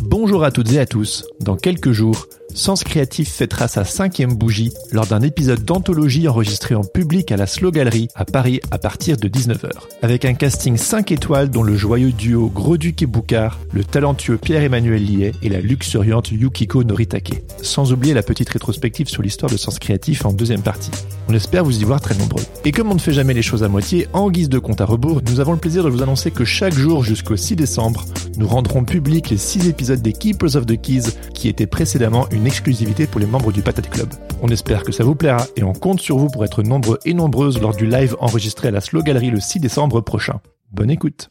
[0.00, 1.24] Bonjour à toutes et à tous.
[1.40, 6.82] Dans quelques jours, Sens Créatif fêtera sa cinquième bougie lors d'un épisode d'anthologie enregistré en
[6.82, 9.70] public à la Slow Gallery à Paris à partir de 19h.
[10.02, 15.04] Avec un casting 5 étoiles dont le joyeux duo Gros-Duc et Boucard, le talentueux Pierre-Emmanuel
[15.04, 17.42] Liet et la luxuriante Yukiko Noritake.
[17.62, 20.90] Sans oublier la petite rétrospective sur l'histoire de Sens Créatif en deuxième partie.
[21.28, 22.42] On espère vous y voir très nombreux.
[22.64, 24.86] Et comme on ne fait jamais les choses à moitié, en guise de compte à
[24.86, 28.04] rebours, nous avons le plaisir de vous annoncer que chaque jour jusqu'au 6 décembre,
[28.38, 32.37] nous rendrons public les 6 épisodes des Keepers of the Keys qui étaient précédemment une
[32.46, 34.08] exclusivité pour les membres du Patate Club.
[34.42, 37.14] On espère que ça vous plaira et on compte sur vous pour être nombreux et
[37.14, 40.40] nombreuses lors du live enregistré à la Slow Gallery le 6 décembre prochain.
[40.72, 41.30] Bonne écoute.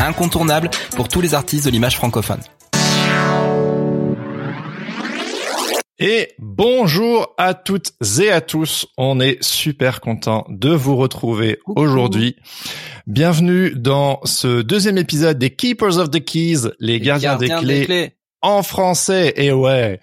[0.00, 2.40] incontournable pour tous les artistes de l'image francophone.
[6.00, 8.86] Et bonjour à toutes et à tous.
[8.96, 12.36] On est super content de vous retrouver aujourd'hui.
[13.08, 18.62] Bienvenue dans ce deuxième épisode des Keepers of the Keys, les, gardiens, des, clés en
[18.62, 19.32] français.
[19.36, 19.98] Et ouais,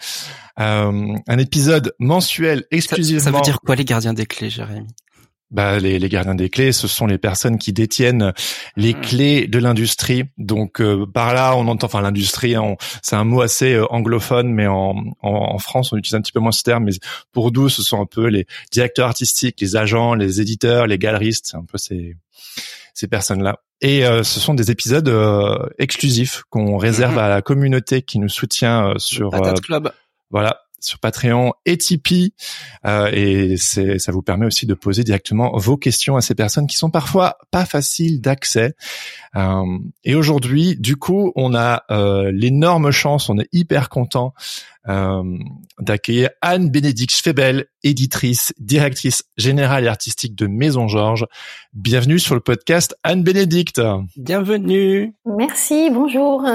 [0.59, 3.23] euh, un épisode mensuel Ça, exclusivement.
[3.23, 4.87] ça veut dire quoi les gardiens des clés, Jérémy
[5.51, 8.33] Bah, les, les gardiens des clés, ce sont les personnes qui détiennent
[8.75, 9.01] les Hmm.
[9.01, 10.23] clés de l'industrie.
[10.37, 14.51] Donc euh, par là, on entend, enfin l'industrie, on- c'est un mot assez euh, anglophone,
[14.51, 16.85] mais en, en, en France, on utilise un petit peu moins ce terme.
[16.85, 16.93] Mais
[17.31, 21.45] pour nous, ce sont un peu les directeurs artistiques, les agents, les éditeurs, les galeristes,
[21.51, 22.15] c'est un peu ces
[22.95, 23.59] ces personnes-là.
[23.81, 27.19] Et euh, ce sont des épisodes euh, exclusifs qu'on réserve Mhm.
[27.19, 29.91] à la communauté qui nous soutient euh, sur euh, Patate Club.
[30.31, 32.33] voilà, sur Patreon et Tipeee.
[32.85, 36.67] Euh, et c'est, ça vous permet aussi de poser directement vos questions à ces personnes
[36.67, 38.73] qui sont parfois pas faciles d'accès.
[39.35, 39.63] Euh,
[40.03, 44.33] et aujourd'hui, du coup, on a euh, l'énorme chance, on est hyper content
[44.87, 45.23] euh,
[45.79, 51.25] d'accueillir Anne Bénédicte Schwebel, éditrice, directrice générale et artistique de Maison Georges.
[51.73, 53.81] Bienvenue sur le podcast Anne Bénédicte.
[54.15, 55.13] Bienvenue.
[55.25, 56.45] Merci, bonjour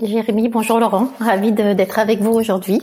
[0.00, 2.80] Jérémy, bonjour Laurent, ravi de- d'être avec vous aujourd'hui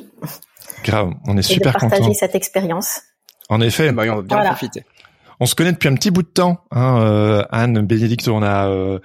[0.83, 2.13] Grave, on est et super de partager content.
[2.13, 3.01] cette expérience.
[3.49, 4.49] En effet, oui, on va bien en Voilà.
[4.49, 4.83] profiter.
[5.39, 8.27] On se connaît depuis un petit bout de temps, hein, euh, Anne, Bénédicte.
[8.27, 8.99] On a, euh,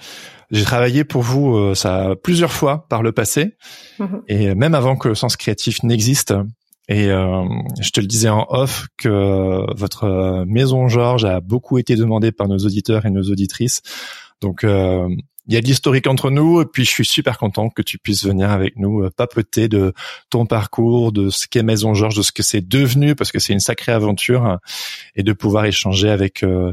[0.51, 3.57] j'ai travaillé pour vous euh, ça plusieurs fois par le passé,
[3.99, 4.23] Mhm.
[4.29, 6.33] et même avant que le sens créatif n'existe.
[6.89, 7.45] Et euh,
[7.81, 12.33] je te le disais en off que votre euh, maison Georges a beaucoup été demandée
[12.33, 13.83] par nos auditeurs et nos auditrices.
[14.41, 15.09] Donc euh,
[15.53, 17.99] il y a de l'historique entre nous, et puis je suis super content que tu
[17.99, 19.93] puisses venir avec nous euh, papoter de
[20.31, 23.53] ton parcours, de ce qu'est Maison Georges, de ce que c'est devenu, parce que c'est
[23.53, 24.61] une sacrée aventure, hein,
[25.15, 26.73] et de pouvoir échanger avec euh,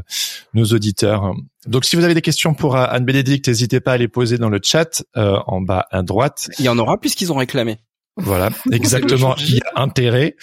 [0.54, 1.34] nos auditeurs.
[1.66, 4.38] Donc si vous avez des questions pour euh, Anne Bénédicte, n'hésitez pas à les poser
[4.38, 6.48] dans le chat euh, en bas à droite.
[6.58, 7.76] Il y en aura puisqu'ils ont réclamé.
[8.16, 9.36] Voilà, exactement.
[9.36, 10.36] Il y a intérêt.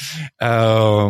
[0.44, 1.10] Euh,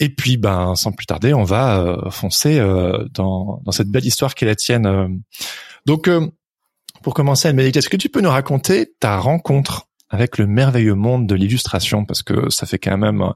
[0.00, 4.06] et puis, ben, sans plus tarder, on va euh, foncer euh, dans, dans cette belle
[4.06, 4.86] histoire qui est la tienne.
[4.86, 5.08] euh.
[5.86, 6.26] Donc, euh,
[7.04, 11.26] pour commencer, Anne-Bénédicte, est-ce que tu peux nous raconter ta rencontre avec le merveilleux monde
[11.26, 12.06] de l'illustration?
[12.06, 13.30] Parce que ça fait quand même euh,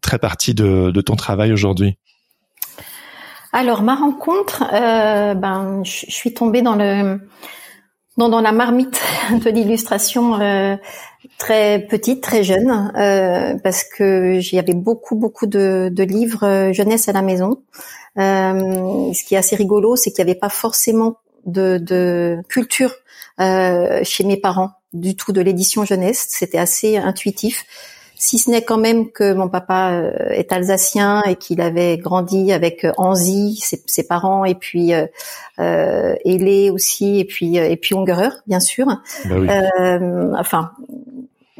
[0.00, 1.98] très partie de, ton travail aujourd'hui.
[3.52, 7.18] Alors ma rencontre, euh, ben je suis tombée dans le
[8.16, 9.00] dans la marmite
[9.44, 10.76] de l'illustration euh,
[11.38, 16.72] très petite, très jeune, euh, parce que j'y avais beaucoup beaucoup de, de livres euh,
[16.72, 17.62] jeunesse à la maison.
[18.18, 21.16] Euh, ce qui est assez rigolo, c'est qu'il n'y avait pas forcément
[21.46, 22.94] de, de culture
[23.40, 26.26] euh, chez mes parents du tout de l'édition jeunesse.
[26.28, 27.64] C'était assez intuitif
[28.20, 32.52] si ce n'est quand même que mon papa euh, est alsacien et qu'il avait grandi
[32.52, 35.06] avec euh, Anzy, ses, ses parents, et puis euh,
[35.58, 38.84] euh, Hélé aussi, et puis et puis Ungerer, bien sûr.
[38.86, 39.48] Bah oui.
[39.48, 40.72] Euh, enfin,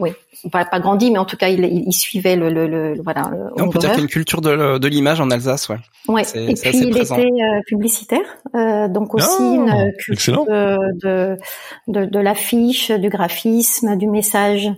[0.01, 0.13] oui,
[0.51, 3.31] pas, pas grandi, mais en tout cas, il, il, suivait le, le, le voilà.
[3.57, 5.77] on peut dire qu'il y a une culture de, de l'image en Alsace, ouais.
[6.09, 6.23] Ouais.
[6.35, 11.37] Et puis il était euh, publicitaire, euh, donc aussi ah, une culture de,
[11.87, 14.71] de, de l'affiche, du graphisme, du message.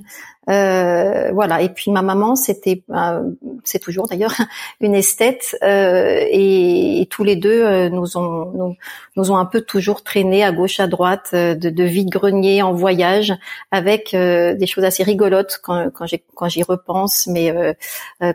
[0.50, 1.62] Euh, voilà.
[1.62, 3.22] Et puis ma maman, c'était, euh,
[3.64, 4.34] c'est toujours d'ailleurs
[4.80, 8.76] une esthète, euh, et, tous les deux euh, nous ont nous,
[9.16, 12.72] nous, ont un peu toujours traîné à gauche à droite de, de vide grenier en
[12.72, 13.34] voyage,
[13.70, 17.26] avec des choses assez rigolotes quand quand j'y repense.
[17.26, 17.54] Mais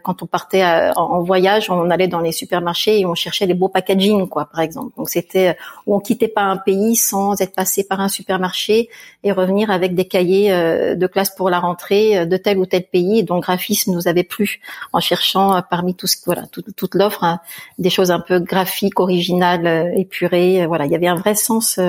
[0.03, 0.63] quand on partait
[0.95, 4.61] en, voyage, on allait dans les supermarchés et on cherchait les beaux packaging, quoi, par
[4.61, 4.95] exemple.
[4.97, 8.89] Donc c'était où on quittait pas un pays sans être passé par un supermarché
[9.23, 13.23] et revenir avec des cahiers de classe pour la rentrée de tel ou tel pays,
[13.23, 14.59] dont graphisme nous avait plu
[14.93, 17.39] en cherchant euh, parmi tout ce, voilà toute l'offre hein,
[17.77, 20.63] des choses un peu graphiques, originales, euh, épurées.
[20.63, 21.79] Euh, voilà, il y avait un vrai sens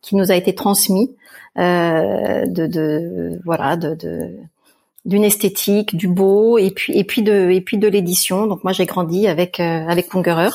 [0.00, 1.14] qui nous a été transmis
[1.56, 4.30] de, de, voilà de
[5.08, 8.46] d'une esthétique, du beau et puis et puis de et puis de l'édition.
[8.46, 10.50] Donc moi j'ai grandi avec avec Ungerer,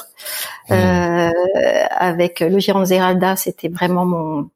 [0.69, 0.73] mmh.
[0.73, 1.31] euh,
[1.89, 4.49] avec le Giron Zeralda, c'était vraiment mon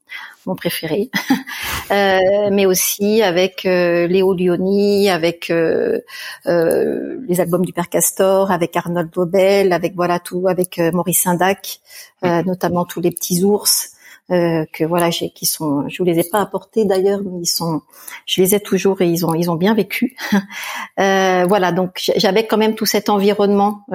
[0.48, 1.12] mon préféré,
[1.92, 6.00] euh, mais aussi avec euh, Léo Lioni, avec euh,
[6.48, 11.82] euh, les albums du Père Castor, avec Arnold Bobel, avec voilà tout, avec Maurice Sindac,
[12.24, 13.92] notamment tous les petits ours.
[14.30, 17.82] Que voilà, j'ai, qui sont, je vous les ai pas apportés d'ailleurs, mais ils sont,
[18.26, 20.18] je les ai toujours et ils ont, ils ont bien vécu.
[20.98, 23.86] voilà, donc j'avais quand même tout cet environnement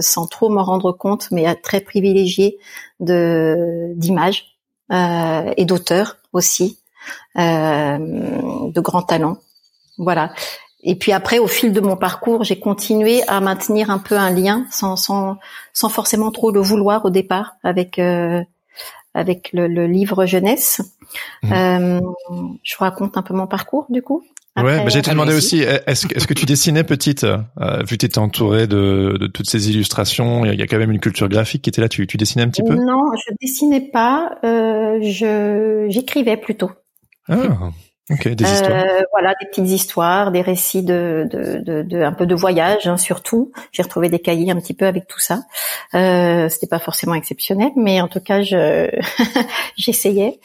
[0.00, 2.58] sans trop m'en rendre compte, mais très privilégié
[3.00, 4.52] de d'images
[4.92, 6.78] euh, et d'auteurs aussi,
[7.38, 9.38] euh, de grands talents.
[9.96, 10.32] Voilà.
[10.82, 14.30] Et puis après, au fil de mon parcours, j'ai continué à maintenir un peu un
[14.30, 15.38] lien, sans sans,
[15.72, 18.42] sans forcément trop le vouloir au départ, avec euh,
[19.14, 20.80] avec le, le, livre jeunesse.
[21.42, 21.52] Mmh.
[21.52, 22.00] Euh,
[22.62, 24.24] je vous raconte un peu mon parcours du coup
[24.56, 27.38] ouais, bah, j'ai te demandé aussi, est-ce que, tu dessinais petite, euh,
[27.80, 30.90] vu que tu étais entourée de, de toutes ces illustrations, il y a quand même
[30.90, 32.74] une culture graphique qui était là, tu, tu dessinais un petit peu?
[32.74, 36.70] Non, je dessinais pas, euh, je j'écrivais plutôt.
[37.28, 37.70] Ah.
[38.10, 38.84] Ok, des histoires.
[38.84, 42.88] Euh, voilà, des petites histoires, des récits de, de, de, de un peu de voyage
[42.88, 43.52] hein, surtout.
[43.70, 45.44] J'ai retrouvé des cahiers un petit peu avec tout ça.
[45.94, 48.90] Euh, C'était pas forcément exceptionnel, mais en tout cas, je
[49.76, 50.40] j'essayais.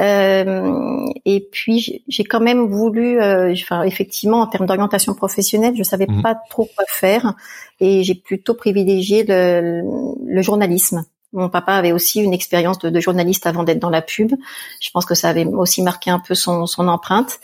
[0.00, 5.82] Euh, et puis j'ai quand même voulu, euh, enfin effectivement en termes d'orientation professionnelle, je
[5.82, 6.22] savais mhm.
[6.22, 7.34] pas trop quoi faire
[7.78, 9.82] et j'ai plutôt privilégié le,
[10.24, 11.04] le journalisme.
[11.32, 14.32] Mon papa avait aussi une expérience de, journaliste avant d'être dans la pub.
[14.80, 17.40] Je pense que ça avait aussi marqué un peu son, empreinte.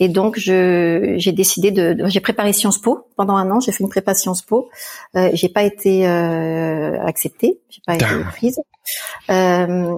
[0.00, 3.60] Et donc, j'ai décidé de, j'ai préparé Sciences Po pendant un an.
[3.60, 4.68] J'ai fait une prépa Sciences Po.
[5.16, 8.60] Euh, j'ai pas été euh, acceptée, j'ai pas été prise.
[9.30, 9.92] Euh,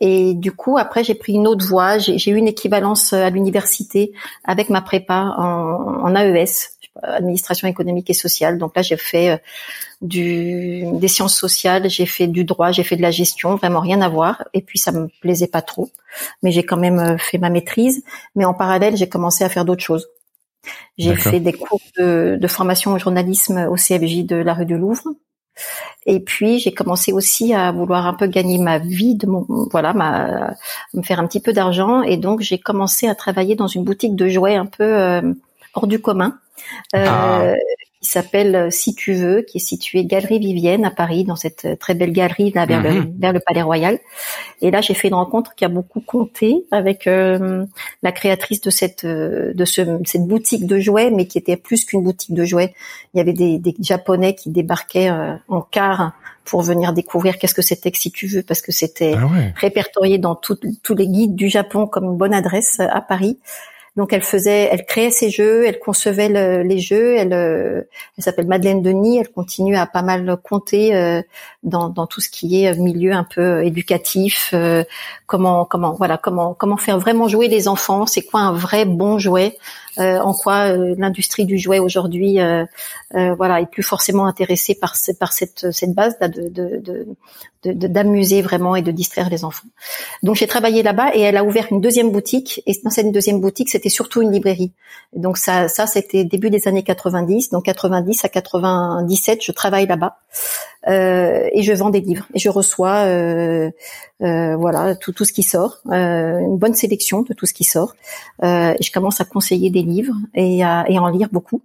[0.00, 1.98] et du coup, après, j'ai pris une autre voie.
[1.98, 4.12] J'ai, eu une équivalence à l'université
[4.44, 8.58] avec ma prépa en, en AES, administration économique et sociale.
[8.58, 9.36] Donc là, j'ai fait euh,
[10.00, 14.00] du, des sciences sociales, j'ai fait du droit, j'ai fait de la gestion, vraiment rien
[14.00, 14.44] à voir.
[14.54, 15.90] Et puis ça me plaisait pas trop,
[16.42, 18.04] mais j'ai quand même euh, fait ma maîtrise.
[18.34, 20.08] Mais en parallèle, j'ai commencé à faire d'autres choses.
[20.96, 24.78] J'ai fait des cours de, de, formation au journalisme au CFJ de la rue du
[24.78, 25.02] Louvre.
[26.06, 29.92] Et puis j'ai commencé aussi à vouloir un peu gagner ma vie, de mon voilà,
[29.92, 30.54] ma,
[30.92, 32.02] me faire un petit peu d'argent.
[32.02, 35.34] Et donc j'ai commencé à travailler dans une boutique de jouets un peu euh,
[35.74, 36.43] hors du commun euh,
[36.92, 37.54] ah.
[38.00, 41.64] qui s'appelle euh, Si tu veux, qui est située Galerie Vivienne à Paris, dans cette
[41.64, 43.14] euh, très belle galerie là vers, le, mhm.
[43.18, 43.98] vers le Palais Royal.
[44.60, 49.04] Et là, j'ai fait une rencontre qui a beaucoup compté avec la créatrice de cette
[49.04, 52.74] de ce, cette boutique de jouets, mais qui était plus qu'une boutique de jouets.
[53.12, 55.10] Il y avait des, des Japonais qui débarquaient
[55.48, 56.12] en car
[56.44, 60.18] pour venir découvrir qu'est-ce que c'était que si tu veux, parce que c'était ah répertorié
[60.18, 60.58] dans tous
[60.94, 63.38] les guides du Japon comme une bonne adresse à Paris.
[63.96, 67.16] Donc elle faisait, elle créait ses jeux, elle concevait les jeux.
[67.16, 67.82] Elle, euh,
[68.18, 69.18] elle s'appelle Madeleine Denis.
[69.18, 71.22] Elle continue à pas mal compter euh,
[71.62, 74.50] dans, tout ce qui est milieu un peu éducatif.
[74.52, 74.82] Euh,
[75.26, 78.06] comment, comment, voilà, comment, comment faire vraiment jouer les enfants.
[78.06, 79.56] C'est quoi un vrai bon jouet
[79.98, 82.64] euh, en quoi euh, l'industrie du jouet aujourd'hui euh,
[83.12, 87.06] voilà est plus forcément intéressée par, par cette, base de, de,
[87.62, 89.68] d'amuser vraiment et de distraire les enfants.
[90.24, 93.40] Donc j'ai travaillé là-bas et elle a ouvert une deuxième boutique et dans cette deuxième
[93.40, 94.72] boutique surtout une librairie.
[95.14, 100.18] Donc ça ça c'était début des années 90 donc 90 à 97 je travaille là-bas
[100.88, 103.70] euh, et je vends des livres et je reçois euh,
[104.22, 107.94] euh, voilà tout, tout ce qui sort, une bonne sélection de tout ce qui sort.
[108.42, 111.62] et je commence à conseiller des livres et à et en lire beaucoup.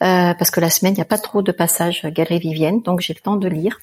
[0.00, 3.14] parce que la semaine, il n'y a pas trop de passages Galerie Vivienne, donc j'ai
[3.14, 3.80] le temps de lire.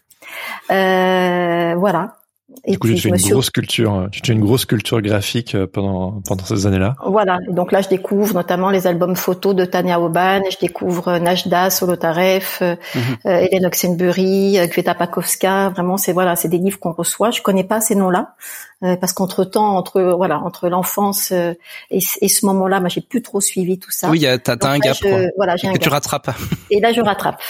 [0.70, 2.21] voilà.
[2.68, 6.22] Du coup, tu fais une grosse culture, tu fais une grosse culture graphique euh, pendant
[6.22, 6.96] pendant ces années-là.
[7.06, 7.40] Voilà.
[7.50, 11.70] Donc là, je découvre notamment les albums photos de Tania Oban, je découvre euh, Najda,
[11.70, 13.18] Solotarev, euh, mhm.
[13.26, 15.70] Hélène Oxenbury, Kveta Pakowska.
[15.70, 17.32] Vraiment, c'est voilà, c'est des livres qu'on reçoit.
[17.32, 18.36] Je connais pas ces noms-là
[18.82, 21.58] parce qu'entre temps, entre voilà, entre l'enfance et,
[21.90, 24.10] et, ce moment-là, moi, j'ai plus trop suivi tout ça.
[24.10, 24.98] Oui, t'as as un gap.
[25.38, 26.32] Voilà, j'ai un que tu rattrapes.
[26.70, 27.42] Et là, je rattrape.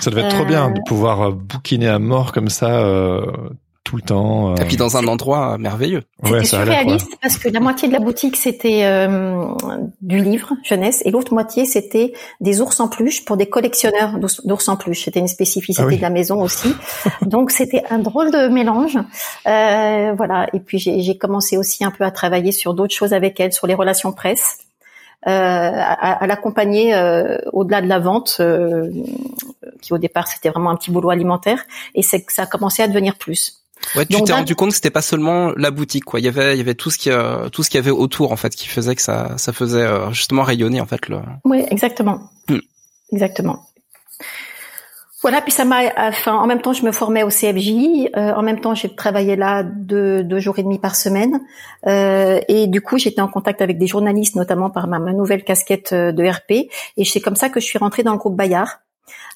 [0.00, 2.82] ça devait être trop bien de pouvoir bouquiner à mort comme ça
[3.86, 4.50] tout le temps.
[4.50, 4.54] Euh...
[4.56, 6.02] Et puis dans un endroit merveilleux.
[6.24, 9.46] C'était surréaliste parce que la moitié de la boutique c'était euh,
[10.02, 14.68] du livre jeunesse et l'autre moitié c'était des ours en peluche pour des collectionneurs d'ours
[14.68, 15.04] en peluche.
[15.04, 16.74] C'était une spécificité ah de la maison aussi.
[17.22, 18.98] Donc c'était un drôle de mélange.
[19.46, 20.48] Euh, voilà.
[20.52, 23.68] Et puis j'ai commencé aussi un peu à travailler sur d'autres choses avec elle, sur
[23.68, 24.58] les relations presse.
[25.26, 28.92] Euh, à, à l'accompagner euh, au-delà de la vente, euh,
[29.82, 31.64] qui au départ c'était vraiment un petit boulot alimentaire,
[31.96, 33.65] et c'est que ça a commencé à devenir plus.
[33.94, 36.20] Ouais, tu t'es rendu compte que c'était pas seulement la boutique, quoi.
[36.20, 37.90] Il y avait, il y avait tout ce qui, euh, tout ce qu'il y avait
[37.90, 41.18] autour, en fait, qui faisait que ça, ça faisait euh, justement rayonner, en fait, le.
[41.44, 42.30] Oui, exactement.
[42.48, 42.58] Hmm.
[43.12, 43.66] Exactement.
[45.22, 48.10] Voilà, puis ça m'a, enfin, en même temps, je me formais au CFJ.
[48.16, 51.40] Euh, en même temps, j'ai travaillé là deux, deux jours et demi par semaine.
[51.86, 55.42] Euh, et du coup, j'étais en contact avec des journalistes, notamment par ma, ma nouvelle
[55.42, 56.70] casquette de RP.
[56.96, 58.68] Et c'est comme ça que je suis rentrée dans le groupe Bayard.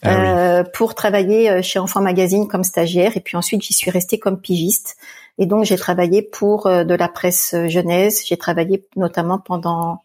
[0.03, 3.17] Ah euh, pour travailler euh, chez Enfant Magazine comme stagiaire.
[3.17, 4.97] Et puis ensuite, j'y suis restée comme pigiste.
[5.39, 8.27] Et donc, j'ai travaillé pour euh, de la presse jeunesse.
[8.27, 10.03] J'ai travaillé notamment pendant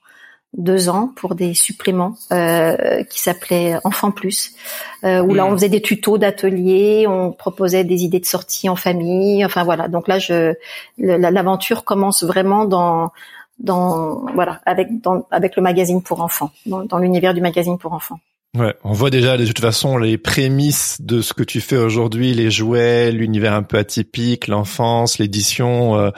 [0.58, 4.56] deux ans pour des suppléments euh, qui s'appelaient Enfant Plus,
[5.04, 5.56] euh, où là on hmm.
[5.56, 9.88] faisait des tutos d'ateliers, on proposait des idées de sortie en famille, enfin voilà.
[9.88, 10.54] Donc là, je
[10.98, 13.12] l'aventure commence vraiment dans
[13.60, 17.94] dans voilà avec dans, avec le magazine pour enfants, dans, dans l'univers du magazine pour
[17.94, 18.20] enfants.
[18.56, 22.34] Ouais, on voit déjà de toute façon les prémices de ce que tu fais aujourd'hui,
[22.34, 25.98] les jouets, l'univers un peu atypique, l'enfance, l'édition.
[25.98, 26.12] Euh,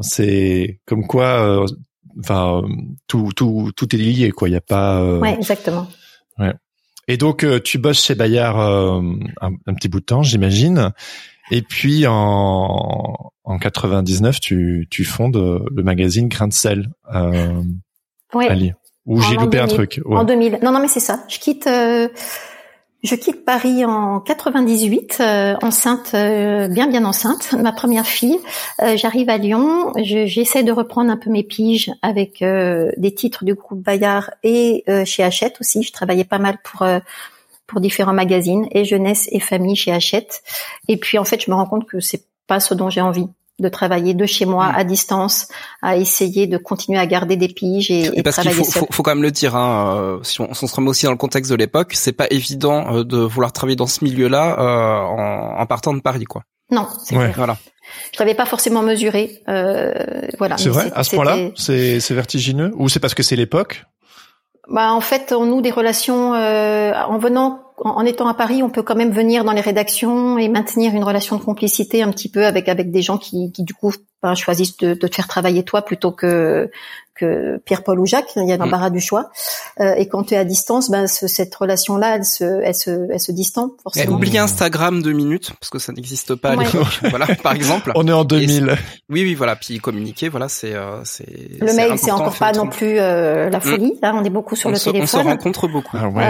[0.00, 1.66] c'est comme quoi, euh,
[2.18, 2.62] enfin
[3.06, 4.48] tout tout tout est lié quoi.
[4.48, 5.00] Il y a pas.
[5.00, 5.20] Euh...
[5.20, 5.86] Ouais, exactement.
[6.38, 6.52] Ouais.
[7.06, 10.90] Et donc euh, tu bosses chez Bayard un, un, petit bout de temps, j'imagine.
[11.52, 16.90] Et puis en en 99, tu tu fondes le magazine Grain de sel.
[17.14, 17.62] Euh,
[18.34, 18.72] oui.
[19.06, 20.00] Ou j'ai loupé un truc.
[20.04, 20.16] Ouais.
[20.16, 20.60] En 2000.
[20.62, 21.24] Non, non, mais c'est ça.
[21.28, 22.08] Je quitte, euh,
[23.02, 28.38] je quitte Paris en 98, euh, enceinte, euh, bien bien enceinte, ma première fille.
[28.96, 29.92] J'arrive à Lyon.
[29.96, 35.22] J'essaie de reprendre un peu mes piges avec des titres du groupe Bayard et chez
[35.22, 35.82] Hachette aussi.
[35.82, 36.86] Je travaillais pas mal pour
[37.66, 40.42] pour différents magazines et jeunesse et famille chez Hachette.
[40.88, 43.26] Et puis en fait, je me rends compte que c'est pas ce dont j'ai envie
[43.60, 44.76] de travailler de chez moi mm.
[44.76, 45.48] à distance,
[45.82, 49.02] à essayer de continuer à garder des piges et, et, parce travailler qu'il faut, faut,
[49.02, 51.56] quand même le dire, hein, euh, si, on, se remet aussi dans le contexte de
[51.56, 55.94] l'époque, c'est pas évident euh, de vouloir travailler dans ce milieu-là euh, en, en, partant
[55.94, 56.42] de Paris, quoi.
[56.70, 57.32] Non, c'est ouais.
[57.36, 57.56] Voilà.
[58.12, 59.92] Je l'avais pas forcément mesuré, euh,
[60.38, 60.56] voilà.
[60.56, 63.84] C'est vrai, à ce point-là, c'est vertigineux, ou c'est parce que c'est l'époque?
[64.66, 68.82] Bah en fait, on noue des relations en venant en étant à Paris, on peut
[68.82, 72.46] quand même venir dans les rédactions et maintenir une relation de complicité un petit peu
[72.46, 75.64] avec avec des gens qui, qui du coup ben, choisissent de, de, te faire travailler
[75.64, 76.70] toi plutôt que
[77.14, 78.32] que Pierre-Paul ou Jacques.
[78.36, 78.94] Il y a l'embarras mm.
[78.94, 79.30] du choix.
[79.80, 83.08] Euh, et quand tu es à distance, ben ce, cette relation-là, elle se elle se
[83.10, 84.16] elle se distend forcément.
[84.16, 86.56] Oublie Instagram deux minutes parce que ça n'existe pas.
[87.02, 87.92] voilà, par exemple.
[87.94, 88.76] On est en 2000.
[89.10, 89.56] oui, oui, voilà.
[89.56, 91.26] Puis communiquer, voilà, c'est euh, c'est.
[91.60, 93.62] Le mail, c'est encore pas non plus euh, la mm.
[93.62, 93.98] folie.
[94.02, 95.02] Là, on est beaucoup sur le téléphone.
[95.02, 95.96] On se rencontre beaucoup.
[96.00, 96.24] Ah ouais.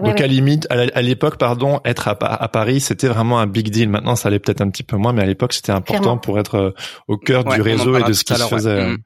[0.00, 3.70] Euh, Donc à limite, à l'époque, pardon, être à, à Paris, c'était vraiment un big
[3.70, 3.88] deal.
[3.88, 6.54] Maintenant, ça allait peut-être un petit peu moins, mais à l'époque, c'était important pour être
[6.56, 6.70] euh,
[7.08, 8.86] au cœur du réseau et de ce qui se faisait.
[8.86, 8.98] Mm.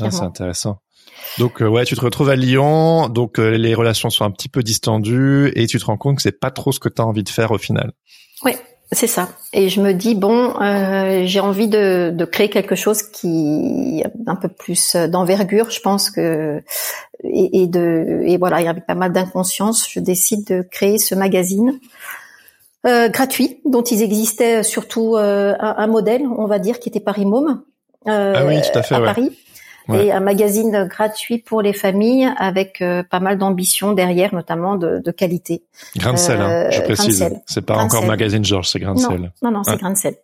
[0.00, 0.80] Ah, c'est intéressant.
[1.38, 4.48] Donc euh, ouais, tu te retrouves à Lyon, donc euh, les relations sont un petit
[4.48, 7.04] peu distendues et tu te rends compte que c'est pas trop ce que tu as
[7.04, 7.92] envie de faire au final.
[8.44, 8.52] Oui,
[8.92, 9.28] c'est ça.
[9.52, 14.36] Et je me dis bon, euh, j'ai envie de, de, créer quelque chose qui un
[14.36, 16.62] peu plus d'envergure, je pense que
[17.24, 21.78] et, et, de et voilà, avec pas mal d'inconscience, je décide de créer ce magazine.
[22.86, 27.26] Euh, gratuit, dont il existait surtout un, un, modèle, on va dire, qui était Paris
[27.26, 27.62] Môme,
[28.06, 29.36] ah oui, tout à, fait, à Paris
[29.94, 34.98] et un magazine gratuit pour les familles avec euh, pas mal d'ambition derrière, notamment de,
[34.98, 35.62] de qualité.
[35.96, 37.28] Grain de sel, hein, je euh, précise.
[37.46, 39.32] C'est pas encore magazine Georges, c'est Grain de sel.
[39.42, 40.16] Non, non, c'est Grain de sel.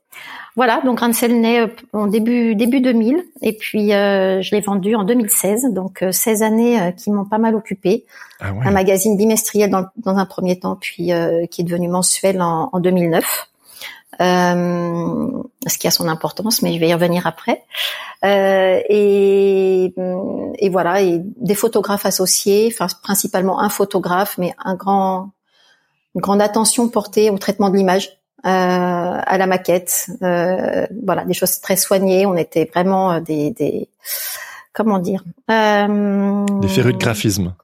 [0.57, 4.61] Voilà, donc Grain de sel naît euh, en début début 2000 et puis je l'ai
[4.61, 8.05] vendu en 2016, donc 16 années qui m'ont pas mal occupé.
[8.41, 8.67] Ah ouais.
[8.67, 11.11] Un magazine bimestriel dans, dans un premier temps, puis
[11.51, 13.49] qui est devenu mensuel en, en 2009
[14.21, 17.63] euh, ce qui a son importance, mais je vais y revenir après.
[18.25, 19.95] Euh, et,
[20.59, 25.31] et, voilà, et des photographes associés, enfin principalement un photographe, mais un grand,
[26.15, 28.11] une grande attention portée au traitement de l'image.
[28.43, 30.11] à la maquette.
[30.21, 32.27] voilà, des choses très soignées.
[32.27, 33.89] On était vraiment des, des
[34.73, 37.55] comment dire Des férus de graphisme.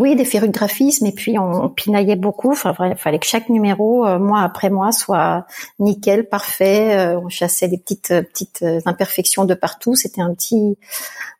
[0.00, 2.52] Oui, des férus de graphisme et puis on, pinaillait beaucoup.
[2.52, 5.46] Enfin, il fallait que chaque numéro, euh, mois après mois, soit
[5.78, 6.96] nickel, parfait.
[6.98, 9.94] Euh, on chassait des petites euh, petites imperfections de partout.
[9.94, 10.78] C'était un petit,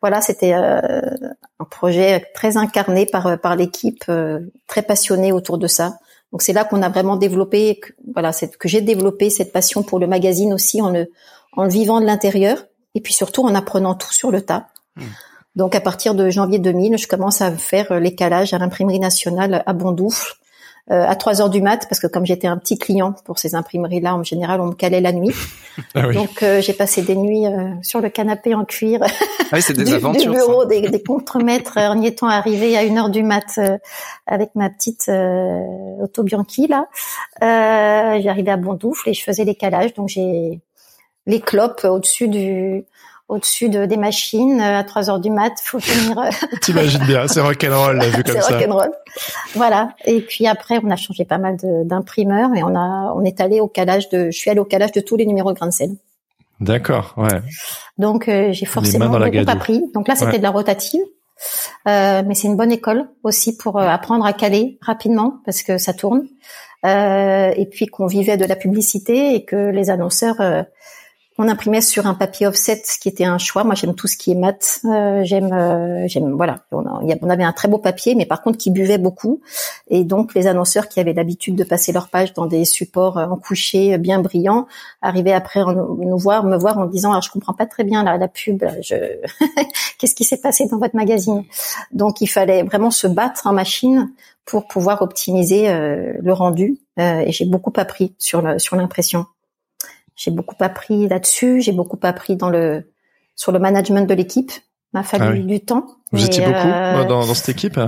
[0.02, 4.04] voilà, c'était un projet très incarné par par l'équipe,
[4.66, 5.96] très passionnée autour de ça.
[6.30, 7.80] Donc c'est là qu'on a vraiment développé,
[8.12, 11.10] voilà, que j'ai développé cette passion pour le magazine aussi en le
[11.56, 14.68] en le vivant de l'intérieur et puis surtout en apprenant tout sur le tas.
[14.96, 15.04] Mmh.
[15.56, 19.00] Donc à partir de janvier 2000, je commence à faire euh, les calages à l'imprimerie
[19.00, 20.34] nationale à Bondoufle
[20.90, 23.54] euh, à 3 heures du mat parce que comme j'étais un petit client pour ces
[23.54, 25.34] imprimeries là en général on me calait la nuit.
[25.94, 27.44] Ah donc euh, j'ai passé des nuits
[27.80, 29.00] sur le canapé en cuir.
[29.02, 32.80] Ah oui, des du, aventures, du bureau des, des contremaîtres en y étant arrivé à
[32.80, 33.58] 1 heure du mat
[34.26, 35.10] avec ma petite
[36.02, 36.86] auto Bianchi là.
[37.40, 39.94] J'arrivais à Bondoufle et je faisais les calages.
[39.94, 40.60] Donc j'ai
[41.26, 42.84] les clopes au-dessus du
[43.30, 45.52] au-dessus de, des machines euh, à 3 heures du mat.
[45.62, 46.18] Faut tenir.
[46.18, 48.42] Euh, T'imagines bien, c'est rock'n'roll vu comme ça.
[48.42, 48.90] C'est rock'n'roll.
[49.54, 49.94] Voilà.
[50.04, 53.60] Et puis après, on a changé pas mal d'imprimeurs et on a, on est allé
[53.60, 55.70] au calage de, je suis allé au calage de tous les numéros de grain
[56.60, 57.40] D'accord, ouais.
[57.96, 59.82] Donc euh, j'ai forcément beaucoup appris.
[59.94, 61.00] Donc là, c'était de la rotative.
[61.88, 65.94] Euh, mais c'est une bonne école aussi pour apprendre à caler rapidement parce que ça
[65.94, 66.24] tourne.
[66.84, 70.36] Euh, et puis qu'on vivait de la publicité et que les annonceurs
[71.40, 73.64] on imprimait sur un papier offset, ce qui était un choix.
[73.64, 74.80] Moi, j'aime tout ce qui est mat.
[74.84, 76.58] Euh, j'aime, euh, j'aime, voilà.
[76.70, 76.84] On,
[77.30, 79.40] avait un très beau papier, mais par contre, qui buvait beaucoup.
[79.88, 83.36] Et donc, les annonceurs qui avaient l'habitude de passer leur page dans des supports en
[83.36, 84.66] couché, bien brillants,
[85.00, 88.18] arrivaient après nous voir, me voir en disant, alors je comprends pas très bien la,
[88.18, 88.62] la pub.
[88.82, 88.96] Je...
[89.98, 91.44] Qu'est-ce qui s'est passé dans votre magazine?
[91.90, 94.12] Donc, il fallait vraiment se battre en machine
[94.44, 96.76] pour pouvoir optimiser euh, le rendu.
[96.98, 99.24] et j'ai beaucoup appris sur sur l'impression.
[100.20, 101.62] J'ai beaucoup appris là-dessus.
[101.62, 102.92] J'ai beaucoup appris dans le
[103.36, 104.52] sur le management de l'équipe.
[104.92, 105.86] M'a fallu ah du temps.
[106.12, 107.80] Vous étiez beaucoup euh, dans, dans, cette équipe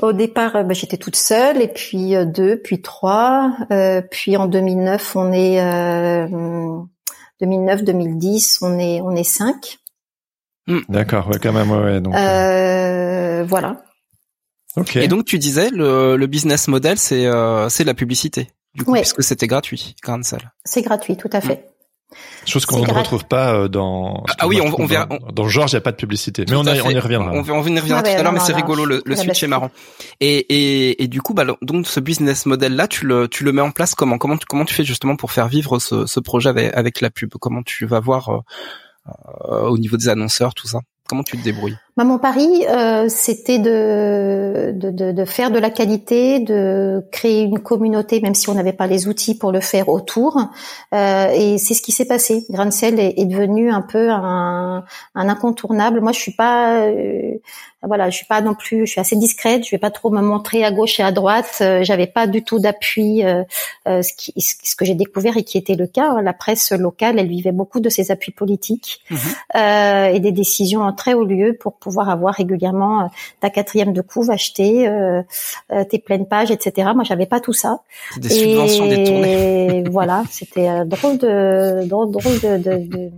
[0.00, 4.36] Au départ, euh, bah, j'étais toute seule, et puis euh, deux, puis trois, euh, puis
[4.36, 5.58] en 2009, on est
[7.42, 9.78] 2009-2010, on est on est cinq.
[10.68, 10.82] Hmm.
[10.88, 12.00] D'accord, ouais, quand même, ouais.
[12.00, 12.14] Donc,
[13.48, 13.82] voilà.
[14.76, 15.02] Okay.
[15.02, 17.28] Et donc tu disais le, le business model, c'est
[17.68, 20.52] c'est la publicité du coup, puisque c'était gratuit, Grande Salle.
[20.64, 21.66] C'est gratuit, tout à fait.
[22.46, 24.24] Chose qu'on ne retrouve pas euh, dans.
[24.38, 25.06] Ah oui, on, verra.
[25.30, 27.32] Dans, Georges, il n'y a pas de publicité, mais on, y, on y reviendra.
[27.32, 28.86] On, on y reviendra tout à l'heure, mais c'est rigolo.
[28.86, 29.70] Le, le switch est marrant.
[30.20, 33.52] Et, et, et du coup, bah, donc ce business model là, tu le tu le
[33.52, 34.16] mets en place comment?
[34.16, 37.10] Comment tu comment tu fais justement pour faire vivre ce, ce projet avec, avec la
[37.10, 37.34] pub?
[37.38, 38.38] Comment tu vas voir euh,
[39.50, 40.80] euh, au niveau des annonceurs, tout ça?
[41.06, 41.76] Comment tu te débrouilles?
[41.98, 47.42] Bah, Mon pari, euh, c'était de, de, de, de, faire de la qualité, de créer
[47.42, 50.38] une communauté, même si on n'avait pas les outils pour le faire autour.
[50.94, 52.46] Euh, et c'est ce qui s'est passé.
[52.50, 54.84] Grancel est, est, devenu un peu un,
[55.16, 56.00] un, incontournable.
[56.00, 57.34] Moi, je suis pas, euh,
[57.82, 59.64] voilà, je suis pas non plus, je suis assez discrète.
[59.64, 61.58] Je vais pas trop me montrer à gauche et à droite.
[61.60, 63.24] Euh, j'avais pas du tout d'appui.
[63.24, 63.44] Euh,
[63.86, 66.72] euh, ce, qui, ce que j'ai découvert et qui était le cas, hein, la presse
[66.72, 69.16] locale, elle vivait beaucoup de ses appuis politiques mmh
[69.58, 73.06] et des décisions très haut lieu pour pouvoir avoir régulièrement euh,
[73.40, 75.22] ta quatrième de couve achetée, euh,
[75.72, 76.90] euh, tes pleines pages, etc.
[76.94, 77.80] Moi, j'avais pas tout ça.
[78.18, 79.84] Des subventions détournées.
[79.90, 83.10] voilà, c'était drôle de drôle, de, de,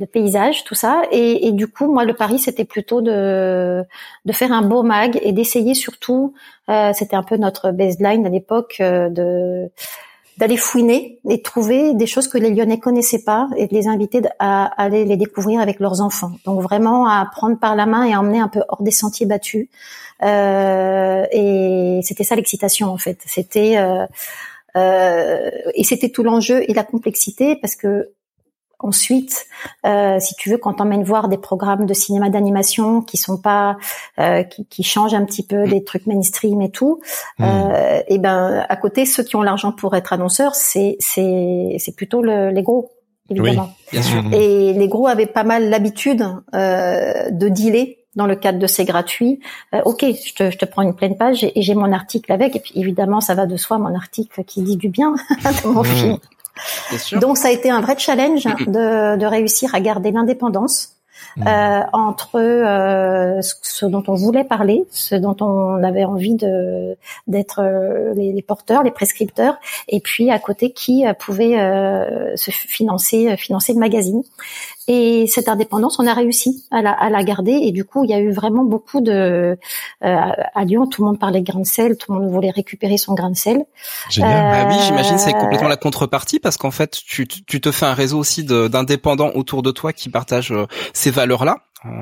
[0.00, 1.02] de paysage, tout ça.
[1.12, 3.84] Et, et, du coup, moi, le pari, c'était plutôt de,
[4.24, 6.34] de faire un beau mag et d'essayer surtout,
[6.68, 9.70] euh, c'était un peu notre baseline à l'époque, de
[10.38, 14.22] d'aller fouiner et trouver des choses que les Lyonnais connaissaient pas et de les inviter
[14.38, 16.30] à aller les découvrir avec leurs enfants.
[16.44, 19.26] Donc vraiment à prendre par la main et à emmener un peu hors des sentiers
[19.26, 19.68] battus.
[20.22, 23.18] Euh, et c'était ça l'excitation en fait.
[23.26, 24.06] C'était euh,
[24.76, 28.10] euh, et c'était tout l'enjeu et la complexité parce que
[28.80, 29.46] Ensuite,
[29.86, 33.76] euh, si tu veux, quand t'emmènes voir des programmes de cinéma d'animation qui sont pas,
[34.20, 37.00] euh, qui, qui, changent un petit peu des trucs mainstream et tout,
[37.38, 37.44] hmm.
[37.44, 41.96] euh, et ben à côté, ceux qui ont l'argent pour être annonceurs, c'est c'est c'est
[41.96, 42.92] plutôt le, les gros
[43.30, 43.70] évidemment.
[43.92, 44.22] Oui, bien sûr.
[44.32, 48.84] Et les gros avaient pas mal l'habitude euh, de dealer dans le cadre de ces
[48.84, 49.40] gratuits.
[49.74, 52.56] Euh, ok, je te, je te prends une pleine page et, j'ai mon article avec.
[52.56, 55.14] Et puis évidemment, ça va de soi, mon article qui dit du bien
[55.64, 55.86] de mon hmm.
[55.86, 56.18] film.
[57.20, 60.97] Donc ça a été un vrai challenge de, de réussir à garder l'indépendance.
[61.46, 66.96] Euh, entre euh, ce dont on voulait parler, ce dont on avait envie de
[67.26, 71.56] d'être euh, les, les, porteurs, les prescripteurs, et puis à côté qui pouvait
[72.36, 74.22] se financer financer le magazine.
[74.90, 77.52] Et cette indépendance, on a réussi à la, à la garder.
[77.52, 79.58] Et du coup, il y a eu vraiment beaucoup de
[80.02, 80.16] euh,
[80.54, 82.96] à Lyon, tout le monde parlait de grain de sel, tout le monde voulait récupérer
[82.96, 83.64] son grain de sel.
[84.08, 84.32] Génial.
[84.32, 87.84] Euh, ah oui, j'imagine c'est complètement la contrepartie parce qu'en fait, tu, tu te fais
[87.84, 91.58] un réseau aussi d'indépendants autour de toi qui partagent euh, ces valeurs-là.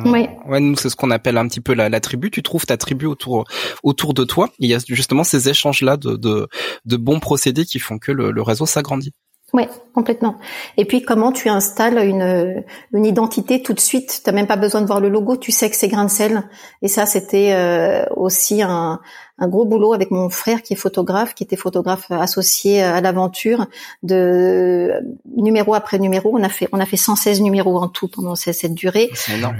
[0.06, 0.26] Oui.
[0.46, 2.30] Ouais, nous c'est ce qu'on appelle un petit peu la, la, tribu.
[2.30, 3.44] Tu trouves ta tribu autour
[3.82, 4.48] autour de toi.
[4.58, 6.48] il y a justement ces échanges-là de, de,
[6.86, 9.12] de bons procédés qui font que le, le réseau s'agrandit.
[9.52, 10.38] Oui, complètement.
[10.76, 14.22] Et puis comment tu installes une, une identité tout de suite?
[14.24, 16.10] Tu n'as même pas besoin de voir le logo, tu sais que c'est grain de
[16.10, 16.48] sel.
[16.82, 19.00] Et ça, c'était euh, aussi un,
[19.38, 23.66] un, gros boulot avec mon frère qui est photographe, qui était photographe associé à l'aventure.
[24.02, 24.92] De
[25.34, 28.74] numéro après numéro, on a fait on a fait 116 numéros en tout pendant cette,
[28.74, 29.10] durée.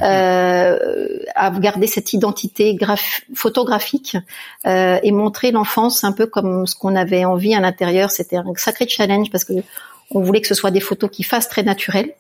[0.03, 2.77] Euh, à garder cette identité
[3.35, 4.17] photographique
[4.67, 8.11] euh, et montrer l'enfance un peu comme ce qu'on avait envie à l'intérieur.
[8.11, 9.55] C'était un sacré challenge parce que
[10.11, 12.15] on voulait que ce soit des photos qui fassent très naturelles.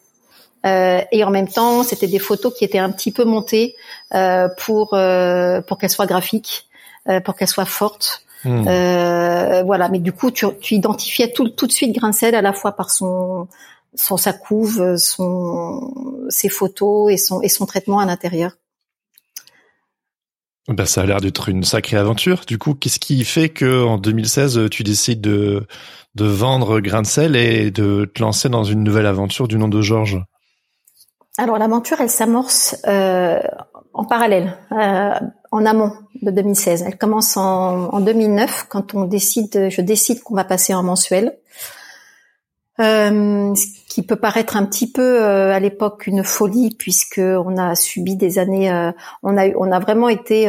[0.64, 3.76] Euh, et en même temps, c'était des photos qui étaient un petit peu montées
[4.14, 6.65] euh, pour euh, pour qu'elles soient graphiques,
[7.08, 8.22] euh, pour qu'elles soient fortes.
[8.44, 8.62] Hmm.
[9.64, 12.72] voilà, mais du coup, tu, tu identifiais tout, tout de suite Grincel à la fois
[12.72, 13.48] par son
[13.94, 18.52] son sa couve, son ses photos et son et son traitement à l'intérieur.
[20.68, 22.42] Ben, ça a l'air d'être une sacrée aventure.
[22.46, 25.66] Du coup, qu'est-ce qui fait que en 2016 tu décides de
[26.14, 29.68] de vendre grain de sel et de te lancer dans une nouvelle aventure du nom
[29.68, 30.20] de Georges?
[31.38, 33.38] Alors l'aventure, elle s'amorce euh,
[33.92, 35.12] en parallèle, euh,
[35.56, 35.92] en amont
[36.22, 36.84] de 2016.
[36.86, 41.36] Elle commence en, en 2009 quand on décide, je décide qu'on va passer en mensuel.
[42.78, 47.56] Euh, ce qui peut paraître un petit peu euh, à l'époque une folie puisque on
[47.56, 48.92] a subi des années, euh,
[49.22, 50.46] on a on a vraiment été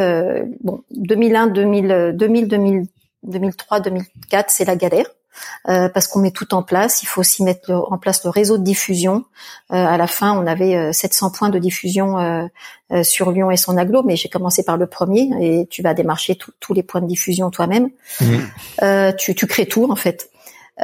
[0.60, 2.86] bon 2001, 2000, 2000, 2000
[3.24, 5.06] 2003, 2004, c'est la galère.
[5.68, 7.02] Euh, parce qu'on met tout en place.
[7.02, 9.24] Il faut aussi mettre en place le réseau de diffusion.
[9.72, 12.48] Euh, à la fin, on avait 700 euh, points de diffusion
[13.02, 16.38] sur Lyon et son aglo, mais j'ai commencé par le premier et tu vas démarcher
[16.58, 17.90] tous les points de diffusion toi-même.
[18.20, 19.12] Mmh.
[19.18, 20.30] tu, tu crées tout en fait.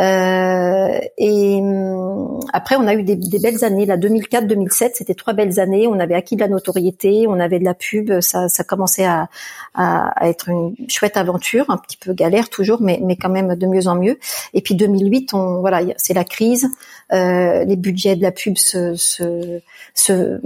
[0.00, 3.86] Euh, et hum, après, on a eu des, des belles années.
[3.86, 5.86] La 2004-2007, c'était trois belles années.
[5.86, 8.20] On avait acquis de la notoriété, on avait de la pub.
[8.20, 9.28] Ça, ça commençait à,
[9.74, 13.54] à, à, être une chouette aventure, un petit peu galère toujours, mais, mais quand même
[13.54, 14.18] de mieux en mieux.
[14.52, 16.68] Et puis 2008, on voilà, c'est la crise.
[17.12, 19.60] Euh, les budgets de la pub se, se,
[19.94, 20.40] se,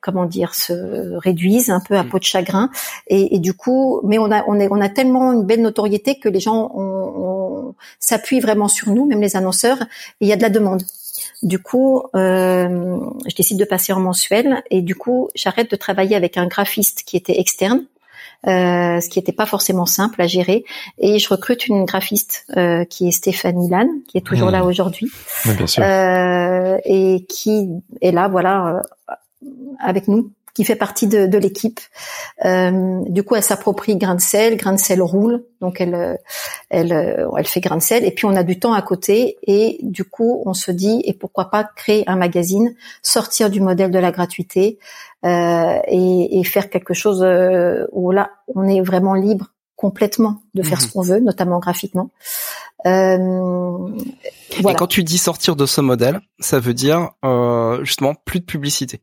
[0.00, 2.08] comment dire, se réduisent un peu à mm.
[2.08, 2.70] peau de chagrin.
[3.06, 6.18] Et, et du coup, mais on a, on, est, on a tellement une belle notoriété
[6.18, 6.70] que les gens
[7.98, 9.82] s'appuient vraiment sur nous, même les annonceurs.
[10.20, 10.82] Et il y a de la demande.
[11.42, 16.16] Du coup, euh, je décide de passer en mensuel et du coup, j'arrête de travailler
[16.16, 17.84] avec un graphiste qui était externe
[18.46, 20.64] euh, ce qui n'était pas forcément simple à gérer.
[20.98, 24.66] Et je recrute une graphiste euh, qui est Stéphanie Lannes, qui est toujours là mmh.
[24.66, 25.10] aujourd'hui,
[25.78, 27.70] euh, et qui
[28.02, 28.82] est là, voilà,
[29.80, 31.80] avec nous qui fait partie de, de l'équipe.
[32.44, 36.18] Euh, du coup, elle s'approprie grain de sel, grain de sel roule, donc elle,
[36.70, 38.04] elle, elle fait grain de sel.
[38.04, 41.12] Et puis on a du temps à côté, et du coup, on se dit et
[41.12, 44.78] pourquoi pas créer un magazine, sortir du modèle de la gratuité,
[45.24, 50.62] euh, et, et, faire quelque chose euh, où là on est vraiment libre complètement de
[50.62, 50.92] faire ce mhm.
[50.92, 52.10] qu'on veut, notamment graphiquement.
[52.86, 53.88] Euh,
[54.58, 58.44] Et quand tu dis sortir de ce modèle, ça veut dire euh, justement plus de
[58.44, 59.00] publicité.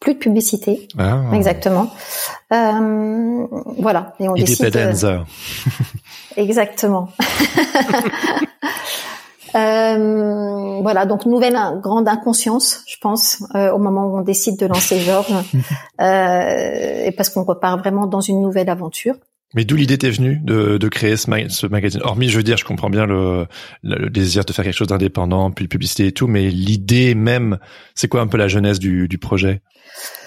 [0.00, 1.24] Plus de publicité, ah.
[1.32, 1.90] exactement.
[2.52, 3.46] Euh,
[3.78, 4.14] voilà.
[4.20, 4.76] Et on décide.
[6.36, 7.08] Exactement.
[9.54, 14.66] Euh, voilà, donc nouvelle grande inconscience, je pense, euh, au moment où on décide de
[14.66, 15.32] lancer Georges,
[16.00, 19.14] euh, et parce qu'on repart vraiment dans une nouvelle aventure.
[19.54, 22.00] Mais d'où l'idée t'est venue de, de créer ce, ce, magazine?
[22.04, 23.46] Hormis, je veux dire, je comprends bien le,
[23.82, 27.58] le, désir de faire quelque chose d'indépendant, puis de publicité et tout, mais l'idée même,
[27.94, 29.62] c'est quoi un peu la jeunesse du, du projet?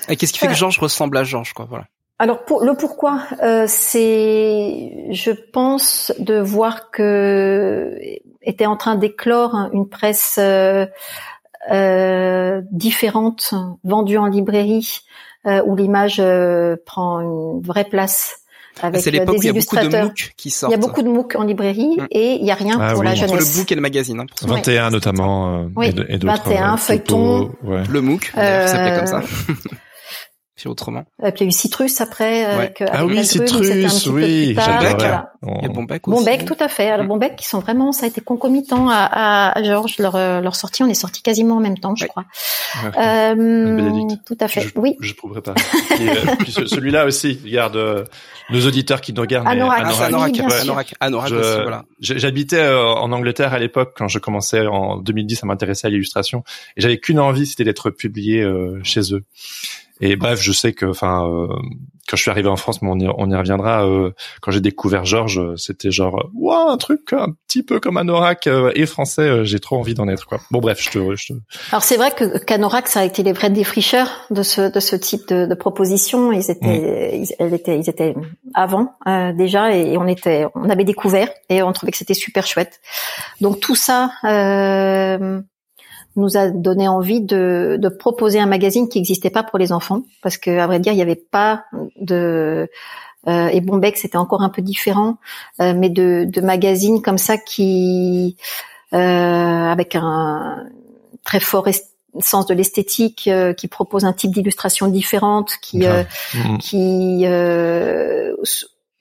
[0.10, 1.86] Et qu'est-ce qui fait que Georges ressemble à Georges, quoi Voilà.
[2.18, 7.98] Alors pour le pourquoi, euh, c'est, je pense, de voir que
[8.44, 10.86] était en train d'éclore une presse euh,
[11.72, 13.54] euh, différente,
[13.84, 15.02] vendue en librairie,
[15.46, 18.41] euh, où l'image euh, prend une vraie place.
[18.82, 20.72] Avec c'est l'époque où il y a beaucoup de MOOC qui sortent.
[20.72, 22.08] Il y a beaucoup de MOOC en librairie mm.
[22.12, 23.32] et il y a rien ah pour la jeunesse.
[23.32, 24.20] Entre le book et le magazine.
[24.20, 25.68] Hein, 21 notamment.
[25.76, 26.50] oui, et, d'autres.
[26.50, 27.52] 21, feuilleton.
[27.64, 29.22] Le MOOC, euh, s'appelait comme ça.
[30.68, 31.04] autrement.
[31.24, 32.46] Et puis il y a eu Citrus après.
[32.46, 34.56] Avec, ah oui, Citrus, oui.
[35.64, 36.18] Et Bombec aussi.
[36.18, 36.90] Bombec, tout à fait.
[36.90, 37.10] Alors mm.
[37.10, 40.84] Bombec, qui sont vraiment, ça a été concomitant à, à Georges, leur, leur sortie.
[40.84, 42.26] On est sortis quasiment en même temps, je crois.
[42.98, 44.62] Euh, tout à fait.
[44.62, 44.98] Je, oui.
[45.00, 45.54] Je prouverai pas.
[46.00, 46.36] Euh,
[46.68, 48.04] celui-là aussi, regarde euh,
[48.50, 49.48] nos auditeurs qui nous regardent.
[49.48, 51.86] Anorak, Anorak, Anorak, Anorak, aussi, voilà.
[52.00, 56.44] J'habitais en Angleterre à l'époque quand je commençais en 2010 à m'intéresser à l'illustration
[56.78, 58.46] et j'avais qu'une envie, c'était d'être publié
[58.84, 59.24] chez eux.
[60.02, 61.48] Et bref, je sais que, enfin, euh,
[62.10, 63.86] quand je suis arrivé en France, mais on y, on y reviendra.
[63.86, 64.12] Euh,
[64.42, 68.72] quand j'ai découvert Georges, c'était genre, waouh, un truc un petit peu comme Anorak euh,
[68.74, 69.46] et français.
[69.46, 70.40] j'ai trop envie d'en être, quoi.
[70.50, 71.16] Bon, bref, je te.
[71.16, 71.40] Je te...
[71.72, 74.96] Alors c'est vrai que qu'Anorak, ça a été les vrais défricheurs de ce de ce
[74.96, 76.32] type de, de proposition.
[76.32, 77.26] Ils étaient, mm.
[77.40, 78.16] ils, étaient, ils étaient
[78.56, 78.96] avant
[79.36, 82.80] déjà, et on était, on avait découvert et on trouvait que c'était super chouette.
[83.40, 84.12] Donc tout ça.
[84.24, 85.42] Euh,
[86.16, 90.04] nous a donné envie de, de proposer un magazine qui n'existait pas pour les enfants,
[90.22, 91.66] parce que à vrai dire, il n'y avait pas
[92.00, 92.70] de
[93.28, 95.18] euh, et Bombec c'était encore un peu différent,
[95.62, 98.36] euh, mais de, de magazines comme ça qui
[98.94, 100.66] euh, avec un
[101.24, 101.68] très fort
[102.20, 106.58] sens de l'esthétique, euh, qui propose un type d'illustration différente, qui euh, mmh.
[106.58, 107.26] qui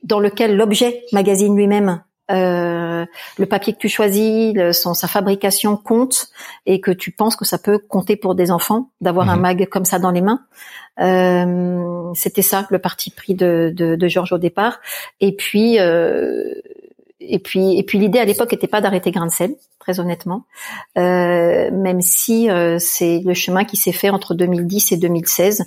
[0.03, 3.07] dans lequel l'objet magazine lui-même euh,
[3.39, 6.29] le papier que tu choisis, le, son, sa fabrication compte
[6.67, 9.43] et que tu penses que ça peut compter pour des enfants d'avoir un mhm.
[9.43, 10.41] mag comme ça dans les mains.
[11.01, 14.81] Euh, C'était ça le parti pris de, de, de Georges au départ.
[15.21, 16.55] Et puis euh,
[17.21, 20.45] et puis et puis l'idée à l'époque n'était pas d'arrêter Grain de sel, très honnêtement,
[20.99, 25.65] euh, même si euh, c'est le chemin qui s'est fait entre 2010 et 2016.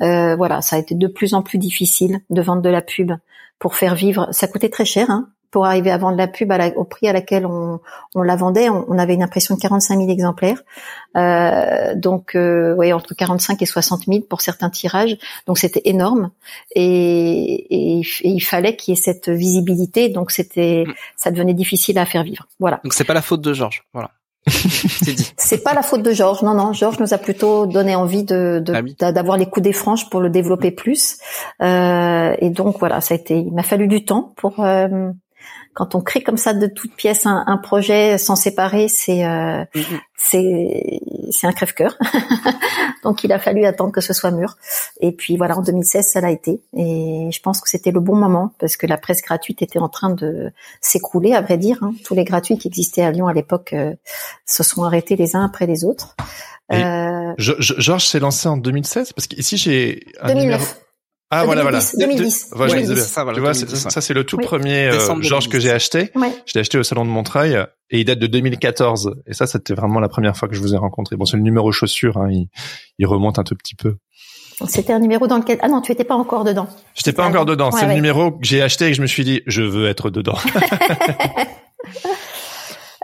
[0.00, 3.12] Euh, voilà, ça a été de plus en plus difficile de vendre de la pub
[3.58, 4.28] pour faire vivre.
[4.32, 7.46] Ça coûtait très cher, hein, pour arriver à vendre la pub au prix à laquelle
[7.46, 7.80] on,
[8.14, 10.62] la vendait, on, avait une impression de 45 000 exemplaires.
[11.16, 15.16] Euh, donc, euh, ouais, entre 45 et 60 000 pour certains tirages.
[15.46, 16.30] Donc, c'était énorme.
[16.74, 20.08] Et, il fallait qu'il y ait cette visibilité.
[20.08, 20.94] Donc, c'était, mm.
[21.16, 22.46] ça devenait difficile à faire vivre.
[22.60, 22.80] Voilà.
[22.84, 23.84] Donc, c'est pas la faute de Georges.
[23.92, 24.10] Voilà.
[25.36, 26.72] c'est pas la faute de Georges, non, non.
[26.72, 28.62] Georges nous a plutôt donné envie de,
[29.00, 31.18] ah d'avoir les coups des franches pour le développer plus.
[31.62, 33.38] Euh, et donc voilà, ça a été.
[33.38, 35.10] Il m'a fallu du temps pour euh,
[35.76, 39.62] quand on crée comme ça de toutes pièces un, un projet sans séparer, c'est euh,
[39.74, 40.00] mm-hmm.
[40.16, 41.98] c'est c'est un crève-cœur.
[43.04, 44.56] Donc il a fallu attendre que ce soit mûr.
[45.02, 46.62] Et puis voilà, en 2016, ça l'a été.
[46.74, 49.90] Et je pense que c'était le bon moment parce que la presse gratuite était en
[49.90, 51.82] train de s'écrouler, à vrai dire.
[51.82, 51.94] Hein.
[52.04, 53.94] Tous les gratuits qui existaient à Lyon à l'époque euh,
[54.46, 56.16] se sont arrêtés les uns après les autres.
[56.72, 57.34] Euh...
[57.36, 60.85] Georges s'est lancé en 2016 parce qu'ici j'ai un 2009.
[61.40, 62.06] Ah voilà 2010, voilà.
[62.14, 62.48] 2010.
[62.52, 63.02] Voilà, 2010.
[63.02, 66.10] Ça, voilà, tu vois, ça c'est le tout premier euh, Georges que j'ai acheté.
[66.14, 66.32] Ouais.
[66.46, 67.58] Je l'ai acheté au salon de Montreuil
[67.90, 69.16] et il date de 2014.
[69.26, 71.16] Et ça, c'était vraiment la première fois que je vous ai rencontré.
[71.16, 72.48] Bon, c'est le numéro chaussure, hein, il,
[72.98, 73.96] il remonte un tout petit peu.
[74.66, 76.66] C'était un numéro dans lequel ah non tu étais pas encore dedans.
[76.94, 77.70] J'étais pas encore dedans.
[77.70, 80.08] c'est le numéro que j'ai acheté et que je me suis dit je veux être
[80.08, 80.38] dedans.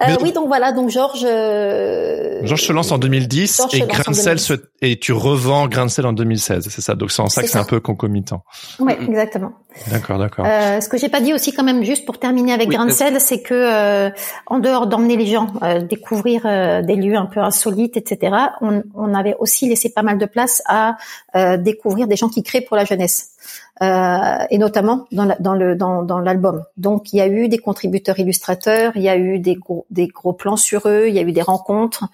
[0.01, 1.25] Euh, oui, donc voilà, donc Georges.
[1.25, 2.41] Euh...
[2.45, 4.55] Georges se lance en 2010 et Grincel se...
[4.81, 6.95] et tu revends Grincel en 2016, c'est ça.
[6.95, 8.45] Donc c'est en ça que c'est un peu concomitant.
[8.79, 9.53] Oui, exactement.
[9.91, 10.45] D'accord, d'accord.
[10.47, 12.77] Euh, ce que j'ai pas dit aussi quand même, juste pour terminer avec oui,
[13.19, 14.11] c'est que euh,
[14.47, 18.83] en dehors d'emmener les gens euh, découvrir euh, des lieux un peu insolites, etc., on,
[18.95, 20.97] on, avait aussi laissé pas mal de place à
[21.59, 23.32] découvrir des gens qui créent pour la jeunesse.
[23.83, 26.63] Euh, et notamment dans, la, dans le dans, dans l'album.
[26.77, 30.07] Donc il y a eu des contributeurs illustrateurs, il y a eu des gros des
[30.07, 32.05] gros plans sur eux, il y a eu des rencontres.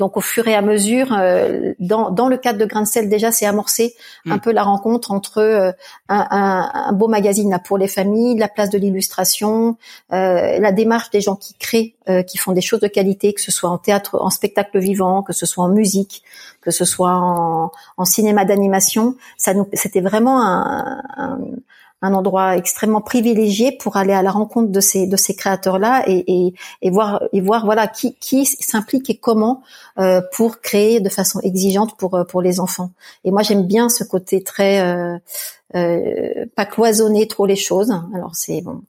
[0.00, 3.08] Donc au fur et à mesure, euh, dans dans le cadre de Grain de sel
[3.08, 3.94] déjà, c'est amorcé
[4.26, 4.40] un mm.
[4.40, 5.70] peu la rencontre entre euh,
[6.08, 9.76] un, un, un, beau magazine là pour les familles, la place de l'illustration,
[10.10, 11.94] la démarche des gens qui créent,
[12.26, 15.32] qui font des choses de qualité, que ce soit en théâtre, en spectacle vivant, que
[15.32, 16.24] ce soit en musique,
[16.60, 19.14] que ce soit en, en cinéma d'animation.
[19.36, 20.71] Ça nous c'était vraiment un
[21.16, 26.02] un, endroit extrêmement privilégié pour aller à la rencontre de ces de ces créateurs là
[26.08, 29.62] et, et, voir et voir voilà qui qui s'implique et comment
[29.98, 32.90] euh, pour créer de façon exigeante pour euh, pour les enfants.
[33.24, 37.92] Et moi j'aime bien ce côté très euh, pas cloisonner trop les choses.
[38.12, 38.82] Alors c'est bon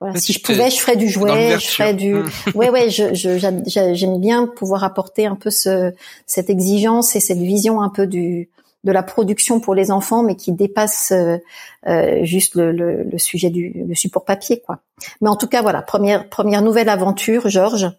[0.00, 2.14] voilà, si je pouvais, je ferais du jouet, je ferais du.
[2.54, 5.92] ouais, ouais, je, j'aime bien pouvoir apporter un peu ce,
[6.26, 8.48] cette exigence et cette vision un peu du,
[8.86, 11.38] de la production pour les enfants, mais qui dépasse euh,
[11.88, 14.78] euh, juste le, le, sujet du le support papier, quoi.
[15.20, 17.90] Mais en tout cas, voilà, première première nouvelle aventure, Georges,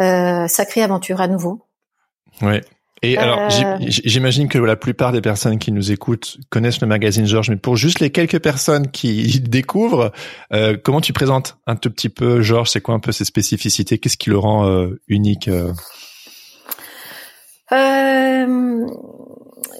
[0.00, 1.62] euh, sacrée aventure à nouveau.
[2.42, 2.60] Oui.
[3.04, 3.76] Et alors, euh.
[3.80, 7.76] j'imagine que la plupart des personnes qui nous écoutent connaissent le magazine Georges, mais pour
[7.76, 10.12] juste les quelques personnes qui découvrent,
[10.82, 13.98] comment tu présentes un tout petit peu Georges C'est quoi un peu ses spécificités?
[13.98, 15.48] Qu'est-ce qui le rend unique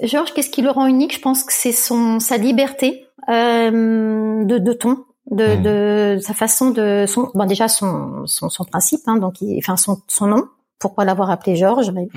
[0.03, 1.15] Georges, qu'est-ce qui le rend unique?
[1.15, 5.63] Je pense que c'est son sa liberté euh, de, de ton, de, hmm.
[5.63, 9.77] de, sa façon de son bon déjà son son, son principe, hein, donc il, enfin
[9.77, 10.49] son son nom.
[10.83, 11.93] Pourquoi l'avoir appelé Georges?
[11.93, 12.09] Mhm.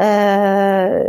[0.00, 1.02] euh,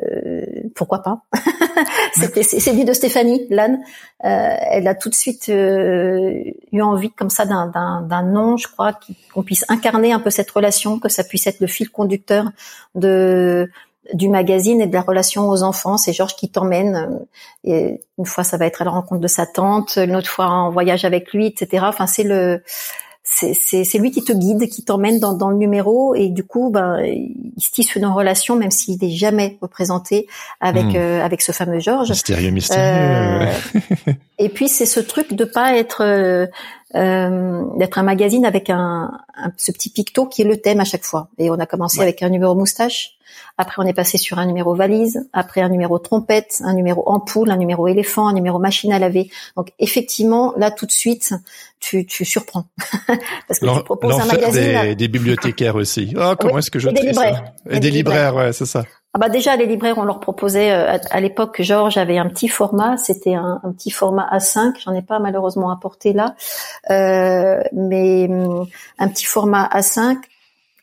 [0.74, 1.22] Pourquoi pas?
[2.16, 3.80] C'est dit de Stéphanie Lannes.
[4.24, 8.98] Euh, elle a tout de suite euh, eu envie comme ça d'un nom, je crois,
[9.32, 12.50] qu'on puisse incarner un peu cette relation, que ça puisse être le fil conducteur
[12.96, 13.70] de
[14.14, 15.98] du magazine et de la relation aux enfants.
[15.98, 17.20] C'est Georges qui t'emmène.
[17.64, 20.48] Et une fois, ça va être à la rencontre de sa tante, une autre fois
[20.48, 21.86] en voyage avec lui, etc.
[21.88, 22.62] Enfin, c'est le
[23.28, 27.00] c'est lui qui te guide, qui t'emmène dans, dans, le numéro et du coup, ben,
[27.04, 30.28] il se tisse une relation même s'il n'est jamais représenté
[30.62, 30.96] avec hmm.
[30.96, 32.12] euh, avec ce fameux Georges.
[32.12, 33.50] Mystérieux, mystérieux.
[34.08, 36.46] Euh, et puis c'est ce truc de pas être euh,
[36.94, 40.86] euh, d'être un magazine avec un, un, ce petit picto qui est le thème à
[40.86, 41.30] chaque fois.
[41.40, 43.18] Et on a commencé avec un numéro moustache.
[43.58, 47.52] Après, on est passé sur un numéro valise, après un numéro trompette, un numéro ampoule,
[47.52, 49.30] un numéro éléphant, un numéro machine à laver.
[49.56, 51.34] Donc, effectivement, là, tout de suite,
[51.80, 52.66] tu, tu surprends.
[53.48, 54.82] Parce que tu proposes un magazine.
[54.82, 56.14] Des, des bibliothécaires aussi.
[56.18, 57.44] Oh, comment est-ce que je et des libraires.
[57.70, 58.84] Et, des, libraires, ouais, c'est ça.
[59.16, 62.50] Ah bah déjà les libraires on leur proposait euh, à, l'époque Georges avait un petit
[62.50, 66.36] format c'était un, un, petit format A5 j'en ai pas malheureusement apporté là
[66.90, 68.68] euh, mais hum,
[69.00, 70.18] un petit format A5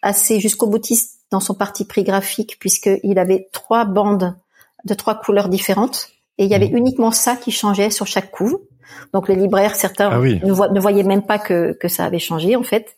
[0.01, 4.37] assez jusqu'au boutiste dans son parti pris graphique puisqu'il avait trois bandes
[4.85, 6.77] de trois couleurs différentes et il y avait mmh.
[6.77, 8.59] uniquement ça qui changeait sur chaque couve.
[9.13, 12.63] Donc les libraires, certains ah ne, voyaient même pas que, que ça avait changé en
[12.63, 12.97] fait.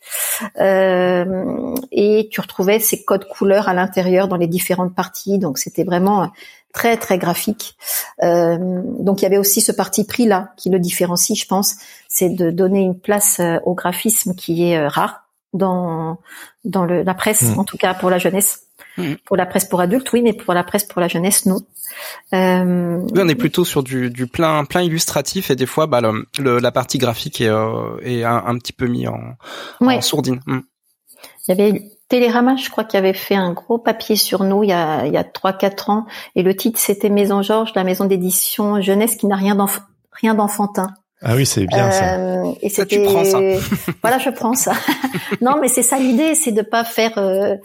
[0.60, 5.38] Euh, et tu retrouvais ces codes couleurs à l'intérieur dans les différentes parties.
[5.38, 6.30] Donc c'était vraiment
[6.72, 7.76] très très graphique.
[8.22, 8.58] Euh,
[8.98, 11.76] donc il y avait aussi ce parti pris là qui le différencie, je pense,
[12.08, 15.23] c'est de donner une place euh, au graphisme qui est rare
[15.54, 16.18] dans
[16.64, 17.58] dans le, la presse, mm.
[17.58, 18.64] en tout cas pour la jeunesse.
[18.98, 19.14] Mm.
[19.24, 21.60] Pour la presse pour adultes, oui, mais pour la presse pour la jeunesse, non.
[22.32, 22.98] Euh...
[23.12, 26.00] Oui, on est plutôt sur du, du plein plein illustratif et des fois, bah,
[26.38, 29.20] le, la partie graphique est, euh, est un, petit peu mis en,
[29.80, 30.40] en sourdine.
[30.46, 30.60] Mm.
[31.46, 34.70] Il y avait Télérama, je crois, qui avait fait un gros papier sur nous il
[34.70, 37.84] y a il y a trois quatre ans et le titre c'était Maison Georges, la
[37.84, 39.56] maison d'édition jeunesse qui n'a rien
[40.12, 40.88] rien d'enfantin.
[41.22, 42.18] Ah oui, c'est bien ça.
[42.18, 43.05] Euh, et c'était,
[44.03, 44.72] voilà, je prends ça.
[45.40, 47.57] non, mais c'est ça l'idée, c'est de pas faire, euh,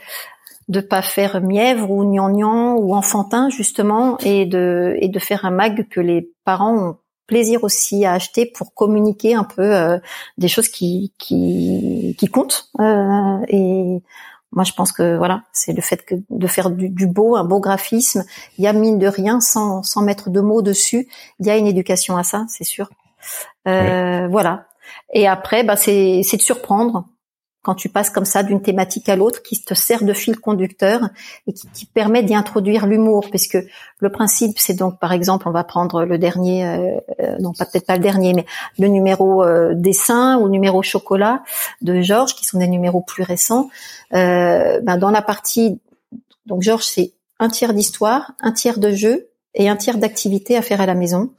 [0.68, 5.52] de pas faire mièvre ou gnangnan ou enfantin justement, et de et de faire un
[5.52, 10.00] mag que les parents ont plaisir aussi à acheter pour communiquer un peu euh,
[10.38, 12.70] des choses qui qui qui comptent.
[12.80, 14.02] et
[14.52, 17.44] moi, je pense que voilà, c'est le fait que de faire du, du, beau, un
[17.44, 18.24] beau graphisme.
[18.58, 21.08] Il y a mine de rien, sans sans mettre de mots dessus,
[21.40, 22.90] il y a une éducation à ça, c'est sûr.
[23.68, 24.68] Euh, voilà.
[25.14, 27.06] Et après, bah, c'est de surprendre
[27.62, 31.10] quand tu passes comme ça d'une thématique à l'autre, qui te sert de fil conducteur
[31.46, 33.58] et qui, qui permet d'y introduire l'humour, puisque
[34.00, 37.66] le principe, c'est donc, par exemple, on va prendre le dernier, euh, euh non pas
[37.66, 38.46] peut-être pas le dernier, mais
[38.80, 41.44] le numéro euh, dessin ou numéro chocolat
[41.82, 43.70] de Georges, qui sont des numéros plus récents.
[44.14, 45.82] Euh, ben dans la partie,
[46.46, 50.62] donc Georges, c'est un tiers d'histoire, un tiers de jeu et un tiers d'activité à
[50.62, 51.32] faire à la maison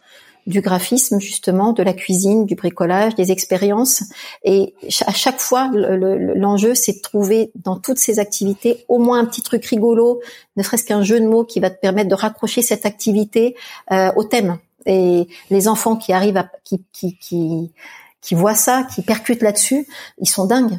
[0.47, 4.03] du graphisme justement, de la cuisine, du bricolage, des expériences.
[4.45, 4.75] Et
[5.07, 9.43] à chaque fois, l'enjeu, c'est de trouver dans toutes ces activités au moins un petit
[9.43, 10.21] truc rigolo,
[10.57, 13.57] ne serait-ce qu'un jeu de mots qui va te permettre de raccrocher cette activité
[13.93, 14.59] euh, au thème.
[14.87, 17.71] Et les enfants qui arrivent, à, qui, qui, qui,
[18.21, 19.87] qui voient ça, qui percutent là-dessus,
[20.19, 20.79] ils sont dingues.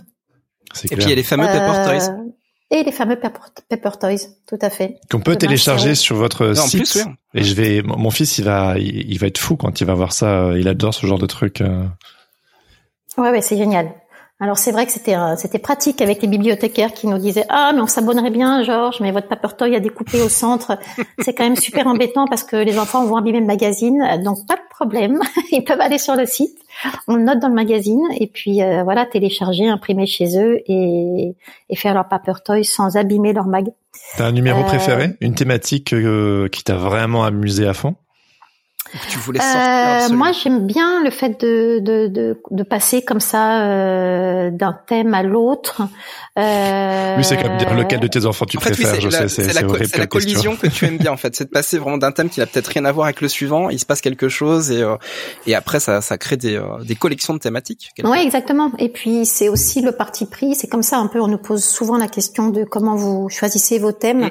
[0.85, 1.45] Et puis il y a les fameux.
[1.47, 2.31] Euh,
[2.71, 4.99] et les fameux Pepper, Toys, tout à fait.
[5.11, 7.05] Qu'on peut télécharger sur votre site.
[7.33, 10.13] Et je vais, mon fils, il va, il, va être fou quand il va voir
[10.13, 10.51] ça.
[10.57, 11.61] Il adore ce genre de truc.
[11.61, 11.85] Euh.
[13.17, 13.93] Ouais, ouais, c'est génial.
[14.41, 17.81] Alors c'est vrai que c'était c'était pratique avec les bibliothécaires qui nous disaient ah mais
[17.81, 20.77] on s'abonnerait bien Georges mais votre paper toy a découpé au centre
[21.19, 24.55] c'est quand même super embêtant parce que les enfants vont abîmer le magazine donc pas
[24.55, 25.19] de problème.
[25.51, 26.57] Ils peuvent aller sur le site.
[27.07, 31.35] On le note dans le magazine et puis euh, voilà télécharger imprimer chez eux et,
[31.69, 33.67] et faire leur paper toy sans abîmer leur mag.
[34.17, 35.09] T'as un numéro euh, préféré?
[35.21, 37.95] Une thématique euh, qui t'a vraiment amusé à fond?
[39.09, 43.19] Tu voulais sortir euh, Moi, j'aime bien le fait de, de, de, de passer comme
[43.19, 45.81] ça euh, d'un thème à l'autre.
[46.37, 48.99] Euh, oui, c'est comme dire lequel de tes enfants tu préfères.
[48.99, 49.61] je sais, c'est la,
[49.97, 52.39] la collision que tu aimes bien en fait, c'est de passer vraiment d'un thème qui
[52.39, 53.69] n'a peut-être rien à voir avec le suivant.
[53.69, 54.95] Il se passe quelque chose et euh,
[55.45, 57.89] et après ça ça crée des euh, des collections de thématiques.
[58.03, 58.71] Oui, exactement.
[58.79, 60.55] Et puis c'est aussi le parti pris.
[60.55, 61.19] C'est comme ça un peu.
[61.19, 64.29] On nous pose souvent la question de comment vous choisissez vos thèmes.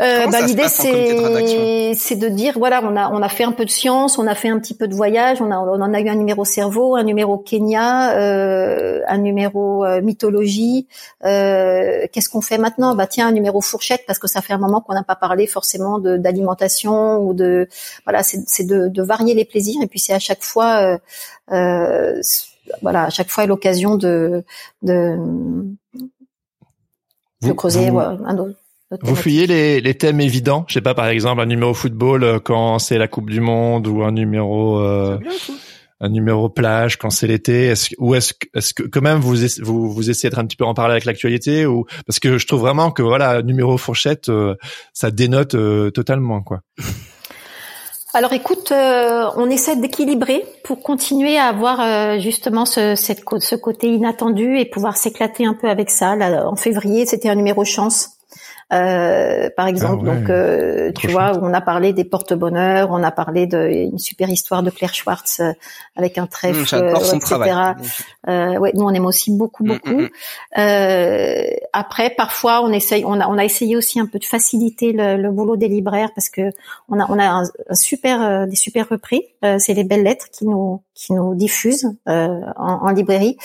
[0.00, 3.64] Euh, bah, l'idée c'est c'est de dire voilà on a on a fait un peu
[3.64, 6.00] de science, on a fait un petit peu de voyage, on a on en a
[6.00, 10.88] eu un numéro cerveau, un numéro Kenya, euh, un numéro euh, mythologie.
[11.24, 12.94] Euh, qu'est-ce qu'on fait maintenant?
[12.94, 15.46] Bah tiens un numéro fourchette parce que ça fait un moment qu'on n'a pas parlé
[15.46, 17.68] forcément d'alimentation ou de
[18.04, 19.82] voilà c'est de, de varier les plaisirs.
[19.82, 20.98] Et puis c'est à chaque fois
[21.48, 24.42] voilà à chaque fois l'occasion de
[24.82, 25.18] de,
[27.42, 28.61] de creuser un autre
[29.00, 32.38] vous fuyez les, les, thèmes évidents, je sais pas par exemple un numéro football euh,
[32.38, 35.18] quand c'est la Coupe du Monde ou un numéro euh,
[36.00, 37.66] un numéro plage quand c'est l'été.
[37.66, 40.64] Est-ce, ou est-ce, est-ce que quand même vous, vous vous essayez d'être un petit peu
[40.64, 44.56] en parler avec l'actualité ou parce que je trouve vraiment que voilà numéro fourchette euh,
[44.92, 45.56] ça dénote
[45.92, 46.60] totalement quoi.
[48.14, 54.58] Alors écoute, on essaie d'équilibrer pour continuer à avoir justement ce, cette, ce côté inattendu
[54.58, 56.14] et pouvoir s'éclater un peu avec ça.
[56.14, 58.11] Là, en février, c'était un numéro chance.
[58.72, 60.08] Euh, par exemple.
[60.08, 64.30] Ah donc, euh, tu vois, on a parlé des porte-bonheur, on a parlé d'une super
[64.30, 65.52] histoire de Claire Schwartz euh,
[65.94, 67.74] avec un trèfle, mmh, etc.
[68.28, 70.02] Euh, ouais, nous on aime aussi beaucoup, mmh, beaucoup.
[70.02, 70.08] Mmh,
[71.72, 75.16] après, parfois, on essaye, on a, on a essayé aussi un peu de faciliter le,
[75.16, 76.50] le boulot des libraires parce que
[76.88, 79.22] on a, on a un, super, des super repris.
[79.58, 83.36] C'est les belles lettres qui nous, qui nous diffusent en, en, librairie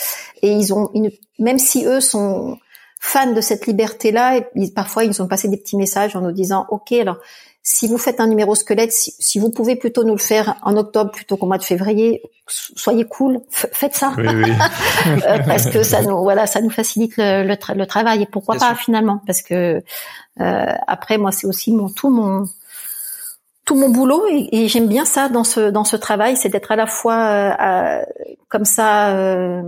[0.42, 2.56] et ils ont une, même si eux sont
[3.00, 4.36] fans de cette liberté-là.
[4.54, 7.18] Et parfois, ils ont passé des petits messages en nous disant, OK, alors,
[7.62, 11.10] si vous faites un numéro squelette, si, vous pouvez plutôt nous le faire en octobre
[11.10, 14.52] plutôt qu'au mois de février, soyez cool, faites ça, oui, oui.
[15.06, 18.22] Euh, parce que ça nous, voilà, ça nous facilite le, le, travail.
[18.22, 19.20] Et pourquoi pas finalement?
[19.26, 19.82] Parce que
[20.40, 22.44] euh, après, moi, c'est aussi mon tout mon
[23.68, 26.76] tout mon boulot et, j'aime bien ça dans ce dans ce travail, c'est d'être à
[26.76, 27.18] la fois
[27.60, 28.02] euh,
[28.48, 29.62] comme ça euh,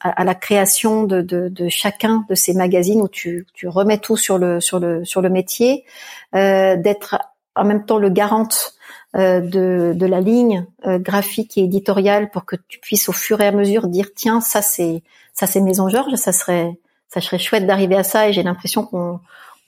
[0.00, 4.18] à, la création de, de, de, chacun de ces magazines où tu, tu remets tout
[4.18, 5.86] sur le sur le sur le métier,
[6.34, 7.16] euh, d'être
[7.54, 8.74] en même temps le garante
[9.16, 13.46] euh, de, de la ligne graphique et éditoriale pour que tu puisses au fur et
[13.46, 15.02] à mesure dire tiens ça c'est
[15.32, 16.78] ça c'est Maison Georges, ça serait
[17.08, 19.18] ça serait chouette d'arriver à ça et j'ai l'impression qu'on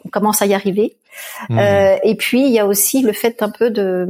[0.08, 0.96] on commence à y arriver.
[1.48, 1.58] Mmh.
[1.58, 4.06] Euh, et puis il y a aussi le fait un peu de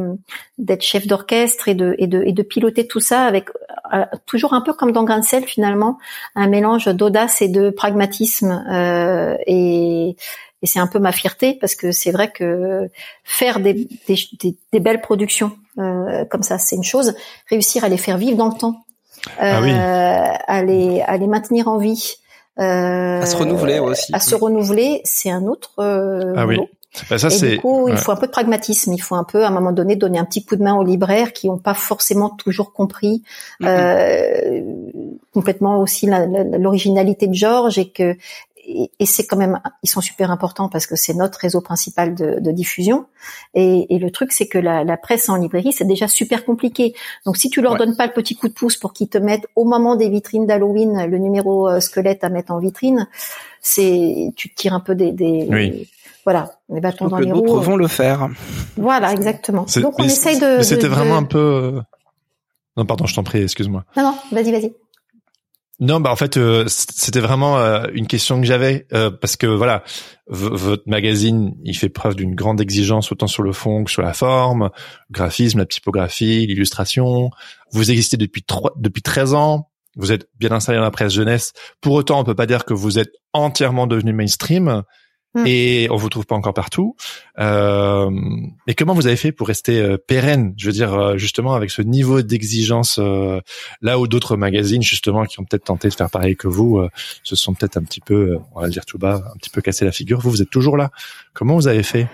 [0.58, 3.48] d'être chef d'orchestre et de, et de et de piloter tout ça avec
[3.94, 5.98] euh, toujours un peu comme dans Grain finalement
[6.34, 10.16] un mélange d'audace et de pragmatisme euh, et
[10.60, 12.88] et c'est un peu ma fierté parce que c'est vrai que
[13.22, 17.14] faire des, des, des, belles productions euh, comme ça, c'est une chose.
[17.48, 18.84] Réussir à les faire vivre dans le temps,
[19.38, 19.70] ah oui.
[19.70, 22.16] Euh, à, les, à les maintenir en vie,
[22.58, 24.12] à se renouveler aussi.
[24.14, 26.58] À se renouveler, c'est un autre euh, ah oui.
[27.10, 28.92] Bah ça, et du coup, il faut un peu de pragmatisme.
[28.92, 30.82] Il faut un peu, à un moment donné, donner un petit coup de main aux
[30.82, 33.22] libraires qui n'ont pas forcément toujours compris
[33.62, 34.62] euh,
[35.32, 36.08] complètement aussi
[36.58, 38.16] l'originalité de Georges et que
[38.68, 42.38] et, c'est quand même, ils sont super importants parce que c'est notre réseau principal de,
[42.38, 43.06] de diffusion.
[43.54, 46.94] Et, et, le truc, c'est que la, la, presse en librairie, c'est déjà super compliqué.
[47.24, 49.46] Donc, si tu leur donnes pas le petit coup de pouce pour qu'ils te mettent
[49.56, 53.08] au moment des vitrines d'Halloween le numéro euh, squelette à mettre en vitrine,
[53.60, 55.88] c'est, tu te tires un peu des, des oui.
[56.24, 57.46] voilà, les bâtons dans les roues.
[57.46, 58.28] D'autres vont le faire.
[58.76, 59.66] Voilà, exactement.
[59.76, 60.62] Donc, on essaye de.
[60.62, 61.38] C'était vraiment un peu.
[61.38, 61.80] Euh,
[62.76, 63.84] non, pardon, je t'en prie, excuse-moi.
[63.96, 64.72] Non, non, vas-y, vas-y.
[65.80, 69.46] Non, bah en fait, euh, c'était vraiment euh, une question que j'avais euh, parce que
[69.46, 69.84] voilà,
[70.26, 74.12] votre magazine, il fait preuve d'une grande exigence autant sur le fond que sur la
[74.12, 74.70] forme,
[75.08, 77.30] le graphisme, la typographie, l'illustration.
[77.70, 79.70] Vous existez depuis trois, depuis 13 ans.
[79.94, 81.52] Vous êtes bien installé dans la presse jeunesse.
[81.80, 84.82] Pour autant, on peut pas dire que vous êtes entièrement devenu mainstream.
[85.34, 85.44] Mm.
[85.46, 86.96] et on vous trouve pas encore partout.
[87.38, 88.10] Euh,
[88.66, 91.70] et comment vous avez fait pour rester euh, pérenne Je veux dire euh, justement avec
[91.70, 93.40] ce niveau d'exigence euh,
[93.82, 96.80] là où d'autres magazines justement qui ont peut-être tenté de faire pareil que vous
[97.22, 99.60] se sont peut-être un petit peu, on va le dire tout bas, un petit peu
[99.60, 100.20] cassé la figure.
[100.20, 100.90] Vous, vous êtes toujours là.
[101.34, 102.06] Comment vous avez fait?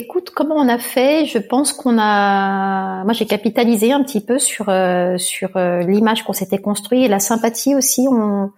[0.00, 1.26] Écoute, comment on a fait?
[1.26, 6.22] Je pense qu'on a, moi j'ai capitalisé un petit peu sur euh, sur euh, l'image
[6.22, 8.06] qu'on s'était construit et la sympathie aussi.
[8.08, 8.52] On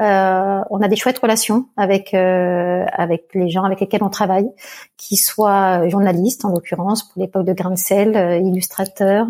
[0.00, 4.48] euh, on a des chouettes relations avec avec les gens avec lesquels on travaille,
[4.96, 7.74] qui soient journalistes en l'occurrence pour l'époque de Grain
[8.42, 9.26] illustrateurs,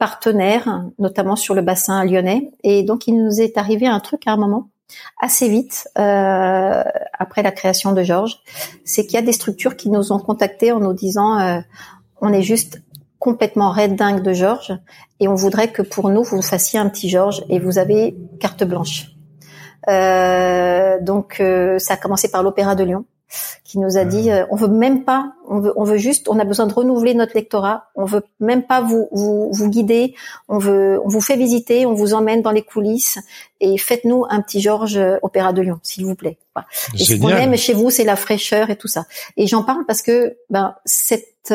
[0.00, 2.50] partenaires, notamment sur le bassin lyonnais.
[2.64, 4.71] Et donc il nous est arrivé un truc à un moment
[5.20, 6.82] assez vite euh,
[7.18, 8.38] après la création de Georges,
[8.84, 11.60] c'est qu'il y a des structures qui nous ont contactés en nous disant euh,
[12.20, 12.82] on est juste
[13.18, 14.76] complètement red dingue de Georges
[15.20, 18.64] et on voudrait que pour nous vous fassiez un petit Georges et vous avez carte
[18.64, 19.08] blanche.
[19.88, 21.42] Euh, donc
[21.78, 23.04] ça a commencé par l'Opéra de Lyon.
[23.64, 26.44] Qui nous a dit on veut même pas, on veut, on veut juste, on a
[26.44, 30.14] besoin de renouveler notre lectorat, on veut même pas vous vous, vous guider,
[30.48, 33.18] on veut, on vous fait visiter, on vous emmène dans les coulisses
[33.60, 36.38] et faites-nous un petit Georges Opéra de Lyon, s'il vous plaît.
[36.94, 39.04] Et ce qu'on aime chez vous, c'est la fraîcheur et tout ça.
[39.36, 41.52] Et j'en parle parce que ben cette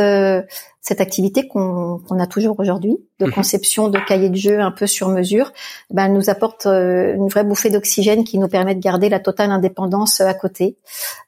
[0.88, 3.34] cette activité qu'on a toujours aujourd'hui de mhm.
[3.34, 5.52] conception de cahiers de jeu un peu sur mesure,
[5.92, 9.52] ben, nous apporte euh, une vraie bouffée d'oxygène qui nous permet de garder la totale
[9.52, 10.78] indépendance à côté.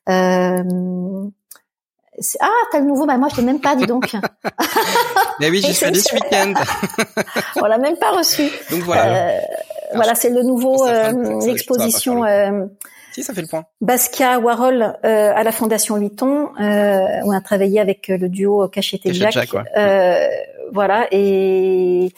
[0.07, 0.63] Euh,
[2.39, 4.15] ah, t'as le nouveau, bah moi je l'ai même pas, dis donc.
[5.41, 6.53] Mais oui, j'y suis allé ce week-end.
[7.61, 8.49] On l'a même pas reçu.
[8.71, 9.07] Donc voilà.
[9.07, 9.39] Euh,
[9.93, 10.85] voilà, c'est le nouveau
[11.45, 12.23] l'exposition
[13.11, 13.65] si, ça fait le point.
[13.81, 16.49] Basquiat Warhol euh, à la Fondation Vuitton.
[16.59, 19.31] Euh, on a travaillé avec euh, le duo Cachette et Jack.
[19.31, 20.27] Jack euh,
[20.71, 22.13] voilà et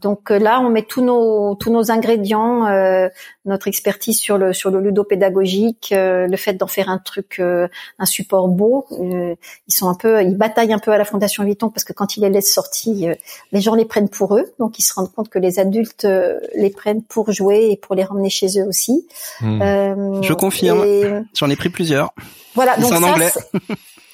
[0.00, 3.08] donc euh, là, on met tous nos tous nos ingrédients, euh,
[3.44, 7.68] notre expertise sur le sur le ludopédagogique, euh, le fait d'en faire un truc, euh,
[7.98, 8.86] un support beau.
[8.90, 9.36] ils
[9.74, 12.20] sont un peu, ils bataillent un peu à la Fondation Vuitton parce que quand ils
[12.20, 13.14] les laissent sortir,
[13.52, 16.06] les gens les prennent pour eux, donc ils se rendent compte que les adultes
[16.54, 19.06] les prennent pour jouer et pour les ramener chez eux aussi.
[19.40, 20.22] Hmm.
[20.22, 21.24] Je confirme.
[21.34, 22.12] J'en ai pris plusieurs.
[22.54, 23.30] Voilà, donc en anglais.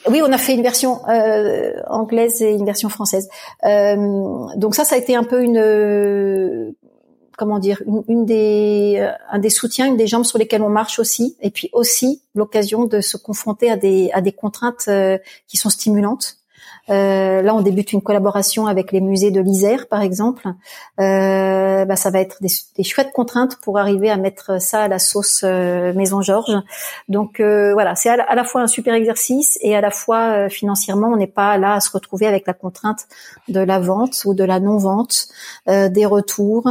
[0.08, 3.28] Oui, on a fait une version euh, anglaise et une version française.
[3.64, 6.70] Euh, donc ça, ça a été un peu une euh,
[7.36, 11.36] comment dire une, des un des soutiens, une des jambes sur lesquelles on marche aussi,
[11.40, 14.88] et puis aussi l'occasion de se confronter à des à des contraintes
[15.48, 16.38] qui sont stimulantes.
[16.88, 20.48] Euh, là, on débute une collaboration avec les musées de l'Isère, par exemple.
[21.00, 24.98] Euh, bah, ça va être des, chouettes contraintes pour arriver à mettre ça à la
[24.98, 26.56] sauce euh, Maison Georges.
[27.08, 31.08] Donc euh, voilà, c'est à, la fois un super exercice et à la fois financièrement,
[31.08, 33.06] on n'est pas là à se retrouver avec la contrainte
[33.48, 35.28] de la vente ou de la non-vente,
[35.66, 36.68] des retours,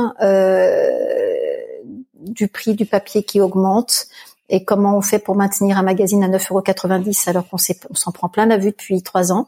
[2.20, 4.07] du prix du papier qui augmente
[4.50, 8.46] et comment on fait pour maintenir un magazine à 9,90€ alors qu'on s'en prend plein
[8.46, 9.48] la vue depuis trois ans?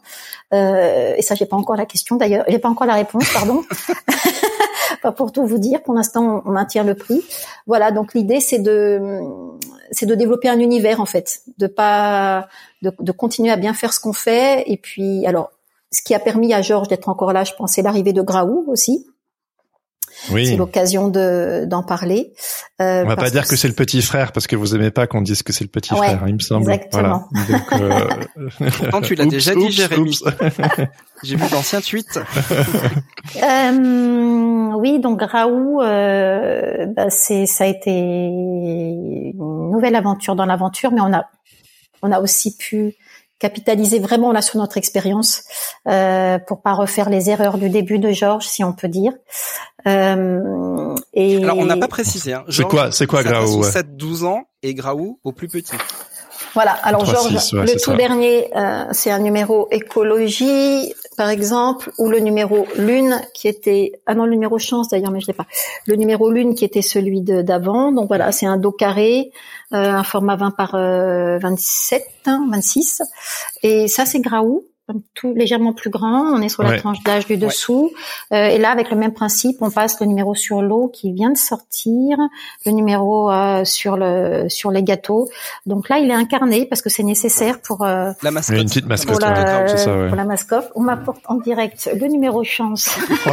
[0.54, 3.64] Euh, et ça, j'ai pas encore la question d'ailleurs, j'ai pas encore la réponse, pardon.
[5.02, 5.84] pas pour tout vous dire.
[5.84, 7.24] Pour l'instant, on maintient le prix.
[7.68, 7.92] Voilà.
[7.92, 9.20] Donc l'idée, c'est de
[9.92, 12.48] c'est de développer un univers en fait, de pas
[12.82, 14.64] de, de continuer à bien faire ce qu'on fait.
[14.68, 15.52] Et puis, alors,
[15.92, 18.66] ce qui a permis à Georges d'être encore là, je pense, c'est l'arrivée de Graou
[18.68, 19.06] aussi
[20.32, 20.48] oui.
[20.48, 22.34] c'est l'occasion de d'en parler.
[22.82, 25.08] Euh, On va pas dire que, c'est le petit frère parce que vous aimez pas
[25.08, 26.72] qu'on dise que c'est le petit frère, il me semble.
[26.72, 27.28] Exactement.
[27.32, 27.58] Voilà.
[27.60, 29.02] Donc, euh...
[29.04, 30.20] tu l'as déjà dit, Jérémy.
[31.24, 32.20] J'ai vu d'anciens tweets.
[33.44, 40.92] euh, oui, donc Raoult, euh, bah, c'est ça a été une nouvelle aventure dans l'aventure,
[40.92, 41.26] mais on a
[42.04, 42.96] on a aussi pu
[43.40, 45.44] capitaliser vraiment là sur notre expérience
[45.88, 49.14] euh, pour pas refaire les erreurs du début de Georges, si on peut dire.
[49.88, 52.34] Euh, et alors on n'a pas précisé.
[52.34, 52.44] Hein.
[52.50, 55.76] C'est quoi, c'est quoi Graou 7-12 ans et Graou au plus petit.
[56.58, 56.72] Voilà.
[56.82, 62.66] Alors Georges, le tout dernier, euh, c'est un numéro écologie, par exemple, ou le numéro
[62.78, 65.46] lune qui était ah non le numéro chance d'ailleurs, mais je l'ai pas.
[65.86, 67.92] Le numéro lune qui était celui d'avant.
[67.92, 69.30] Donc voilà, c'est un dos carré,
[69.72, 73.04] euh, un format 20 par 27, 26.
[73.62, 74.66] Et ça c'est Graou
[75.14, 76.34] tout légèrement plus grand.
[76.34, 77.92] On est sur la tranche d'âge du dessous.
[78.32, 81.30] Euh, et là, avec le même principe, on passe le numéro sur l'eau qui vient
[81.30, 82.18] de sortir,
[82.66, 85.30] le numéro euh, sur le sur les gâteaux.
[85.66, 88.60] Donc là, il est incarné parce que c'est nécessaire pour euh, la mascotte.
[88.60, 89.20] Une petite mascotte.
[89.20, 92.90] Pour la, ça, pour la mascotte, on m'apporte en direct le numéro chance.
[93.28, 93.32] Oh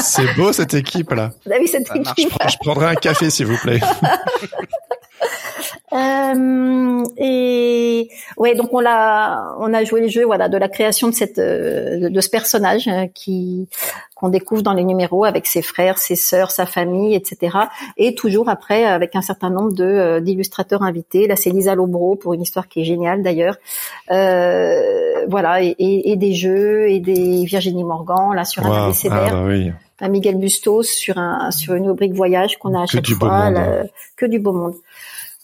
[0.00, 1.32] c'est beau cette équipe là.
[1.44, 2.32] Vous avez cette équipe.
[2.48, 3.80] Je, prendrai un café s'il vous plaît.
[5.92, 8.08] Euh, et
[8.38, 11.38] ouais, donc on l'a, on a joué le jeu, voilà, de la création de cette,
[11.38, 13.68] euh, de, ce personnage euh, qui
[14.14, 17.58] qu'on découvre dans les numéros avec ses frères, ses sœurs, sa famille, etc.
[17.98, 21.26] Et toujours après avec un certain nombre de d'illustrateurs invités.
[21.26, 23.56] Là, c'est Lisa Lobro pour une histoire qui est géniale d'ailleurs.
[24.08, 29.26] voilà, et, et, des jeux et des Virginie Morgan là sur un abécédaire.
[29.26, 29.72] Ah, bah oui.
[30.00, 33.84] Un Miguel Bustos sur un sur une rubrique voyage qu'on a à chaque fois, hein.
[34.16, 34.74] que du beau monde.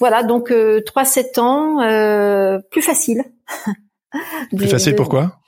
[0.00, 3.24] Voilà, donc euh, 3-7 ans, euh, plus facile.
[4.56, 5.38] plus facile pourquoi?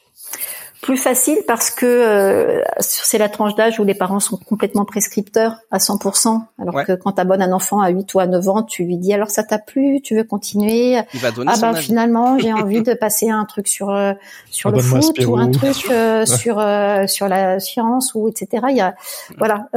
[0.82, 5.57] Plus facile parce que euh, c'est la tranche d'âge où les parents sont complètement prescripteurs
[5.70, 6.40] à 100%.
[6.59, 8.96] Alors que quand tu abonnes un enfant à 8 ou à 9 ans, tu lui
[8.96, 10.98] dis alors ça t'a plu, tu veux continuer?
[11.12, 14.14] Il va donner Ah ben finalement, j'ai envie de passer un truc sur euh,
[14.51, 18.64] sur le foot ou un truc euh, sur euh, sur la science ou etc.
[18.70, 18.94] Il y a
[19.36, 19.68] voilà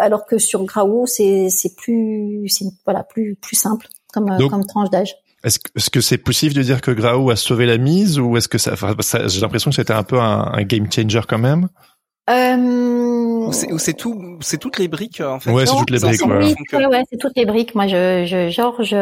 [0.00, 4.90] alors que sur Graou, c'est c'est plus c'est voilà, plus plus simple comme, comme tranche
[4.90, 5.14] d'âge.
[5.44, 8.58] Est-ce que c'est possible de dire que Graou a sauvé la mise ou est-ce que
[8.58, 8.74] ça,
[9.28, 11.68] j'ai l'impression que c'était un peu un, game changer quand même
[12.28, 15.52] euh, c'est tout, c'est toutes les briques en fait.
[15.52, 16.26] Ouais, c'est toutes les briques.
[16.26, 17.76] Ouais, ouais, c'est toutes les briques.
[17.76, 18.96] Moi, je, je Georges,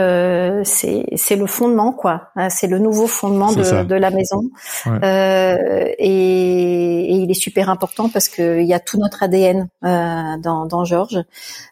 [0.68, 2.28] c'est c'est le fondement quoi.
[2.36, 4.42] Hein, c'est le nouveau fondement de, de, la maison.
[4.86, 9.68] Euh, et, et, il est super important parce que il y a tout notre ADN
[9.84, 11.24] euh, dans, dans Georges.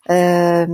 [0.09, 0.67] Euh,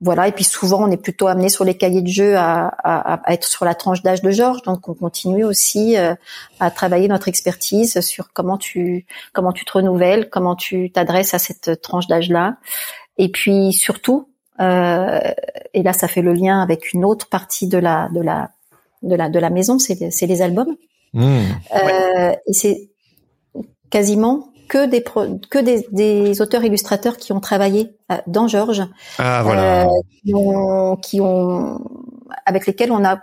[0.00, 3.14] voilà, et puis souvent on est plutôt amené sur les cahiers de jeu à, à,
[3.14, 6.14] à être sur la tranche d'âge de Georges, donc on continue aussi euh,
[6.60, 11.38] à travailler notre expertise sur comment tu comment tu te renouvelles, comment tu t'adresses à
[11.38, 12.56] cette tranche d'âge-là,
[13.18, 14.28] et puis surtout,
[14.60, 15.20] euh,
[15.72, 18.50] et là ça fait le lien avec une autre partie de la de la
[19.02, 20.76] de la de la maison, c'est c'est les albums,
[21.12, 21.38] mmh.
[21.76, 22.90] euh, et c'est
[23.90, 28.82] quasiment que des que des, des auteurs illustrateurs qui ont travaillé euh, dans Georges,
[29.18, 29.84] ah, voilà.
[29.86, 31.80] euh, qui, ont,
[32.46, 33.20] avec lesquels on a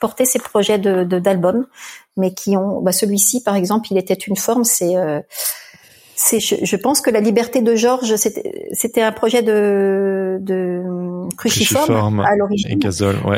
[0.00, 1.66] porté ces projets de d'albums,
[2.16, 5.20] mais qui ont bah celui-ci par exemple, il était une forme, c'est euh,
[6.16, 10.82] c'est, je, pense que la liberté de Georges, c'était un projet de, de
[11.36, 12.78] cruciforme, à l'origine,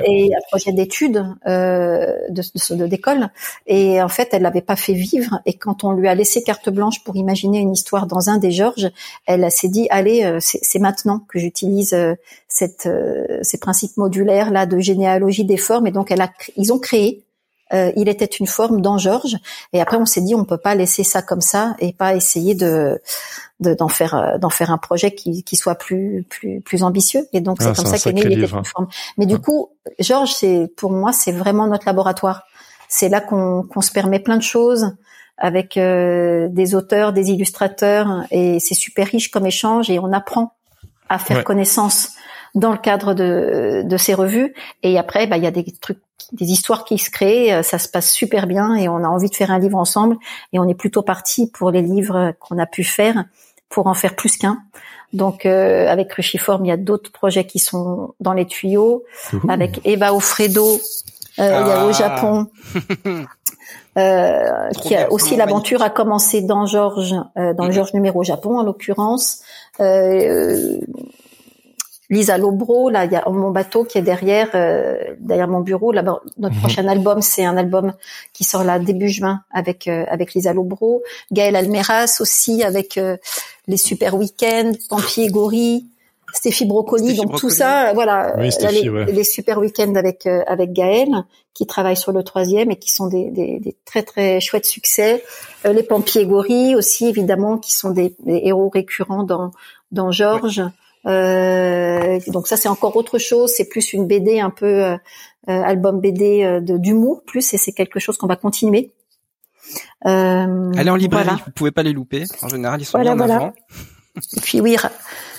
[0.04, 3.30] et, un projet d'études euh, de d'école.
[3.66, 5.40] Et en fait, elle l'avait pas fait vivre.
[5.46, 8.50] Et quand on lui a laissé carte blanche pour imaginer une histoire dans un des
[8.50, 8.90] Georges,
[9.26, 12.14] elle s'est dit allez, euh, c'est maintenant que j'utilise euh,
[12.48, 15.86] cette euh, ces principes modulaires là de généalogie des formes.
[15.86, 17.25] Et donc, elle a, ils ont créé
[17.72, 19.36] euh, il était une forme dans Georges.
[19.72, 22.54] Et après, on s'est dit, on peut pas laisser ça comme ça et pas essayer
[22.54, 23.00] de
[23.58, 27.26] d'en faire euh, d'en faire un projet qui, qui soit plus plus plus ambitieux.
[27.32, 28.86] Et donc c'est ah, comme ça qu'est né il était une forme.
[29.18, 32.42] Mais du coup, Georges, c'est pour moi, c'est vraiment notre laboratoire.
[32.88, 34.94] C'est là qu'on qu'on se permet plein de choses
[35.38, 40.54] avec euh, des auteurs, des illustrateurs, et c'est super riche comme échange et on apprend
[41.08, 42.12] à faire connaissance
[42.54, 44.54] dans le cadre de, de ces revues.
[44.82, 45.98] Et après, bah, il y a des trucs,
[46.32, 49.28] des histoires qui se créent, euh, ça se passe super bien et on a envie
[49.28, 50.16] de faire un livre ensemble.
[50.52, 53.24] Et on est plutôt parti pour les livres qu'on a pu faire
[53.68, 54.58] pour en faire plus qu'un.
[55.12, 59.04] Donc euh, avec Cruciforme, il y a d'autres projets qui sont dans les tuyaux.
[59.48, 60.80] Avec Eva Ofredo,
[61.38, 61.92] euh, il y a au ah.
[61.92, 62.46] Japon.
[63.98, 68.58] Euh, qui a aussi l'aventure a commencé dans Georges, euh, dans le Georges numéro Japon
[68.58, 69.40] en l'occurrence.
[69.80, 70.78] Euh,
[72.08, 75.92] Lisa Lobro, là, il y a mon bateau qui est derrière, euh, derrière mon bureau.
[75.92, 76.02] Là,
[76.38, 76.60] notre mhm.
[76.60, 77.92] prochain album, c'est un album
[78.32, 81.02] qui sort là début juin avec euh, avec Lisa Lobro,
[81.32, 83.16] Gaël Almeras aussi avec euh,
[83.66, 85.86] les super week-ends, Pampier Gori,
[86.32, 91.08] Stéphie Brocoli, donc tout ça, voilà, les, super week-ends avec avec Gaël
[91.54, 95.24] qui travaille sur le troisième et qui sont des, des, des très très chouettes succès.
[95.64, 99.50] les Pampier Gori aussi évidemment qui sont des, héros récurrents dans
[99.90, 100.60] dans Georges.
[100.60, 100.68] Euh,
[101.06, 104.96] donc ça c'est encore autre chose, c'est plus une BD un peu euh,
[105.48, 108.92] euh, album BD d'humour plus et c'est quelque chose qu'on va continuer.
[110.04, 112.24] Allez en librairie, vous pouvez pas les louper.
[112.42, 113.52] En général, ils sont bien avant.
[114.36, 114.76] Et puis oui,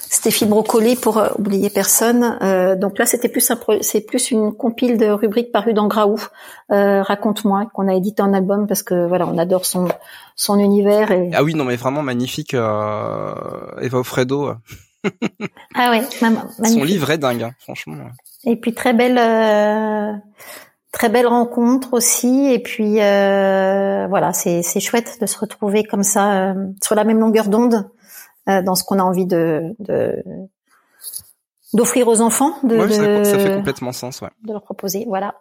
[0.10, 2.38] Stéphie Brocoli pour oublier personne.
[2.80, 6.22] donc là, c'était plus un c'est plus une compile de rubriques parues dans Graou.
[6.70, 9.90] Raconte-moi qu'on a édité en album parce que voilà, on adore son
[10.36, 11.12] son univers.
[11.12, 11.32] Et...
[11.34, 12.54] Ah oui, non mais vraiment magnifique.
[12.54, 14.54] Eva Ofredo
[15.76, 17.96] ah ouais, Son livre est dingue, hein, franchement.
[18.46, 20.14] Et puis très belle, euh,
[20.92, 22.52] très belle rencontre aussi.
[22.52, 27.04] Et puis euh, voilà, c'est c'est chouette de se retrouver comme ça euh, sur la
[27.04, 27.90] même longueur d'onde
[28.48, 29.76] dans ce qu'on a envie de,
[31.74, 32.54] d'offrir aux enfants.
[32.64, 32.78] De,
[33.26, 34.30] ça, fait complètement sens, ouais.
[34.46, 35.36] De leur proposer, voilà.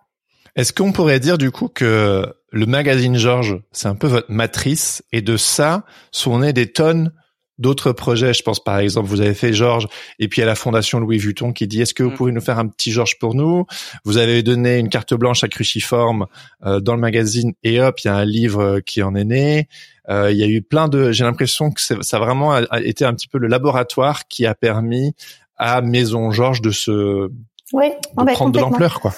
[0.56, 5.04] Est-ce qu'on pourrait dire du coup que le magazine Georges, c'est un peu votre matrice,
[5.12, 7.12] et de ça sont nées des tonnes
[7.58, 8.34] d'autres projets.
[8.34, 9.88] Je pense par exemple, vous avez fait Georges,
[10.18, 12.14] et puis à la Fondation Louis Vuitton qui dit est-ce que vous mm.
[12.14, 13.66] pouvez nous faire un petit Georges pour nous?
[14.04, 16.26] Vous avez donné une carte blanche à Cruciforme
[16.64, 19.24] euh, dans le magazine, et hop, il y a un livre euh, qui en est
[19.24, 19.68] né.
[20.08, 21.12] Euh, il y a eu plein de.
[21.12, 25.14] J'ai l'impression que ça a vraiment été un petit peu le laboratoire qui a permis
[25.56, 27.28] à Maison Georges de se
[27.72, 29.12] oui, de bah, prendre de l'ampleur, quoi.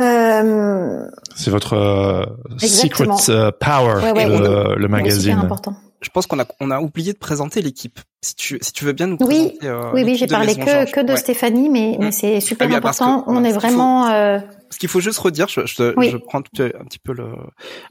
[0.00, 1.06] Euh...
[1.34, 3.06] C'est votre secret
[3.58, 5.38] power, le, le, magazine.
[5.38, 8.00] C'est important je pense qu'on a on a oublié de présenter l'équipe.
[8.22, 9.66] Si tu si tu veux bien nous oui, présenter.
[9.66, 13.24] Euh, oui, oui, j'ai parlé que que de Stéphanie, mais mais c'est super important.
[13.26, 14.08] on est vraiment.
[14.08, 14.38] Euh...
[14.70, 17.28] Ce qu'il faut juste redire, je, je, je prends un petit peu le,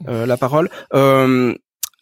[0.08, 0.70] euh, la parole.
[0.94, 1.54] Euh,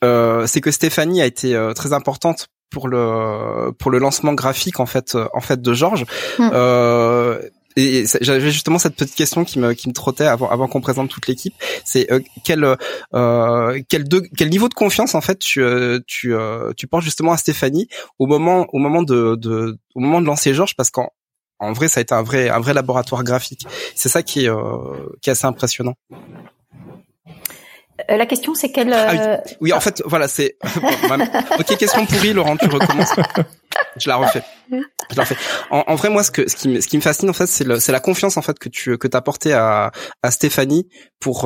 [0.05, 4.81] euh, c'est que Stéphanie a été euh, très importante pour le pour le lancement graphique
[4.81, 6.05] en fait en fait de Georges.
[6.39, 6.51] Hum.
[6.53, 7.41] Euh,
[7.77, 11.11] et j'avais justement cette petite question qui me qui me trottait avant avant qu'on présente
[11.11, 11.55] toute l'équipe.
[11.85, 12.65] C'est euh, quel
[13.15, 17.05] euh, quel de, quel niveau de confiance en fait tu euh, tu euh, tu portes
[17.05, 20.75] justement à Stéphanie au moment au moment de, de au moment de lancer Georges?
[20.75, 21.11] Parce qu'en
[21.59, 23.67] en vrai ça a été un vrai un vrai laboratoire graphique.
[23.95, 24.51] C'est ça qui est
[25.21, 25.95] qui est assez impressionnant.
[28.09, 28.93] La question, c'est quelle.
[28.93, 29.73] Ah oui.
[29.73, 30.57] en fait, voilà, c'est.
[31.59, 33.15] ok, question pourrie, Laurent, tu recommences.
[33.99, 34.43] Je la refais.
[34.71, 35.37] Je la refais.
[35.71, 37.79] En, vrai, moi, ce que ce qui me ce qui me fascine en fait, c'est
[37.81, 39.91] c'est la confiance en fait que tu que t'as porté à
[40.23, 40.89] à Stéphanie
[41.21, 41.41] pour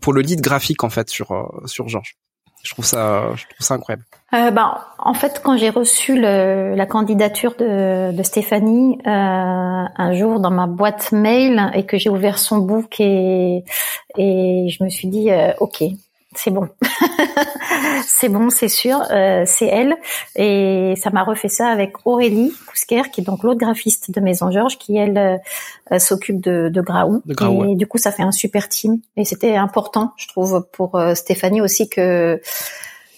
[0.00, 2.16] pour le lead graphique en fait sur sur Georges.
[2.62, 4.04] Je trouve ça, je trouve ça incroyable.
[4.32, 10.12] Euh, ben, en fait, quand j'ai reçu le, la candidature de, de Stéphanie euh, un
[10.12, 13.64] jour dans ma boîte mail et que j'ai ouvert son book et
[14.16, 15.82] et je me suis dit euh, ok,
[16.36, 16.68] c'est bon,
[18.06, 19.96] c'est bon, c'est sûr, euh, c'est elle.
[20.36, 24.50] Et ça m'a refait ça avec Aurélie Kousquer, qui est donc l'autre graphiste de Maison
[24.50, 25.40] Georges, qui elle
[25.92, 27.22] euh, s'occupe de, de Graou.
[27.26, 29.00] et du coup, ça fait un super team.
[29.16, 32.40] Et c'était important, je trouve, pour euh, Stéphanie aussi que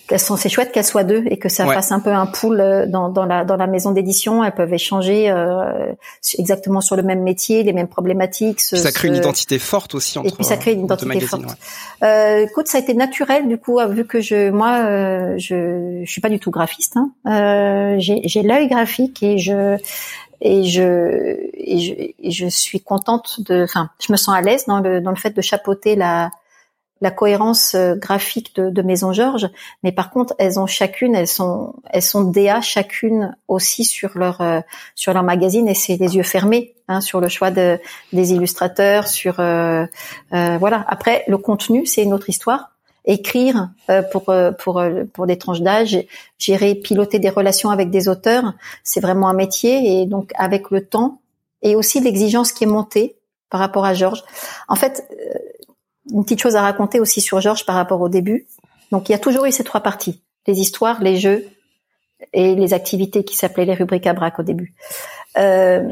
[0.09, 3.09] c'est chouette qu'elles soient deux et que ça fasse un peu un pool euh, dans,
[3.09, 4.45] dans, la, dans la maison d'édition.
[4.45, 5.93] Elles peuvent échanger euh,
[6.39, 8.61] exactement sur le même métier, les mêmes problématiques.
[8.61, 10.29] ça crée une identité forte aussi entre.
[10.29, 11.45] Et puis ça crée une identité forte.
[12.03, 16.11] Euh, écoute, ça a été naturel du coup, vu que je, moi, euh, je, je
[16.11, 16.97] suis pas du tout graphiste.
[16.97, 17.13] Hein.
[17.27, 19.77] Euh, J'ai l'œil graphique et je
[20.45, 24.65] et je, et je et je suis contente de, enfin, je me sens à l'aise
[24.67, 26.31] dans le dans le fait de chapeauter la
[27.03, 29.51] la cohérence euh, graphique de, de Maison Georges,
[29.83, 34.41] mais par contre, elles ont chacune, elles sont, elles sont DA chacune aussi sur leur
[34.41, 34.61] euh,
[34.95, 37.79] sur leur magazine et c'est les yeux fermés hein, sur le choix de,
[38.13, 39.85] des illustrateurs, sur euh,
[40.31, 40.85] voilà.
[40.89, 42.71] Après, le contenu, c'est une autre histoire.
[43.05, 43.71] Écrire
[44.13, 44.81] pour pour
[45.13, 45.99] pour des tranches d'âge,
[46.39, 50.87] gérer, piloter des relations avec des auteurs, c'est vraiment un métier et donc avec le
[50.87, 51.21] temps
[51.63, 53.17] et aussi l'exigence qui est montée
[53.51, 54.23] par rapport à Georges.
[54.69, 55.05] En fait,
[56.11, 58.47] une petite chose à raconter aussi sur Georges par rapport au début.
[58.91, 61.47] Donc il y a toujours eu ces trois parties les histoires, les jeux
[62.33, 64.75] et les activités qui s'appelaient les rubriques à braque au début.
[65.39, 65.83] Euh,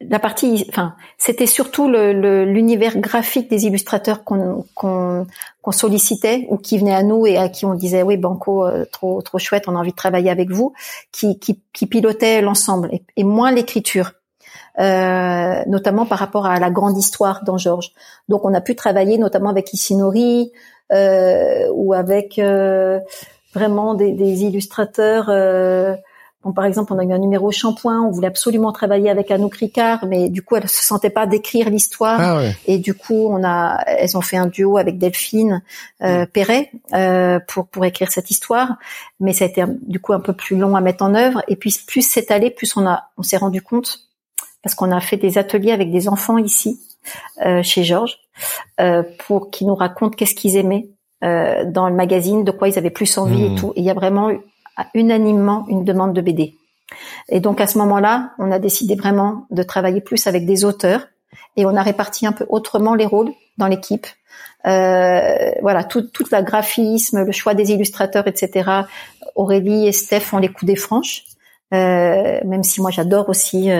[0.00, 6.94] la partie, enfin, c'était surtout l'univers graphique des illustrateurs qu'on qu'on sollicitait ou qui venaient
[6.94, 9.78] à nous et à qui on disait oui Banco euh, trop trop chouette, on a
[9.78, 10.74] envie de travailler avec vous,
[11.10, 14.12] qui qui, qui pilotait l'ensemble et, moins l'écriture.
[14.80, 17.92] Euh, notamment par rapport à la grande histoire dans Georges.
[18.28, 20.50] Donc on a pu travailler notamment avec Isinori
[20.92, 22.98] euh, ou avec euh,
[23.54, 25.26] vraiment des, des illustrateurs.
[25.28, 25.94] Euh,
[26.42, 29.54] bon, par exemple, on a eu un numéro shampoing, on voulait absolument travailler avec Anouk
[29.54, 32.20] Ricard, mais du coup, elle se sentait pas d'écrire l'histoire.
[32.20, 35.62] Ah Et du coup, on a, elles ont fait un duo avec Delphine
[36.02, 36.26] euh, mm.
[36.26, 38.76] Perret euh, pour pour écrire cette histoire.
[39.20, 41.42] Mais ça a été du coup un peu plus long à mettre en œuvre.
[41.46, 44.00] Et puis plus c'est allé, plus on a, on s'est rendu compte
[44.64, 46.80] parce qu'on a fait des ateliers avec des enfants ici,
[47.44, 48.18] euh, chez Georges,
[48.80, 50.88] euh, pour qu'ils nous racontent qu'est-ce qu'ils aimaient
[51.22, 53.56] euh, dans le magazine, de quoi ils avaient plus envie et mmh.
[53.56, 53.72] tout.
[53.76, 54.30] Et il y a vraiment
[54.94, 56.54] unanimement une demande de BD.
[57.28, 61.06] Et donc à ce moment-là, on a décidé vraiment de travailler plus avec des auteurs
[61.56, 64.06] et on a réparti un peu autrement les rôles dans l'équipe.
[64.66, 68.70] Euh, voilà, tout, tout le graphisme, le choix des illustrateurs, etc.
[69.34, 71.24] Aurélie et Steph ont les coups des franches,
[71.74, 73.70] euh, même si moi j'adore aussi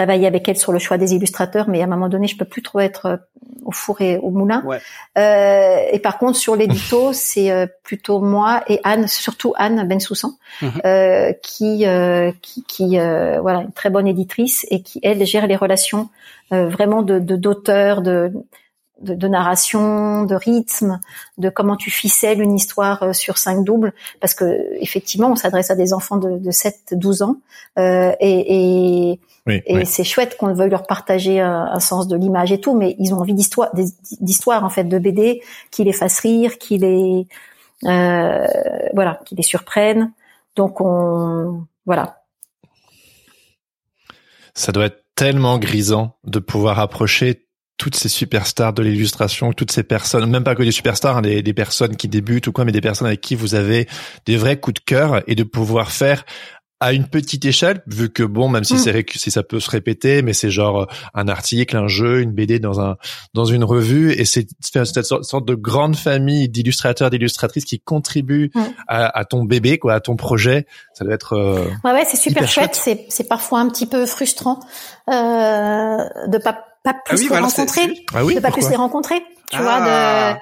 [0.00, 2.36] euh, travailler avec elle sur le choix des illustrateurs, mais à un moment donné, je
[2.36, 3.16] peux plus trop être euh,
[3.64, 4.62] au four et au moulin.
[4.64, 4.78] Ouais.
[5.18, 10.32] Euh, et par contre, sur l'édito, c'est euh, plutôt moi et Anne, surtout Anne Bensoussan,
[10.62, 10.70] mhm.
[10.84, 15.56] euh, qui, euh, qui, qui voilà, une très bonne éditrice et qui elle gère les
[15.56, 16.08] relations
[16.50, 18.30] vraiment de d'auteur, de,
[19.00, 21.00] de, de, narration, de rythme,
[21.38, 25.74] de comment tu ficelles une histoire sur cinq doubles, parce que effectivement, on s'adresse à
[25.74, 27.36] des enfants de, de 7-12 ans
[27.88, 32.76] et, et et c'est chouette qu'on veuille leur partager un, sens de l'image et tout,
[32.76, 33.70] mais ils ont envie d'histoire,
[34.20, 35.40] d'histoire en fait, de BD
[35.70, 37.26] qui les fassent rire, qui les,
[37.84, 38.46] euh,
[38.94, 40.12] voilà, qui les surprennent.
[40.56, 42.22] Donc on, voilà.
[44.54, 47.45] Ça doit être tellement grisant de pouvoir approcher
[47.76, 51.42] toutes ces superstars de l'illustration, toutes ces personnes, même pas que des superstars, hein, des,
[51.42, 53.86] des, personnes qui débutent ou quoi, mais des personnes avec qui vous avez
[54.24, 56.24] des vrais coups de cœur et de pouvoir faire
[56.78, 58.78] à une petite échelle, vu que bon, même si mm.
[58.78, 62.32] c'est si ça peut se répéter, mais c'est genre euh, un article, un jeu, une
[62.32, 62.96] BD dans un
[63.32, 68.62] dans une revue, et c'est cette sorte de grande famille d'illustrateurs, d'illustratrices qui contribuent mm.
[68.88, 70.66] à, ton bébé, quoi, à ton projet.
[70.92, 72.74] Ça doit être euh, ouais, ouais, c'est super chouette.
[72.74, 74.60] C'est c'est parfois un petit peu frustrant
[75.08, 75.96] euh,
[76.28, 79.80] de pas pas ah plus les rencontrer, ah de pas plus les rencontrer, tu vois,
[79.80, 80.38] de ah.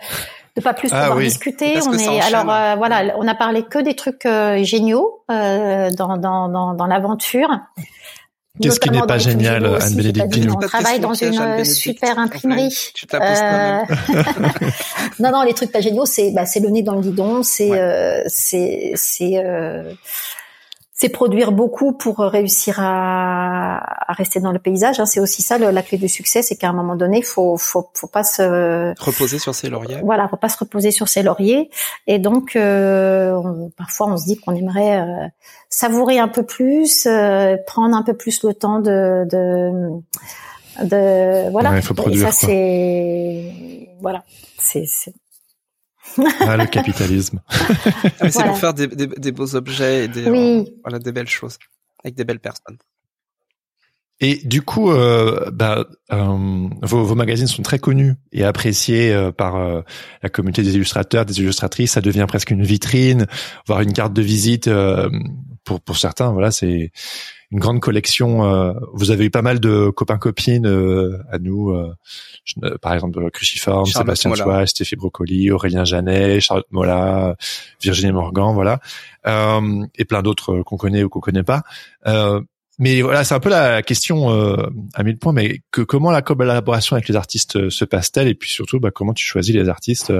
[0.56, 1.78] de pas plus ah pouvoir discuter.
[1.86, 6.18] on est alors euh, voilà, on a parlé que des trucs euh, géniaux euh, dans
[6.18, 7.48] dans dans, dans l'aventure.
[8.60, 12.72] Qu'est-ce qui n'est pas génial, Anne-Bénédicte On travaille dans une super imprimerie.
[13.14, 13.80] Euh...
[15.18, 17.72] non, non, les trucs pas géniaux, c'est bah, c'est le nez dans le guidon, c'est
[18.28, 19.42] c'est c'est
[21.04, 25.00] c'est produire beaucoup pour réussir à, à rester dans le paysage.
[25.00, 25.06] Hein.
[25.06, 28.06] C'est aussi ça la clé du succès, c'est qu'à un moment donné, faut faut faut
[28.06, 30.00] pas se reposer sur ses lauriers.
[30.02, 31.68] Voilà, faut pas se reposer sur ses lauriers.
[32.06, 33.38] Et donc euh,
[33.76, 35.26] parfois on se dit qu'on aimerait euh,
[35.68, 39.90] savourer un peu plus, euh, prendre un peu plus le temps de de,
[40.84, 41.76] de voilà.
[41.76, 44.24] il faut produire, et ça c'est voilà,
[44.58, 44.86] c'est
[46.40, 47.40] ah, le capitalisme.
[48.20, 51.28] Ah, c'est pour faire des, des, des, beaux objets et des, euh, voilà, des belles
[51.28, 51.58] choses
[52.02, 52.78] avec des belles personnes.
[54.20, 59.32] Et du coup, euh, bah, euh, vos, vos, magazines sont très connus et appréciés euh,
[59.32, 59.82] par euh,
[60.22, 61.92] la communauté des illustrateurs, des illustratrices.
[61.92, 63.26] Ça devient presque une vitrine,
[63.66, 64.70] voire une carte de visite
[65.64, 66.30] pour pour certains.
[66.32, 66.92] Voilà, c'est
[67.54, 68.74] une grande collection.
[68.92, 70.66] vous avez eu pas mal de copains copines
[71.30, 71.72] à nous,
[72.82, 77.36] par exemple Cruciforme, Sébastien Chouas, Stéphie Brocoli, Aurélien Janet, Charlotte Mola,
[77.80, 78.80] Virginie Morgan, voilà,
[79.24, 81.62] et plein d'autres qu'on connaît ou qu'on connaît pas.
[82.78, 85.32] Mais voilà, c'est un peu la question euh, à mille points.
[85.32, 88.28] Mais que comment la collaboration avec les artistes euh, se passe-t-elle?
[88.28, 90.12] Et puis surtout, bah, comment tu choisis les artistes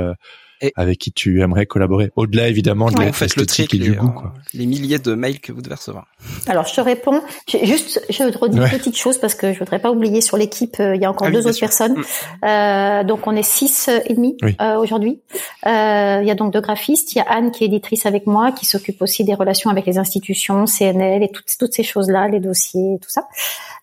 [0.66, 4.10] euh, avec qui tu aimerais collaborer Au-delà évidemment de ouais, l'esthétique et du goût.
[4.10, 4.34] Quoi.
[4.52, 6.06] Les milliers de mails que vous devez recevoir.
[6.46, 7.20] Alors je te réponds.
[7.62, 10.76] Juste, je redis une petite chose parce que je voudrais pas oublier sur l'équipe.
[10.78, 11.94] Il y a encore ah deux autres personnes.
[11.94, 12.44] Mm.
[12.44, 15.22] Euh, donc on est six et demi euh, aujourd'hui.
[15.66, 17.14] Euh, il y a donc deux graphistes.
[17.14, 19.86] Il y a Anne qui est éditrice avec moi, qui s'occupe aussi des relations avec
[19.86, 23.26] les institutions, CNL et toutes, toutes ces choses-là, les dossiers, tout ça.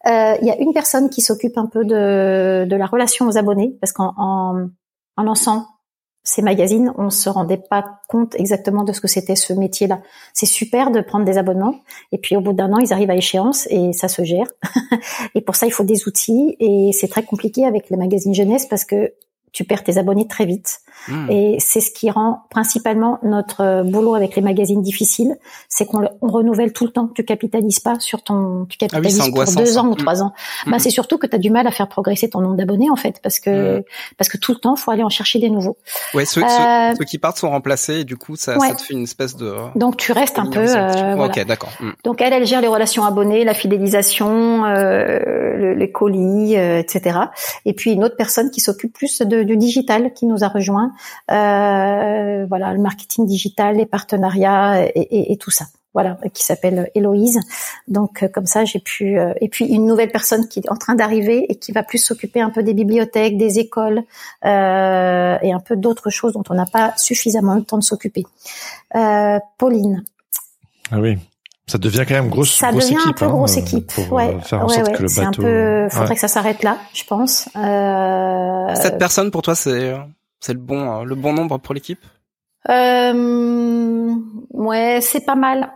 [0.08, 3.38] Euh, il y a une personne qui s'occupe un peu de, de la relation aux
[3.38, 4.68] abonnés parce qu'en en,
[5.18, 5.68] en lançant
[6.24, 10.02] ces magazines, on se rendait pas compte exactement de ce que c'était ce métier-là.
[10.34, 11.76] C'est super de prendre des abonnements
[12.12, 14.48] et puis au bout d'un an, ils arrivent à échéance et ça se gère.
[15.36, 18.68] et pour ça, il faut des outils et c'est très compliqué avec les magazines jeunesse
[18.68, 19.14] parce que
[19.52, 20.80] tu perds tes abonnés très vite.
[21.08, 21.30] Hmm.
[21.30, 25.36] Et c'est ce qui rend principalement notre euh, boulot avec les magazines difficiles,
[25.68, 27.10] c'est qu'on renouvelle tout le temps.
[27.16, 30.24] Tu capitalises pas sur ton, tu ah capitalises pour deux ans ou trois hmm.
[30.24, 30.34] ans.
[30.68, 30.80] Bah, hmm.
[30.80, 33.20] c'est surtout que tu as du mal à faire progresser ton nombre d'abonnés en fait,
[33.24, 33.84] parce que
[34.18, 35.78] parce que tout le temps, faut aller en chercher des nouveaux.
[36.14, 38.94] Ouais, ceux, euh, ceux, qui partent sont remplacés et du coup, ça, ça te fait
[38.94, 39.54] une espèce de.
[39.76, 40.60] Donc tu restes un peu.
[40.60, 41.72] Euh, Ok, d'accord.
[42.04, 47.20] Donc elle, elle gère les relations abonnés, la fidélisation, euh, les colis, euh, etc.
[47.66, 50.92] Et puis une autre personne qui s'occupe plus de du digital qui nous a rejoint.
[51.32, 55.66] Euh, voilà, le marketing digital, les partenariats et, tout ça.
[55.94, 57.40] Voilà, qui s'appelle Héloïse.
[57.90, 59.20] Donc euh, comme ça, j'ai pu.
[59.20, 61.98] Euh, et puis une nouvelle personne qui est en train d'arriver et qui va plus
[61.98, 64.04] s'occuper un peu des bibliothèques, des écoles
[64.44, 68.26] et un peu d'autres choses dont on n'a pas suffisamment le temps de s'occuper.
[69.58, 70.04] Pauline.
[70.92, 71.18] Ah oui,
[71.72, 73.94] ça devient quand même grosse, ça devient un peu hein, grosse équipe.
[73.94, 74.94] Pour ouais, faire en ouais, sorte ouais.
[74.94, 75.42] que le bateau.
[75.42, 77.48] Un peu, faudrait que ça s'arrête là, je pense.
[77.56, 78.76] Euh...
[78.76, 79.96] Cette personne pour toi, c'est
[80.42, 82.04] c'est le bon le bon nombre pour l'équipe?
[82.70, 84.14] Euh...
[84.50, 85.72] Ouais, c'est pas mal.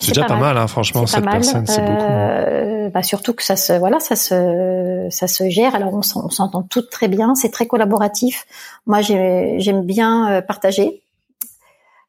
[0.00, 2.02] C'est déjà pas mal, hein, franchement, cette personne, c'est beaucoup.
[2.02, 5.74] Euh, bah, surtout que ça se, voilà, ça se, ça se gère.
[5.74, 8.44] Alors on s'entend toutes très bien, c'est très collaboratif.
[8.86, 11.02] Moi, j'aime bien euh, partager.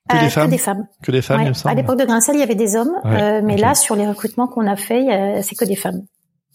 [0.10, 0.45] Que, des, femmes.
[0.45, 0.88] que des femmes.
[1.03, 3.76] Que des femmes, À l'époque de Grincel, il y avait des hommes, euh, mais là,
[3.76, 6.01] sur les recrutements qu'on a fait, c'est que des femmes.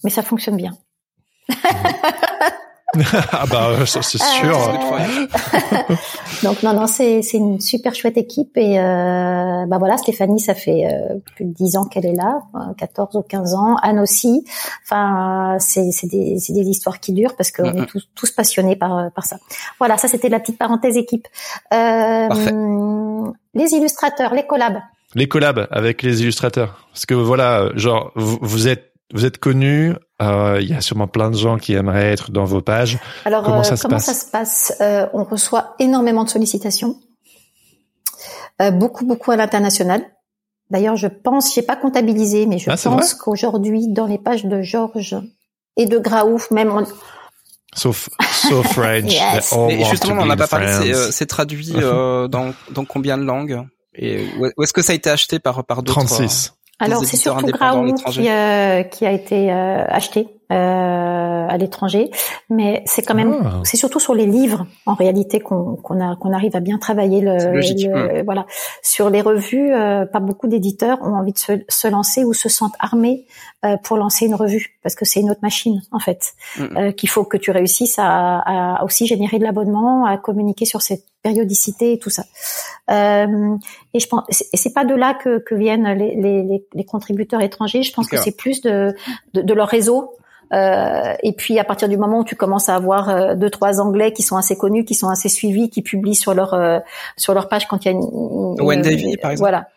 [0.02, 0.72] Mais ça fonctionne bien.
[3.32, 4.56] ah bah c'est sûr.
[4.56, 5.94] Euh,
[6.42, 10.54] donc non non c'est c'est une super chouette équipe et euh, bah voilà Stéphanie ça
[10.54, 12.42] fait euh, plus de 10 ans qu'elle est là,
[12.78, 14.44] 14 ou 15 ans, Anne aussi.
[14.84, 18.76] Enfin c'est c'est des c'est des histoires qui durent parce qu'on est tous tous passionnés
[18.76, 19.38] par par ça.
[19.78, 21.26] Voilà ça c'était la petite parenthèse équipe.
[21.72, 22.28] Euh,
[23.54, 24.80] les illustrateurs, les collabs.
[25.14, 29.94] Les collabs avec les illustrateurs parce que voilà genre vous, vous êtes vous êtes connu,
[30.22, 32.98] euh, il y a sûrement plein de gens qui aimeraient être dans vos pages.
[33.24, 36.96] Alors, comment ça se passe, ça se passe euh, On reçoit énormément de sollicitations,
[38.60, 40.04] euh, beaucoup, beaucoup à l'international.
[40.70, 44.62] D'ailleurs, je pense, j'ai pas comptabilisé, mais je ah, pense qu'aujourd'hui, dans les pages de
[44.62, 45.16] Georges
[45.76, 46.84] et de Graouf, même on...
[47.74, 48.08] Sauf,
[48.48, 49.12] sauf French.
[49.70, 50.92] Et justement, on n'a pas parlé.
[51.10, 53.62] C'est traduit dans, dans combien de langues?
[53.96, 56.54] Et où est-ce que ça a été acheté par par d'autres 36.
[56.80, 62.10] Alors c'est surtout Graou qui, euh, qui, a été euh, acheté euh, à l'étranger,
[62.50, 63.60] mais c'est quand même ah.
[63.62, 67.20] c'est surtout sur les livres en réalité qu'on qu'on a qu'on arrive à bien travailler
[67.20, 68.46] le, voilà.
[68.82, 69.72] Sur les revues.
[69.94, 73.26] Euh, pas beaucoup d'éditeurs ont envie de se, se, lancer ou se sentent armés
[73.64, 76.32] euh, pour lancer une revue parce que c'est une autre machine en fait.
[76.58, 80.82] Euh, qu'il faut que tu réussisses à, à aussi générer de l'abonnement, à communiquer sur
[80.82, 82.22] cette périodicité et tout ça.
[82.88, 87.82] et je pense c'est pas de là que, que viennent les, les, les, contributeurs étrangers.
[87.82, 88.94] Je pense que c'est plus de,
[89.32, 90.14] de, de leur réseau
[90.52, 93.80] euh, et puis à partir du moment où tu commences à avoir euh, deux trois
[93.80, 96.78] anglais qui sont assez connus, qui sont assez suivis, qui publient sur leur euh,
[97.16, 99.50] sur leur page quand il y a une, Davy par exemple.
[99.50, 99.68] Voilà.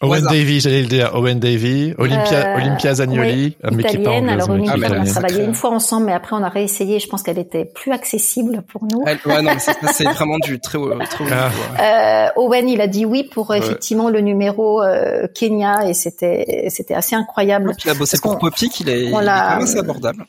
[0.00, 1.10] Owen Davy, j'allais le dire.
[1.14, 4.28] Owen Davy, Olympia, euh, Olympia Zagnoli, oui, italienne.
[4.28, 7.00] Alors Olympia, on a travaillé une fois ensemble, mais après on a réessayé.
[7.00, 9.02] Je pense qu'elle était plus accessible pour nous.
[9.06, 10.92] Elle, ouais, non, c'est vraiment du très haut.
[11.10, 12.30] Très ah.
[12.36, 16.94] euh, Owen, il a dit oui pour effectivement le numéro euh, Kenya et c'était c'était
[16.94, 17.74] assez incroyable.
[17.84, 20.24] il a bossé pour Poppy, qu'il est, il est quand même assez abordable.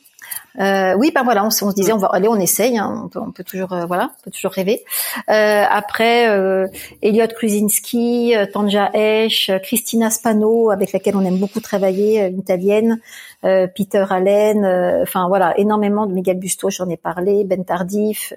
[0.60, 3.20] Euh, oui, ben voilà, on, se disait on va aller, on essaye, hein, on, peut,
[3.20, 4.84] on peut toujours euh, voilà, on peut toujours rêver.
[5.30, 6.68] Euh, après, euh,
[7.02, 13.00] Elliot Kruzinski, euh, Tanja Esch, Christina Spano, avec laquelle on aime beaucoup travailler, une italienne,
[13.42, 14.66] Peter Allen,
[15.02, 18.34] enfin voilà, énormément de Miguel Busto, j'en ai parlé, Ben Tardif,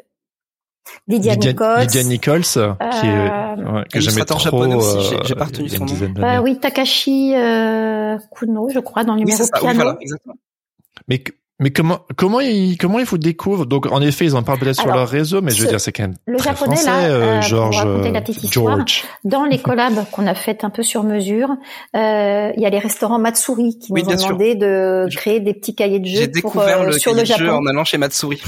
[1.08, 4.38] Lydia, Nichols, Lydia Nichols, qui est, que j'aimais trop.
[4.38, 6.42] japonais aussi, j'ai pas retenu son nom.
[6.42, 7.34] oui, Takashi
[8.36, 9.74] Kuno, je crois, dans le numéro oui, piano.
[9.74, 10.36] voilà, exactement.
[11.08, 11.24] Mais
[11.62, 13.66] mais comment comment ils comment ils vous découvrent?
[13.66, 15.92] Donc en effet, ils en parlent peut-être sur leur réseau, mais je veux dire c'est
[15.92, 19.04] quand même le très japonais français, là, euh, euh George, la petite histoire, George.
[19.24, 21.50] Dans les collabs qu'on a fait un peu sur mesure,
[21.96, 25.54] euh, il y a les restaurants Matsuri qui oui, nous ont demandé de créer des
[25.54, 27.44] petits cahiers de jeux pour euh, le sur le Japon.
[27.44, 28.42] Jeu en allant chez Matsuri.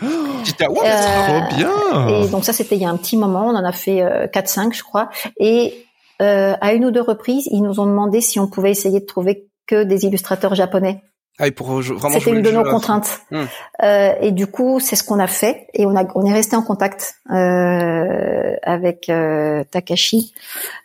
[0.44, 2.08] J'étais ouais, euh, trop bien.
[2.22, 4.72] Et donc ça c'était il y a un petit moment, on en a fait 4-5
[4.72, 5.08] je crois,
[5.40, 5.84] et
[6.20, 9.48] à une ou deux reprises, ils nous ont demandé si on pouvait essayer de trouver
[9.66, 11.02] que des illustrateurs japonais
[11.38, 13.20] ah, pour vraiment C'était une de nos contraintes.
[13.30, 13.44] Hmm.
[13.82, 16.56] Euh, et du coup, c'est ce qu'on a fait et on a on est resté
[16.56, 20.32] en contact euh, avec euh, Takashi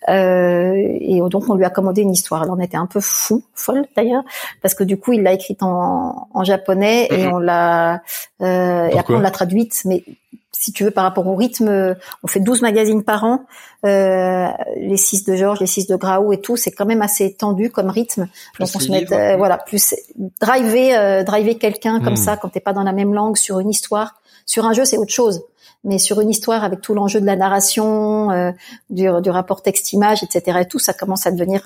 [0.10, 2.42] euh, et donc on lui a commandé une histoire.
[2.42, 4.24] Alors on était un peu fou, folle d'ailleurs,
[4.62, 7.34] parce que du coup il l'a écrite en, en japonais et hmm.
[7.34, 8.02] on l'a
[8.42, 10.04] euh, et après on l'a traduite, mais
[10.52, 13.46] si tu veux, par rapport au rythme, on fait 12 magazines par an,
[13.84, 14.48] euh,
[14.78, 17.72] les 6 de Georges, les 6 de Graou et tout, c'est quand même assez tendu
[17.72, 18.28] comme rythme.
[18.60, 19.96] Donc on se met, euh, voilà, plus
[20.40, 22.18] driver, euh, driver quelqu'un comme hmm.
[22.18, 24.22] ça quand t'es pas dans la même langue sur une histoire.
[24.46, 25.42] Sur un jeu, c'est autre chose,
[25.84, 28.52] mais sur une histoire avec tout l'enjeu de la narration, euh,
[28.90, 30.60] du, du, rapport texte-image, etc.
[30.62, 31.62] et tout, ça commence à devenir,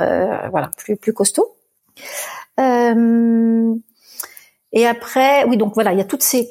[0.51, 1.55] voilà, plus plus costaud.
[2.57, 2.63] et
[4.87, 6.49] après, oui, donc voilà, il y a toutes ces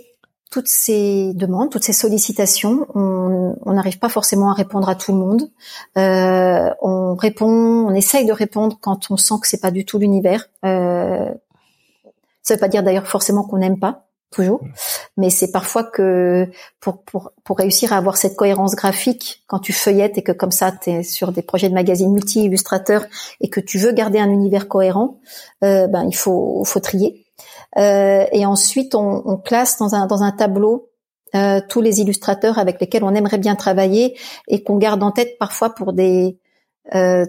[0.54, 5.18] toutes ces demandes, toutes ces sollicitations, on n'arrive pas forcément à répondre à tout le
[5.18, 5.50] monde.
[5.98, 9.98] Euh, on répond, on essaye de répondre quand on sent que c'est pas du tout
[9.98, 10.46] l'univers.
[10.64, 11.28] Euh,
[12.42, 14.60] ça veut pas dire d'ailleurs forcément qu'on n'aime pas toujours,
[15.16, 16.48] mais c'est parfois que
[16.78, 20.52] pour, pour, pour réussir à avoir cette cohérence graphique, quand tu feuillettes et que comme
[20.52, 23.06] ça tu sur des projets de magazines multi-illustrateurs
[23.40, 25.18] et que tu veux garder un univers cohérent,
[25.64, 27.23] euh, ben il faut, faut trier.
[27.78, 30.90] Euh, et ensuite, on, classe dans un, dans un tableau
[31.34, 34.16] euh, tous les illustrateurs avec lesquels on aimerait bien travailler
[34.46, 36.38] et qu'on garde en tête parfois pour des,
[36.94, 37.26] euh,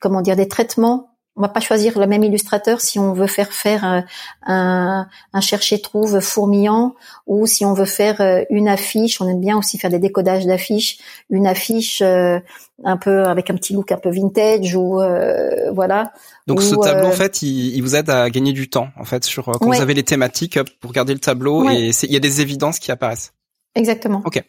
[0.00, 1.17] comment dire, des traitements.
[1.38, 4.04] On va pas choisir le même illustrateur si on veut faire faire un,
[4.44, 6.96] un, un chercher-trouve fourmillant
[7.28, 9.20] ou si on veut faire euh, une affiche.
[9.20, 10.98] On aime bien aussi faire des décodages d'affiches.
[11.30, 12.40] Une affiche euh,
[12.82, 16.12] un peu avec un petit look un peu vintage ou euh, voilà.
[16.48, 19.22] Donc ce tableau en fait, il, il, vous aide à gagner du temps en fait
[19.24, 22.40] sur quand vous avez les thématiques pour garder le tableau et il y a des
[22.40, 23.32] évidences qui apparaissent.
[23.76, 24.22] Exactement.
[24.24, 24.42] Ok.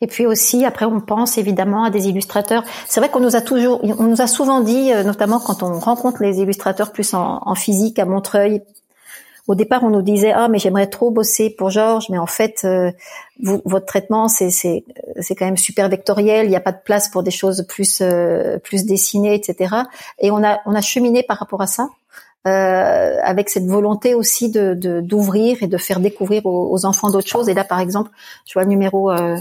[0.00, 2.64] Et puis aussi, après, on pense évidemment à des illustrateurs.
[2.86, 5.78] C'est vrai qu'on nous a toujours, on nous a souvent dit, euh, notamment quand on
[5.78, 8.62] rencontre les illustrateurs plus en, en physique à Montreuil.
[9.46, 12.62] Au départ, on nous disait ah mais j'aimerais trop bosser pour Georges, mais en fait,
[12.64, 12.90] euh,
[13.42, 14.84] vous, votre traitement c'est c'est
[15.20, 16.46] c'est quand même super vectoriel.
[16.46, 19.74] Il n'y a pas de place pour des choses plus euh, plus dessinées, etc.
[20.18, 21.88] Et on a on a cheminé par rapport à ça.
[22.46, 27.48] Euh, avec cette volonté aussi de d'ouvrir et de faire découvrir aux, enfants d'autres choses.
[27.48, 28.10] Et là, par exemple,
[28.46, 29.38] je vois le numéro euh,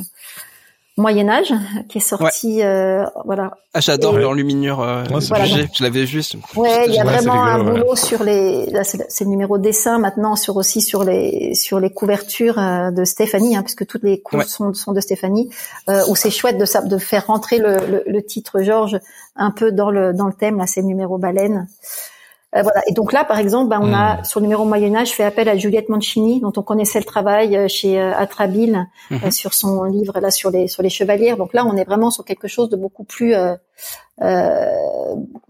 [0.96, 1.52] Moyen Âge
[1.90, 3.58] qui est sorti, euh, voilà.
[3.74, 4.80] Ah, j'adore l'enluminure.
[4.82, 6.36] Euh, Je l'avais juste.
[6.56, 8.68] Ouais, il y a vraiment un boulot sur les.
[8.68, 13.06] Là, c'est le numéro dessin maintenant sur aussi sur les sur les couvertures euh, de
[13.06, 15.50] Stéphanie, hein, puisque toutes les couches sont, sont de Stéphanie.
[15.90, 19.00] Euh, où c'est chouette de de faire rentrer le, le, le titre Georges
[19.36, 20.58] un peu dans le dans le thème.
[20.60, 21.68] Là, c'est le numéro baleine.
[22.56, 22.82] Euh, voilà.
[22.88, 24.26] Et donc là, par exemple, ben, on a hmm.
[24.26, 27.58] sur le numéro Moyen Âge fait appel à Juliette Mancini, dont on connaissait le travail
[27.58, 29.32] euh, chez euh, Atrabile hmm.
[29.32, 31.38] sur son livre là sur les sur les chevalières.
[31.38, 33.56] Donc là, on est vraiment sur quelque chose de beaucoup plus euh,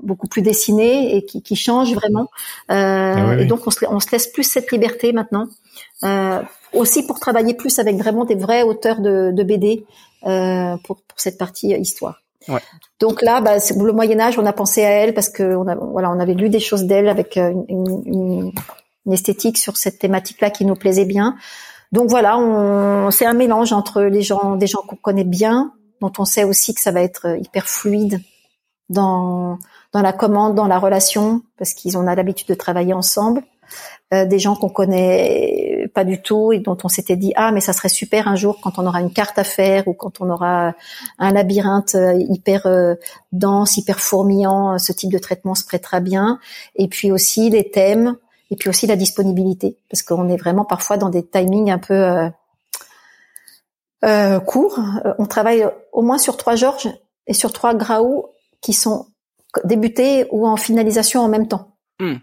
[0.01, 2.27] beaucoup plus dessiné et qui, qui change vraiment.
[2.69, 5.47] Ah et donc on se, on se laisse plus cette liberté maintenant.
[6.73, 9.85] aussi pour travailler plus avec vraiment des vrais auteurs de, de BD
[10.21, 12.22] pour, pour cette partie histoire.
[12.99, 16.11] Donc là, bah, le Moyen Âge, on a pensé à elle parce que on voilà,
[16.11, 18.51] on avait lu des choses d'elle avec euh, une,
[19.11, 21.35] esthétique sur cette thématique-là qui nous plaisait bien.
[21.91, 22.39] Donc voilà,
[23.11, 26.73] c'est un mélange entre les gens, des gens qu'on connaît bien, dont on sait aussi
[26.73, 28.21] que ça va être hyper fluide
[28.89, 29.59] dans
[29.93, 33.43] dans la commande, dans la relation, parce qu'ils ont l'habitude de travailler ensemble,
[34.13, 37.61] euh, des gens qu'on connaît pas du tout et dont on s'était dit ah mais
[37.61, 40.29] ça serait super un jour quand on aura une carte à faire ou quand on
[40.29, 40.73] aura
[41.19, 42.95] un labyrinthe euh, hyper euh,
[43.31, 46.39] dense, hyper fourmillant, ce type de traitement se prêtera bien.
[46.75, 48.15] Et puis aussi les thèmes
[48.51, 51.93] et puis aussi la disponibilité parce qu'on est vraiment parfois dans des timings un peu
[51.93, 52.29] euh,
[54.03, 54.79] euh, courts.
[55.17, 56.89] On travaille au moins sur trois Georges
[57.27, 58.25] et sur trois Graou
[58.61, 59.07] qui sont
[59.63, 61.75] débutés ou en finalisation en même temps.
[61.99, 62.15] Hmm.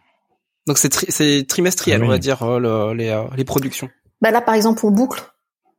[0.66, 3.88] Donc c'est trimestriel, ah on va dire, euh, les, euh, les productions.
[4.20, 5.22] Bah là, par exemple, on boucle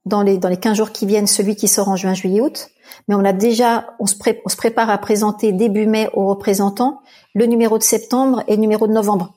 [0.06, 2.70] dans les dans les 15 jours qui viennent celui qui sort en juin, juillet, août.
[3.08, 4.16] Mais on a déjà, on se,
[4.46, 7.02] on se prépare à présenter début mai aux représentants
[7.34, 9.34] le numéro de septembre et le numéro de novembre.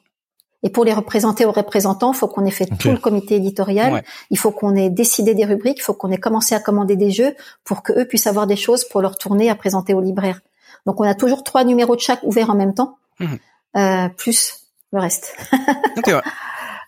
[0.65, 4.03] Et pour les représenter aux représentants, il faut qu'on ait fait tout le comité éditorial.
[4.31, 5.77] Il faut qu'on ait décidé des rubriques.
[5.79, 8.57] Il faut qu'on ait commencé à commander des jeux pour que eux puissent avoir des
[8.57, 10.41] choses pour leur tourner à présenter aux libraires.
[10.87, 13.39] Donc on a toujours trois numéros de chaque ouverts en même temps, mhm.
[13.77, 14.64] euh, plus
[14.95, 15.37] le reste.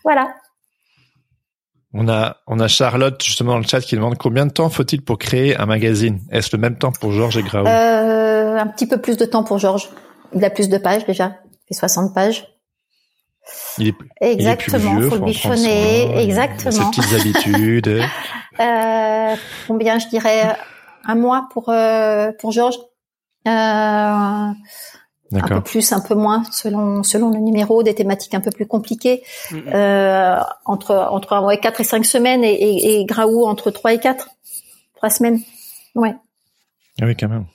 [0.03, 0.35] Voilà.
[1.93, 5.01] On a, on a Charlotte justement dans le chat qui demande combien de temps faut-il
[5.01, 6.21] pour créer un magazine?
[6.31, 9.43] Est-ce le même temps pour Georges et Graou euh, Un petit peu plus de temps
[9.43, 9.89] pour Georges.
[10.33, 11.39] Il a plus de pages déjà.
[11.51, 12.47] Il fait 60 pages.
[13.77, 16.21] Il est, Exactement, il faut le bichonner.
[16.21, 16.71] Exactement.
[16.71, 17.87] Ses petites habitudes.
[18.59, 19.35] euh,
[19.67, 20.55] combien je dirais
[21.05, 22.79] un mois pour euh, pour Georges?
[23.47, 24.51] Euh,
[25.33, 28.65] un peu plus, un peu moins, selon selon le numéro, des thématiques un peu plus
[28.65, 29.23] compliquées,
[29.53, 33.99] euh, entre entre ouais, 4 et 5 semaines et, et, et Graou entre 3 et
[33.99, 34.29] 4,
[34.95, 35.39] 3 semaines.
[35.95, 36.15] Ouais.
[37.01, 37.45] Ah oui, quand même.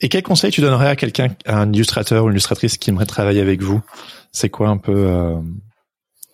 [0.00, 3.06] Et, quel conseil tu donnerais à quelqu'un, à un illustrateur ou une illustratrice qui aimerait
[3.06, 3.80] travailler avec vous?
[4.32, 5.36] C'est quoi un peu euh,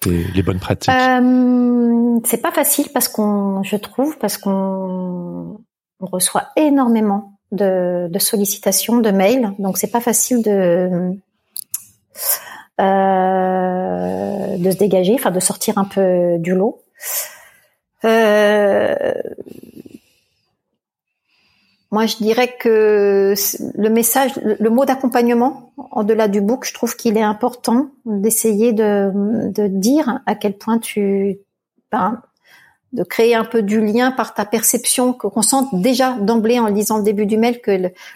[0.07, 0.91] les bonnes pratiques?
[0.91, 5.61] Euh, C'est pas facile parce qu'on, je trouve, parce qu'on
[6.01, 11.13] on reçoit énormément de, de sollicitations, de mails, donc c'est pas facile de
[12.81, 16.83] euh, de se dégager, enfin de sortir un peu du lot.
[18.05, 19.15] Euh,
[21.91, 23.35] moi, je dirais que
[23.75, 28.73] le message, le mot d'accompagnement, en delà du book, je trouve qu'il est important d'essayer
[28.73, 29.11] de,
[29.51, 31.39] de dire à quel point tu,
[31.91, 32.21] ben,
[32.93, 36.99] de créer un peu du lien par ta perception, qu'on sente déjà d'emblée en lisant
[36.99, 37.71] le début du mail que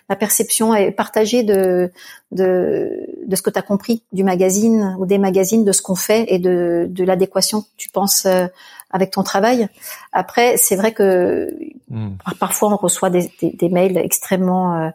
[0.09, 1.91] la perception est partagée de
[2.33, 5.95] de, de ce que tu as compris du magazine ou des magazines, de ce qu'on
[5.95, 8.47] fait et de, de l'adéquation que tu penses euh,
[8.91, 9.69] avec ton travail.
[10.13, 11.55] Après, c'est vrai que
[11.91, 12.17] hmm.
[12.41, 14.89] parfois on reçoit des, des, mails extrêmement, euh,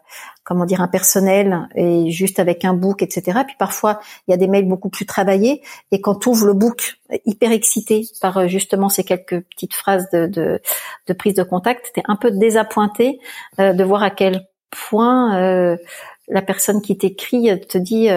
[0.48, 3.40] comment dire, impersonnels et juste avec un book, etc.
[3.46, 5.60] Puis parfois il y a des mails beaucoup plus travaillés
[5.92, 6.94] et quand tu ouvres le book
[7.26, 12.02] hyper excité par euh, justement ces quelques petites phrases de, de, prise de contact, t'es
[12.06, 13.20] un peu désappointé
[13.60, 15.76] euh, de voir à quel point
[16.28, 18.08] la personne qui t'écrit te dit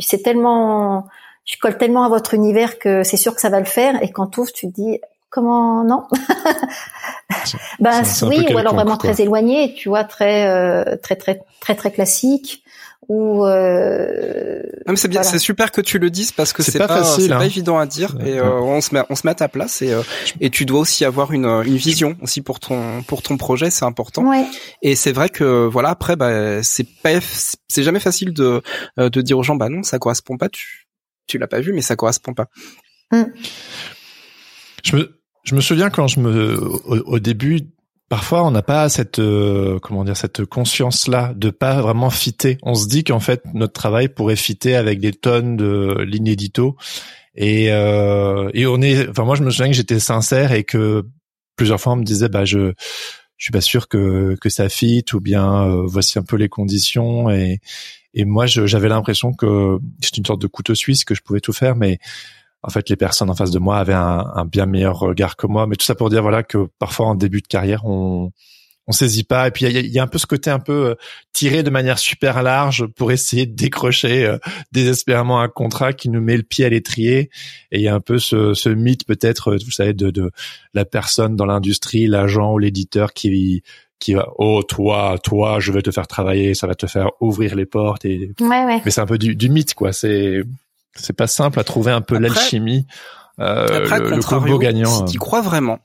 [0.00, 1.06] c'est tellement
[1.44, 4.02] je colle tellement à votre univers que c'est sûr que ça va le faire.
[4.02, 5.00] Et quand tu ouvres, tu te dis
[5.32, 6.04] comment non?
[7.80, 11.90] Ben oui, ou alors vraiment très éloigné, tu vois, très euh, très très très très
[11.90, 12.62] classique.
[13.08, 14.62] Ou euh,
[14.94, 17.38] c'est bien, c'est super que tu le dises parce que c'est pas, facile, c'est pas
[17.38, 17.40] hein.
[17.40, 19.92] évident à dire et euh, on se met on se met à ta place et
[19.92, 20.02] euh,
[20.40, 23.84] et tu dois aussi avoir une une vision aussi pour ton pour ton projet, c'est
[23.84, 24.22] important.
[24.22, 24.46] Ouais.
[24.82, 27.18] Et c'est vrai que voilà après bah c'est pas
[27.68, 28.62] c'est jamais facile de
[28.98, 30.86] de dire aux gens bah non ça correspond pas tu
[31.26, 32.46] tu l'as pas vu mais ça correspond pas.
[33.10, 33.24] Mm.
[34.84, 37.62] Je me je me souviens quand je me au, début
[38.08, 42.58] parfois on n'a pas cette euh, comment dire cette conscience là de pas vraiment fitter.
[42.62, 46.76] On se dit qu'en fait notre travail pourrait fitter avec des tonnes de l'inédito
[47.34, 51.04] et euh, et on est enfin moi je me souviens que j'étais sincère et que
[51.56, 52.72] plusieurs fois on me disait bah je
[53.36, 56.48] je suis pas sûr que que ça fit ou bien euh, voici un peu les
[56.48, 57.58] conditions et
[58.14, 61.54] et moi j'avais l'impression que c'était une sorte de couteau suisse que je pouvais tout
[61.54, 61.98] faire mais
[62.62, 65.46] en fait, les personnes en face de moi avaient un, un, bien meilleur regard que
[65.46, 65.66] moi.
[65.66, 68.32] Mais tout ça pour dire voilà que parfois en début de carrière, on
[68.86, 69.48] on saisit pas.
[69.48, 70.94] Et puis il y a, un peu ce côté un peu euh,
[71.32, 74.38] tiré de manière super large pour essayer de décrocher euh,
[74.72, 77.30] désespérément un contrat qui nous met le pied à l'étrier.
[77.70, 80.30] Et il y a un peu ce, ce mythe peut-être, vous savez, de, de
[80.74, 83.62] la personne dans l'industrie, l'agent ou l'éditeur qui
[83.98, 87.54] qui va oh toi toi je vais te faire travailler ça va te faire ouvrir
[87.54, 88.80] les portes et ouais, ouais.
[88.84, 90.42] mais c'est un peu du, du mythe quoi c'est
[90.94, 92.86] c'est pas simple à trouver un peu l'alchimie,
[93.40, 95.06] euh, le, le, combo gagnant.
[95.06, 95.78] Si tu crois vraiment,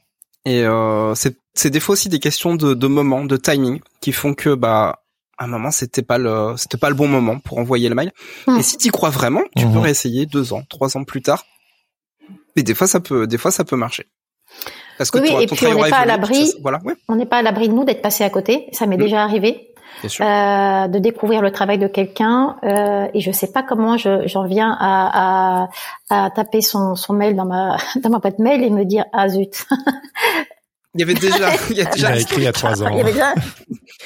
[0.45, 4.33] et euh, c'est des fois aussi des questions de, de moment, de timing, qui font
[4.33, 5.01] que bah
[5.37, 8.11] à un moment c'était pas le c'était pas le bon moment pour envoyer le mail.
[8.47, 8.57] Hmm.
[8.57, 9.79] Et si tu crois vraiment, tu peux mhm.
[9.79, 11.45] réessayer deux ans, trois ans plus tard.
[12.55, 14.05] Mais des fois ça peut des fois ça peut marcher.
[14.97, 16.53] Parce que oui, et puis on n'est pas à l'abri.
[16.61, 18.67] Voilà, On n'est pas à l'abri de nous d'être passé à côté.
[18.71, 19.01] Ça m'est hmm.
[19.01, 19.73] déjà arrivé.
[20.21, 24.75] Euh, de découvrir le travail de quelqu'un euh, et je sais pas comment j'en viens
[24.79, 25.67] à,
[26.09, 29.05] à, à, taper son, son mail dans ma dans ma boîte mail et me dire
[29.13, 29.65] ah zut
[30.97, 32.81] Il y avait déjà, il, y a déjà il a écrit il y a trois
[32.81, 32.89] ans.
[32.89, 33.33] Il y avait déjà...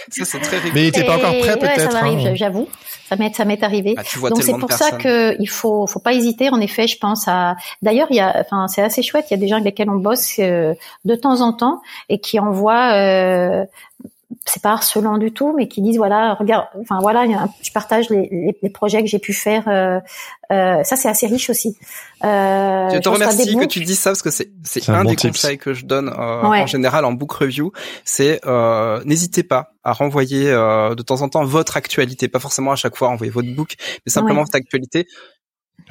[0.10, 0.74] ça c'est très rigolo.
[0.76, 1.78] Mais il était pas encore prêt peut-être.
[1.78, 2.36] Ouais, ça m'arrive, hein.
[2.36, 2.68] j'avoue.
[3.08, 3.96] Ça m'est, ça m'est arrivé.
[3.98, 6.50] Ah, tu vois Donc c'est pour ça que il faut, faut pas hésiter.
[6.50, 7.56] En effet, je pense à.
[7.82, 9.28] D'ailleurs, il y a, enfin, c'est assez chouette.
[9.30, 10.74] Il y a des gens avec lesquels on bosse euh,
[11.06, 13.64] de temps en temps et qui envoient euh,
[14.46, 17.26] c'est pas harcelant du tout, mais qui disent voilà, regarde, enfin voilà,
[17.62, 19.68] je partage les, les, projets que j'ai pu faire.
[19.68, 20.00] Euh,
[20.52, 21.78] euh, ça, c'est assez riche aussi.
[22.24, 25.58] Euh, je te remercie que tu dises ça parce que c'est c'est un, des conseils
[25.58, 27.72] que je donne euh, en général en book review.
[28.04, 32.76] C'est euh, n'hésitez pas à renvoyer de temps en temps votre actualité, pas forcément à
[32.76, 35.08] chaque fois envoyer votre book, mais simplement votre actualité.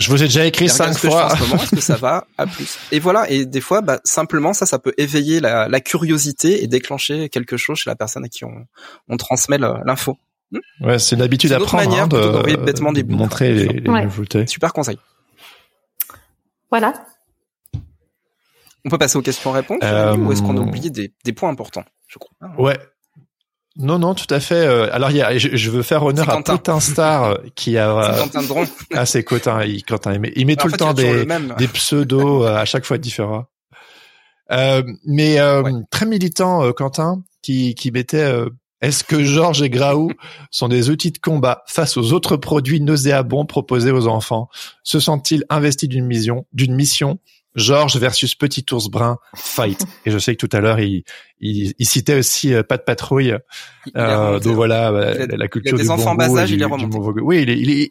[0.01, 1.29] Je vous ai déjà écrit cinq fois.
[1.33, 2.79] Est-ce que ça va à plus?
[2.91, 3.31] Et voilà.
[3.31, 7.59] Et des fois, bah, simplement ça, ça peut éveiller la, la, curiosité et déclencher quelque
[7.59, 8.67] chose chez la personne à qui on,
[9.09, 10.17] on transmet l'info.
[10.53, 10.59] Hmm?
[10.81, 11.85] Ouais, c'est l'habitude d'apprendre.
[11.85, 14.47] manière hein, bêtement des montrer les, les nouveautés.
[14.47, 14.99] Super conseil.
[16.71, 16.95] Voilà.
[18.85, 20.17] On peut passer aux questions-réponses euh...
[20.17, 22.33] ou est-ce qu'on a oublié des, des points importants Je crois.
[22.59, 22.79] Ouais.
[23.77, 24.67] Non, non, tout à fait.
[24.67, 28.17] Euh, alors, il y a, je, veux faire honneur à Potin Star euh, qui a.
[28.19, 28.65] Quentin Dron.
[28.95, 29.65] ah, c'est Quentin.
[29.65, 31.25] Il, Quentin, il met, il met tout le temps des,
[31.57, 33.47] des pseudos euh, à chaque fois différents.
[34.51, 35.39] Euh, mais
[35.91, 38.35] très militant, Quentin, qui, qui mettait.
[38.83, 40.11] Est-ce que Georges et Graou
[40.51, 44.49] sont des outils de combat face aux autres produits nauséabonds proposés aux enfants?
[44.83, 47.19] Se sont-ils investis d'une mission, d'une mission
[47.57, 49.85] Georges versus Petit ours brun fight.
[50.07, 51.05] Et je sais que tout à l'heure il,
[51.41, 53.35] il, il, citait aussi euh, pas de patrouille.
[53.97, 56.99] Euh, donc voilà la culture il a des du enfants bas âge, il est remonté.
[57.23, 57.91] Oui, il, il, il,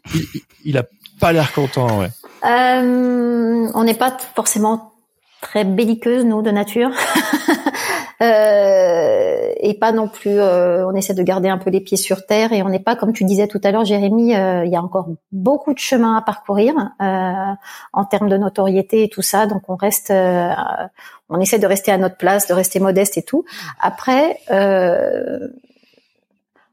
[0.64, 0.84] il, a
[1.18, 2.00] pas l'air content.
[2.00, 2.10] Ouais.
[2.44, 4.92] Euh, on n'est pas forcément
[5.40, 6.90] très belliqueuse nous de nature.
[8.22, 10.38] euh, et pas non plus.
[10.38, 12.96] Euh, on essaie de garder un peu les pieds sur terre et on n'est pas
[12.96, 14.34] comme tu disais tout à l'heure, Jérémy.
[14.34, 17.52] Euh, il y a encore beaucoup de chemin à parcourir euh,
[17.92, 19.46] en termes de notoriété et tout ça.
[19.46, 23.44] Donc on reste, on essaie de rester à notre place, de rester modeste et tout.
[23.80, 24.38] Après.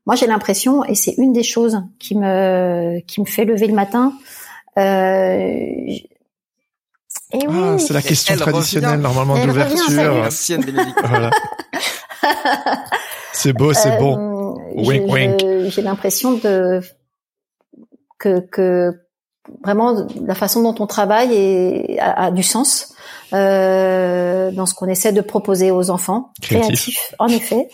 [0.06, 3.74] moi, j'ai l'impression, et c'est une des choses qui me qui me fait lever le
[3.74, 4.14] matin.
[4.78, 5.98] Euh,
[7.34, 10.30] et eh ah, c'est la question traditionnelle normalement d'ouverture.
[11.04, 11.30] voilà.
[13.34, 14.56] c'est beau, c'est bon.
[14.78, 15.46] Euh, wink, wink.
[15.70, 16.82] J'ai l'impression de
[18.18, 18.94] que, que
[19.64, 22.94] vraiment la façon dont on travaille est, a, du sens
[23.34, 27.68] euh, dans ce qu'on essaie de proposer aux enfants, créatifs en effet,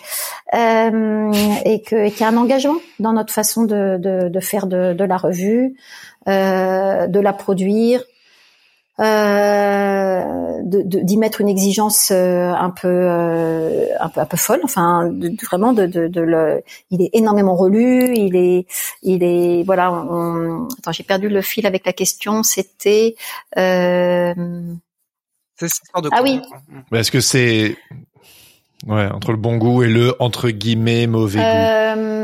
[0.54, 1.32] euh,
[1.66, 5.04] et qu'il y a un engagement dans notre façon de, de, de faire de, de,
[5.04, 5.76] la revue,
[6.28, 8.04] euh, de la produire,
[8.99, 10.24] euh,
[10.64, 14.61] d'y mettre une exigence euh, un peu euh, un peu un peu folle.
[14.64, 18.68] Enfin de, vraiment de, de, de, le il est énormément relu il est
[19.02, 22.44] il est voilà on, attends j'ai perdu le fil avec la question.
[22.44, 23.15] C'était
[23.57, 24.34] euh...
[24.36, 26.40] de ah oui.
[26.91, 27.78] est-ce que c'est
[28.86, 31.45] ouais entre le bon goût et le entre guillemets mauvais goût?
[31.45, 32.23] Euh,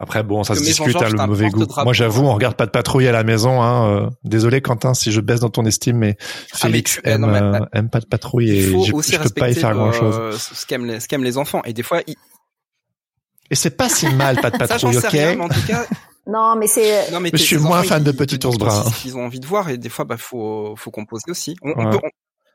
[0.00, 1.66] après, bon, ça se discute, hein, le mauvais goût.
[1.82, 3.62] Moi, j'avoue, on regarde pas de patrouille à la maison.
[3.62, 3.88] Hein.
[3.88, 6.16] Euh, désolé, Quentin, si je baisse dans ton estime, mais
[6.52, 9.74] ah, Félix aime, euh, aime, pas de patrouille et je, je peux pas y faire
[9.74, 10.38] grand-chose.
[10.38, 11.62] Ce qu'aiment les, ce les enfants.
[11.64, 15.86] Et des fois, et c'est pas si mal, pas de patrouille, ok en tout cas,
[16.26, 17.10] non, mais c'est.
[17.10, 18.84] Non, mais je suis moins fan de Petit Ours Brun.
[19.04, 21.56] Ils ont envie de voir et des fois, bah, faut, faut composer aussi.
[21.62, 21.72] On,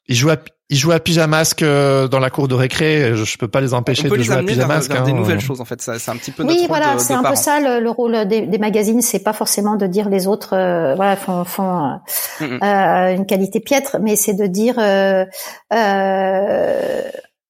[0.08, 0.38] ils jouent à,
[0.70, 3.16] ils jouent à pyjamasque euh, dans la cour de récré.
[3.16, 4.92] Je, je peux pas les empêcher de jouer à pyjamasque.
[4.92, 5.06] Vers, hein.
[5.06, 5.82] des nouvelles choses en fait.
[5.82, 6.44] C'est un petit peu.
[6.44, 9.02] Oui, voilà, c'est un peu ça le, rôle des, des magazines.
[9.02, 12.00] C'est pas forcément de dire les autres, euh, voilà, font, font
[12.42, 14.76] euh, euh, une qualité piètre, mais c'est de dire.
[14.80, 15.26] Euh,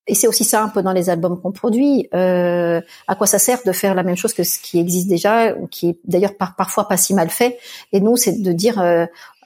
[0.05, 2.09] et c'est aussi ça un peu dans les albums qu'on produit.
[2.11, 5.91] à quoi ça sert de faire la même chose que ce qui existe déjà, qui
[5.91, 7.57] est d'ailleurs par, parfois pas si mal fait.
[7.93, 8.83] Et nous, c'est de dire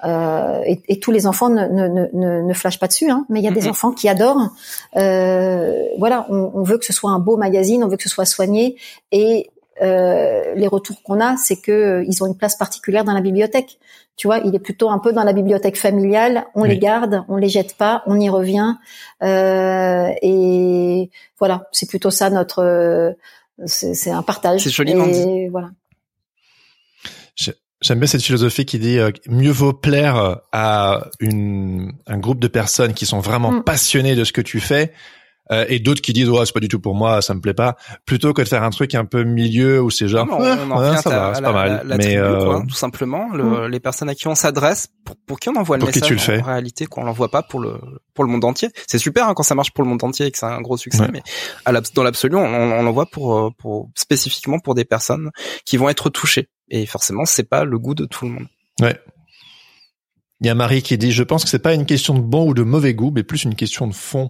[0.03, 3.40] euh, et, et, tous les enfants ne, ne, ne, ne flashent pas dessus, hein, mais
[3.40, 4.49] il y a des enfants qui adorent.
[4.95, 8.10] Euh, voilà, on, on, veut que ce soit un beau magazine, on veut que ce
[8.10, 8.76] soit soigné,
[9.11, 9.49] et
[9.82, 13.22] euh, les retours qu'on a, c'est que euh, ils ont une place particulière dans la
[13.22, 13.80] bibliothèque.
[14.15, 16.48] Tu vois, il est plutôt un peu dans la bibliothèque familiale.
[16.56, 18.76] On les garde, on les jette pas, on y revient,
[19.22, 22.64] euh, et voilà, c'est plutôt ça notre.
[22.64, 23.11] Euh,
[23.65, 24.61] c'est un partage.
[24.61, 25.48] C'est joliment dit.
[25.48, 25.69] Voilà.
[27.82, 32.48] J'aime bien cette philosophie qui dit euh, mieux vaut plaire à une, un groupe de
[32.48, 33.64] personnes qui sont vraiment mm.
[33.64, 34.94] passionnées de ce que tu fais
[35.52, 37.54] euh, et d'autres qui disent ouais c'est pas du tout pour moi, ça me plaît
[37.54, 40.98] pas, plutôt que de faire un truc un peu milieu où c'est genre on, en
[40.98, 43.68] ça va, c'est pas mal, mais euh, tout simplement le, mm.
[43.68, 46.08] les personnes à qui on s'adresse pour, pour qui on envoie le pour message qui
[46.08, 46.41] tu le fais.
[46.41, 47.80] en réalité qu'on l'envoie pas pour le
[48.14, 48.70] pour le monde entier.
[48.88, 50.78] C'est super hein, quand ça marche pour le monde entier et que c'est un gros
[50.78, 51.22] succès, mais
[51.66, 55.32] à dans l'absolu on, on l'envoie pour euh, pour spécifiquement pour des personnes
[55.66, 58.48] qui vont être touchées et forcément c'est pas le goût de tout le monde.
[58.81, 58.99] Ouais.
[60.39, 62.48] Il y a Marie qui dit, je pense que c'est pas une question de bon
[62.48, 64.30] ou de mauvais goût, mais plus une question de fond.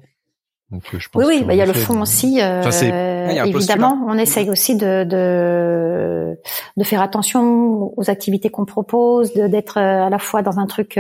[0.71, 2.41] Donc, euh, je pense oui, oui, bah, il y a le fond aussi.
[2.41, 2.61] Euh,
[3.45, 6.37] évidemment, on essaye aussi de, de,
[6.75, 10.99] de faire attention aux activités qu'on propose, d'être euh, à la fois dans un truc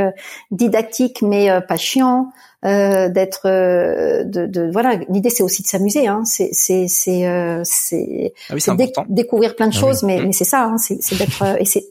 [0.51, 2.29] didactique mais pas chiant,
[2.63, 4.95] euh, d'être, de, de, voilà.
[5.09, 6.07] L'idée c'est aussi de s'amuser.
[6.07, 6.23] Hein.
[6.23, 7.25] C'est c'est c'est
[7.65, 10.63] c'est ah découvrir plein de ah choses, mais mais c'est ça.
[10.63, 10.77] Hein.
[10.77, 11.89] C'est d'être et c'est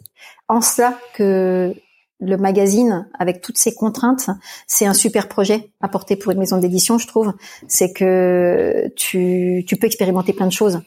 [0.49, 1.75] en cela que
[2.21, 4.31] le magazine avec toutes ces contraintes,
[4.67, 7.33] c'est un super projet à porter pour une maison d'édition, je trouve.
[7.69, 10.81] C'est que tu, tu peux expérimenter plein de choses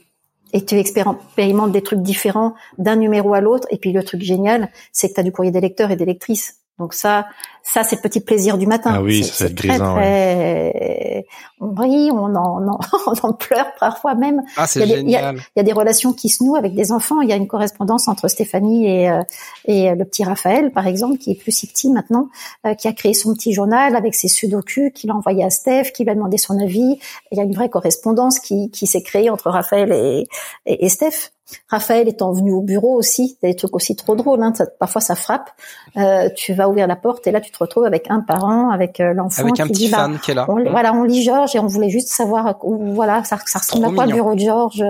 [0.53, 3.67] et tu expérimentes des trucs différents d'un numéro à l'autre.
[3.71, 6.05] Et puis le truc génial, c'est que tu as du courrier des lecteurs et des
[6.05, 6.58] lectrices.
[6.79, 7.27] Donc ça,
[7.61, 8.93] ça c'est le petit plaisir du matin.
[8.95, 9.95] Ah oui, c'est grisant.
[9.95, 11.25] Très...
[11.59, 14.41] On rit, on en, on en, pleure parfois même.
[14.55, 15.05] Ah, c'est génial.
[15.05, 17.19] Il y, a, il y, a, des relations qui se nouent avec des enfants.
[17.21, 19.21] Il y a une correspondance entre Stéphanie et, euh,
[19.65, 22.29] et le petit Raphaël, par exemple, qui est plus si petit maintenant,
[22.65, 25.91] euh, qui a créé son petit journal avec ses sudoku, qui l'a envoyé à Steph,
[25.93, 26.97] qui lui a demandé son avis.
[27.31, 30.23] Il y a une vraie correspondance qui, qui s'est créée entre Raphaël et,
[30.65, 31.31] et, et Steph.
[31.67, 34.41] Raphaël étant venu au bureau aussi, des trucs aussi trop drôles.
[34.43, 35.49] Hein, parfois ça frappe.
[35.97, 38.99] Euh, tu vas ouvrir la porte et là tu te retrouves avec un parent, avec
[38.99, 40.45] euh, l'enfant avec un petit dit, bah, qui est là.
[40.49, 43.85] On, Voilà, on lit Georges et on voulait juste savoir où, voilà ça, ça ressemble
[43.85, 44.83] à quoi le bureau de Georges.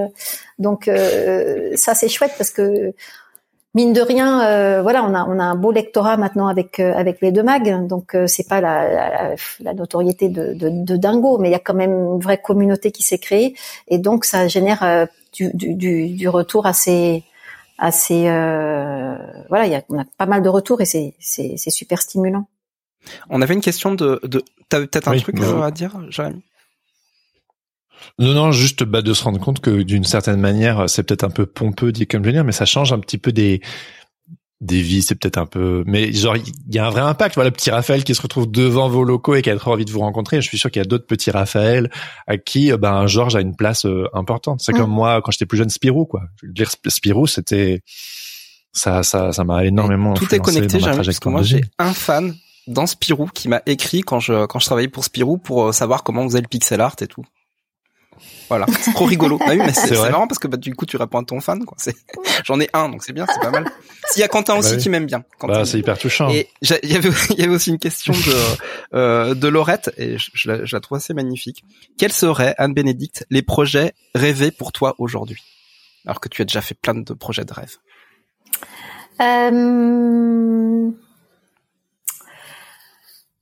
[0.58, 2.94] Donc euh, ça c'est chouette parce que
[3.76, 6.94] mine de rien, euh, voilà, on a on a un beau lectorat maintenant avec euh,
[6.96, 10.98] avec les deux mags, donc euh, c'est pas la, la, la notoriété de, de, de,
[10.98, 13.56] dingo, mais il y a quand même une vraie communauté qui s'est créée
[13.88, 17.24] et donc ça génère du, du, du, retour assez
[17.78, 21.70] assez voilà, il y a on a pas mal de retours et c'est c'est c'est
[21.70, 22.48] super stimulant.
[23.30, 26.44] On avait une question de de t'avais peut-être un truc à dire, Jérémy?
[28.18, 31.30] Non, non, juste bah, de se rendre compte que d'une certaine manière, c'est peut-être un
[31.30, 33.62] peu pompeux dit comme je veux dire, mais ça change un petit peu des
[34.62, 37.36] des vies, c'est peut-être un peu, mais genre il y a un vrai impact.
[37.36, 39.86] Voilà, le petit Raphaël qui se retrouve devant vos locaux et qui a trop envie
[39.86, 40.42] de vous rencontrer.
[40.42, 41.90] Je suis sûr qu'il y a d'autres petits Raphaël
[42.28, 44.60] à qui, euh, ben Georges a une place euh, importante.
[44.62, 46.24] C'est comme moi quand j'étais plus jeune, Spirou quoi.
[46.42, 47.82] Je veux dire, Spirou, c'était
[48.74, 50.14] ça, ça, ça m'a énormément.
[50.14, 52.36] tout est connecté, parce que moi j'ai un fan
[52.68, 56.04] dans Spirou qui m'a écrit quand je quand je travaillais pour Spirou pour euh, savoir
[56.04, 57.24] comment on faisait le pixel art et tout.
[58.50, 59.38] Voilà, c'est trop rigolo.
[59.38, 61.64] Bah oui, mais c'est marrant parce que bah, du coup tu réponds à ton fan.
[61.66, 61.78] Quoi.
[62.46, 63.72] J'en ai un, donc c'est bien, c'est pas mal.
[64.10, 65.24] S'il y a Quentin aussi bah qui m'aime bien.
[65.42, 66.30] Bah, c'est hyper touchant.
[66.30, 70.18] Et il y avait il y avait aussi une question de euh, de Laurette et
[70.18, 71.64] je, la, je la trouve assez magnifique.
[71.98, 75.44] Quels seraient Anne Bénédicte les projets rêvés pour toi aujourd'hui?
[76.06, 77.78] Alors que tu as déjà fait plein de projets de rêve.
[79.22, 80.90] Euh...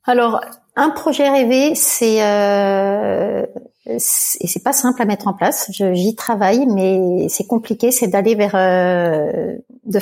[0.06, 0.42] Alors
[0.78, 3.46] un projet rêvé, c'est euh,
[3.88, 5.72] et c'est pas simple à mettre en place.
[5.72, 7.92] J'y travaille, mais c'est compliqué.
[7.92, 10.00] C'est d'aller vers euh, de,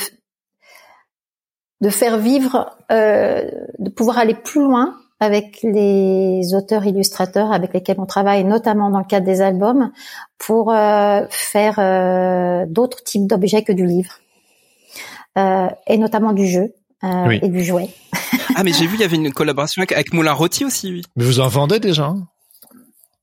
[1.80, 7.98] de faire vivre, euh, de pouvoir aller plus loin avec les auteurs illustrateurs avec lesquels
[7.98, 9.90] on travaille, notamment dans le cadre des albums,
[10.38, 14.18] pour euh, faire euh, d'autres types d'objets que du livre,
[15.38, 16.74] euh, et notamment du jeu.
[17.02, 17.88] Et du jouet.
[18.54, 20.92] ah mais j'ai vu il y avait une collaboration avec, Moulin Rôti aussi.
[20.92, 21.02] Oui.
[21.16, 22.28] Mais vous en vendez déjà hein?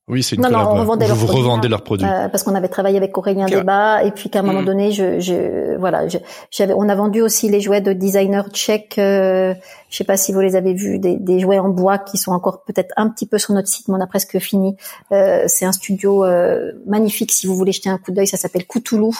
[0.09, 2.67] Oui, c'est une non, non, on revendait vous, revendez leurs produits euh, parce qu'on avait
[2.67, 4.65] travaillé avec Aurélien Débat et puis qu'à un moment mm.
[4.65, 6.07] donné, je, je voilà,
[6.51, 8.97] j'avais, on a vendu aussi les jouets de designers tchèques.
[8.97, 9.53] Euh,
[9.89, 12.31] je sais pas si vous les avez vus, des, des jouets en bois qui sont
[12.31, 14.75] encore peut-être un petit peu sur notre site, mais on a presque fini.
[15.13, 17.31] Euh, c'est un studio euh, magnifique.
[17.31, 19.17] Si vous voulez jeter un coup d'œil, ça s'appelle Coutoulou.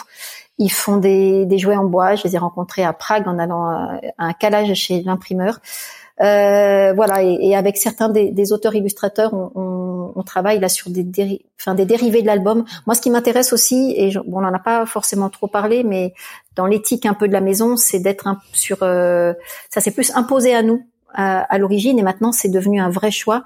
[0.58, 2.14] Ils font des, des jouets en bois.
[2.14, 5.60] Je les ai rencontrés à Prague en allant à un calage chez l'imprimeur.
[6.20, 10.68] Euh, voilà, et, et, avec certains des, des auteurs illustrateurs, on, on, on, travaille là
[10.68, 11.04] sur des,
[11.60, 12.64] enfin, des dérivés de l'album.
[12.86, 16.14] Moi, ce qui m'intéresse aussi, et bon, on n'en a pas forcément trop parlé, mais
[16.54, 19.34] dans l'éthique un peu de la maison, c'est d'être sur, euh,
[19.70, 23.10] ça s'est plus imposé à nous à, à l'origine, et maintenant c'est devenu un vrai
[23.10, 23.44] choix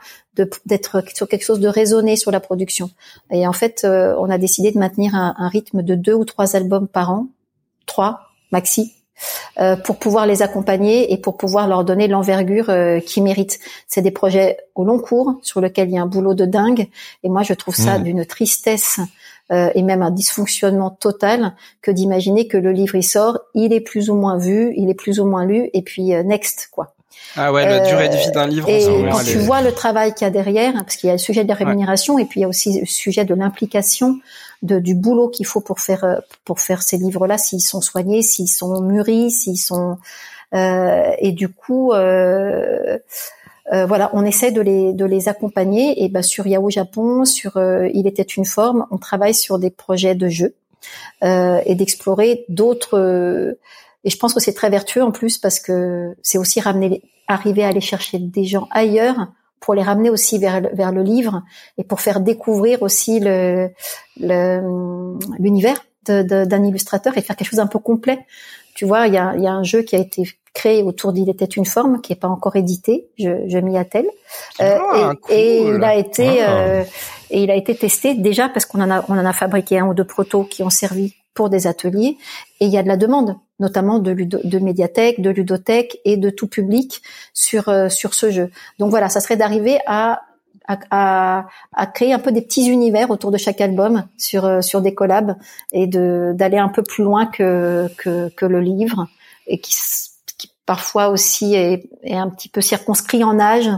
[0.66, 2.90] d'être sur quelque chose de raisonné sur la production.
[3.30, 6.24] Et en fait, euh, on a décidé de maintenir un, un rythme de deux ou
[6.24, 7.28] trois albums par an,
[7.86, 8.20] trois
[8.52, 8.94] maxi,
[9.84, 13.58] pour pouvoir les accompagner et pour pouvoir leur donner l'envergure euh, qu'ils méritent.
[13.86, 16.88] C'est des projets au long cours sur lesquels il y a un boulot de dingue
[17.22, 18.02] et moi je trouve ça mmh.
[18.02, 19.00] d'une tristesse
[19.50, 23.80] euh, et même un dysfonctionnement total que d'imaginer que le livre il sort, il est
[23.80, 26.94] plus ou moins vu, il est plus ou moins lu et puis next quoi.
[27.36, 28.68] Ah ouais, la durée de vie d'un livre.
[28.68, 31.18] Et quand tu vois le travail qu'il y a derrière, parce qu'il y a le
[31.18, 34.18] sujet de la rémunération et puis il y a aussi le sujet de l'implication
[34.62, 38.48] de, du boulot qu'il faut pour faire pour faire ces livres-là, s'ils sont soignés, s'ils
[38.48, 39.98] sont mûris, s'ils sont
[40.54, 42.98] euh, et du coup, euh,
[43.72, 46.02] euh, voilà, on essaie de les de les accompagner.
[46.04, 47.58] Et ben sur Yahoo Japon, sur
[47.92, 50.54] Il était une forme, on travaille sur des projets de jeux
[51.22, 53.56] et d'explorer d'autres.
[54.04, 57.64] et je pense que c'est très vertueux en plus parce que c'est aussi ramener, arriver
[57.64, 59.28] à aller chercher des gens ailleurs
[59.60, 61.42] pour les ramener aussi vers vers le livre
[61.76, 63.70] et pour faire découvrir aussi le
[65.38, 68.26] l'univers d'un illustrateur et faire quelque chose d'un peu complet
[68.78, 70.22] tu vois, il y a, y a, un jeu qui a été
[70.54, 73.08] créé autour d'Il était une forme, qui est pas encore édité.
[73.18, 74.06] Je, je m'y attelle.
[74.60, 76.60] Euh, ah, et, il a été ah.
[76.60, 76.84] euh,
[77.30, 79.88] et il a été testé déjà parce qu'on en a on en a fabriqué un
[79.88, 82.18] ou deux protos qui ont servi pour des ateliers.
[82.60, 86.30] Et il y a de la demande, notamment de, de médiathèques, de ludothèques et de
[86.30, 87.02] tout public
[87.34, 88.50] sur euh, sur ce jeu.
[88.78, 90.22] Donc voilà, ça serait d'arriver à
[90.90, 94.82] à, à, créer un peu des petits univers autour de chaque album sur euh, sur
[94.82, 95.36] des collabs
[95.72, 99.08] et de d'aller un peu plus loin que, que, que le livre
[99.46, 99.74] et qui,
[100.36, 103.70] qui parfois aussi est, est, un petit peu circonscrit en âge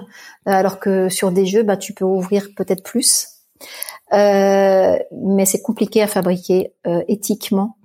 [0.46, 3.28] alors que sur des jeux bah tu peux ouvrir peut-être plus
[4.12, 7.76] euh, mais c'est compliqué à fabriquer euh, éthiquement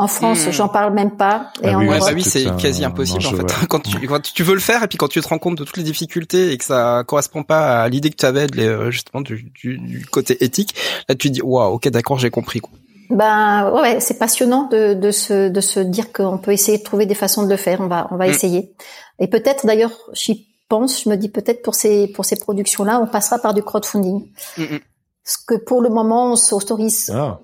[0.00, 0.52] en France, hmm.
[0.52, 1.52] j'en parle même pas.
[1.62, 3.54] Et ah en oui, bah oui, c'est quasi impossible en fait.
[3.68, 5.64] Quand tu, quand tu veux le faire et puis quand tu te rends compte de
[5.64, 8.90] toutes les difficultés et que ça correspond pas à l'idée que tu avais de, euh,
[8.90, 10.74] justement du, du, du, côté éthique,
[11.06, 12.60] là tu te dis waouh, ok, d'accord, j'ai compris.
[12.60, 12.72] Quoi.
[13.10, 17.04] Ben ouais, c'est passionnant de, de se de se dire qu'on peut essayer de trouver
[17.04, 17.82] des façons de le faire.
[17.82, 18.30] On va on va hmm.
[18.30, 18.72] essayer.
[19.18, 23.00] Et peut-être d'ailleurs, j'y pense, je me dis peut-être pour ces pour ces productions là,
[23.02, 24.26] on passera par du crowdfunding.
[24.56, 24.78] Mm
[25.24, 27.12] Parce que pour le moment, on s'autorise.
[27.14, 27.38] Ah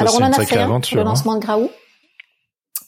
[0.00, 1.04] alors on en a fait un le hein.
[1.04, 1.70] lancement de Graou.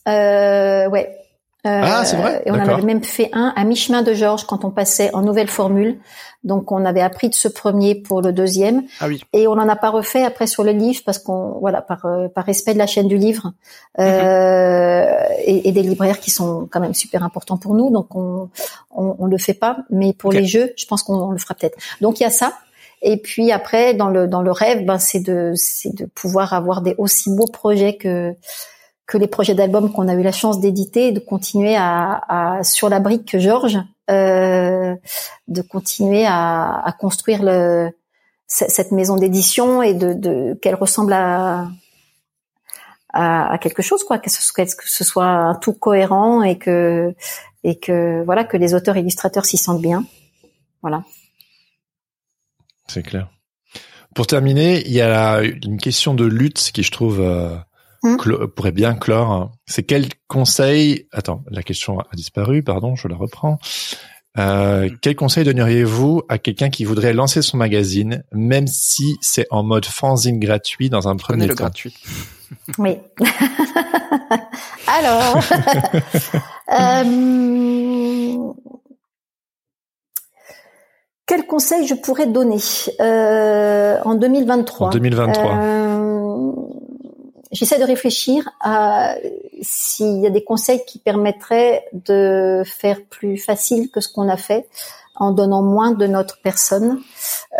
[0.08, 1.18] Euh, ouais.
[1.66, 2.42] Euh, ah, c'est vrai.
[2.44, 5.22] Et on en avait même fait un à mi-chemin de Georges quand on passait en
[5.22, 5.98] nouvelle formule.
[6.42, 8.82] Donc on avait appris de ce premier pour le deuxième.
[9.00, 9.22] Ah oui.
[9.32, 12.28] Et on n'en a pas refait après sur le livre parce qu'on voilà par euh,
[12.28, 13.54] par respect de la chaîne du livre
[13.98, 15.36] euh, mhm.
[15.46, 17.90] et, et, des libraires qui sont quand même super importants pour nous.
[17.90, 18.50] Donc on
[18.94, 19.78] on, on le fait pas.
[19.88, 21.78] Mais pour les jeux, je pense qu'on le fera peut-être.
[22.02, 22.52] Donc il y a ça.
[23.06, 26.80] Et puis après, dans le dans le rêve, ben c'est de c'est de pouvoir avoir
[26.80, 28.34] des aussi beaux projets que
[29.06, 32.88] que les projets d'albums qu'on a eu la chance d'éditer, de continuer à, à sur
[32.88, 33.78] la brique que Georges,
[34.10, 34.96] euh,
[35.48, 37.90] de continuer à, à construire le
[38.46, 41.68] cette maison d'édition et de, de qu'elle ressemble à,
[43.12, 47.14] à, à quelque chose quoi, que ce, que ce soit un tout cohérent et que
[47.64, 50.04] et que voilà que les auteurs illustrateurs s'y sentent bien,
[50.80, 51.02] voilà.
[52.86, 53.30] C'est clair.
[54.14, 57.56] Pour terminer, il y a une question de lutte qui je trouve euh,
[58.02, 58.16] hum.
[58.54, 59.50] pourrait bien clore.
[59.66, 62.62] C'est quel conseil Attends, la question a disparu.
[62.62, 63.58] Pardon, je la reprends.
[64.36, 69.62] Euh, quel conseil donneriez-vous à quelqu'un qui voudrait lancer son magazine, même si c'est en
[69.62, 71.54] mode fanzine gratuit dans un premier temps?
[71.54, 71.94] gratuit.
[72.78, 72.98] Oui.
[74.86, 75.38] Alors,
[76.72, 78.38] euh,
[81.26, 82.58] quel conseil je pourrais donner
[83.00, 85.56] euh, en 2023 En 2023.
[85.56, 86.52] Euh,
[87.54, 89.14] J'essaie de réfléchir à
[89.62, 94.36] s'il y a des conseils qui permettraient de faire plus facile que ce qu'on a
[94.36, 94.66] fait
[95.14, 97.00] en donnant moins de notre personne.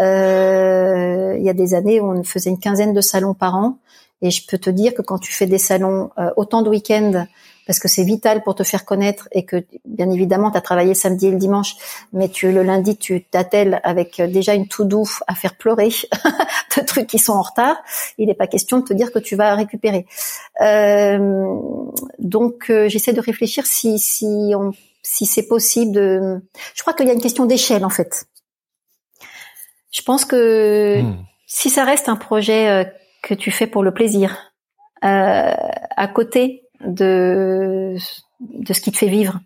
[0.01, 3.79] Euh, il y a des années, on faisait une quinzaine de salons par an.
[4.21, 7.27] Et je peux te dire que quand tu fais des salons euh, autant de week-ends
[7.67, 10.95] parce que c'est vital pour te faire connaître et que bien évidemment tu as travaillé
[10.95, 11.77] samedi et le dimanche,
[12.13, 15.89] mais tu le lundi tu t'attelles avec euh, déjà une tout doux à faire pleurer
[16.77, 17.77] de trucs qui sont en retard.
[18.19, 20.07] Il n'est pas question de te dire que tu vas récupérer.
[20.61, 21.45] Euh,
[22.19, 24.73] donc euh, j'essaie de réfléchir si si on
[25.03, 26.41] si c'est possible de.
[26.75, 28.27] Je crois qu'il y a une question d'échelle en fait.
[29.91, 31.17] Je pense que hmm.
[31.47, 32.85] si ça reste un projet euh,
[33.23, 34.53] que tu fais pour le plaisir,
[35.07, 37.97] à côté de
[38.41, 39.41] de ce qui te fait vivre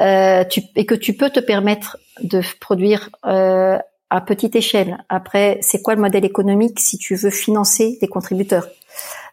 [0.00, 3.78] euh, tu, et que tu peux te permettre de produire euh,
[4.10, 5.04] à petite échelle.
[5.08, 8.68] Après, c'est quoi le modèle économique si tu veux financer des contributeurs?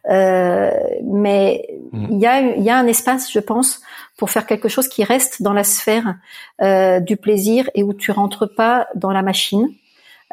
[0.09, 0.71] Euh,
[1.03, 2.07] Mais mmh.
[2.11, 3.81] il y a il y a un espace, je pense,
[4.17, 6.15] pour faire quelque chose qui reste dans la sphère
[6.61, 9.67] euh, du plaisir et où tu rentres pas dans la machine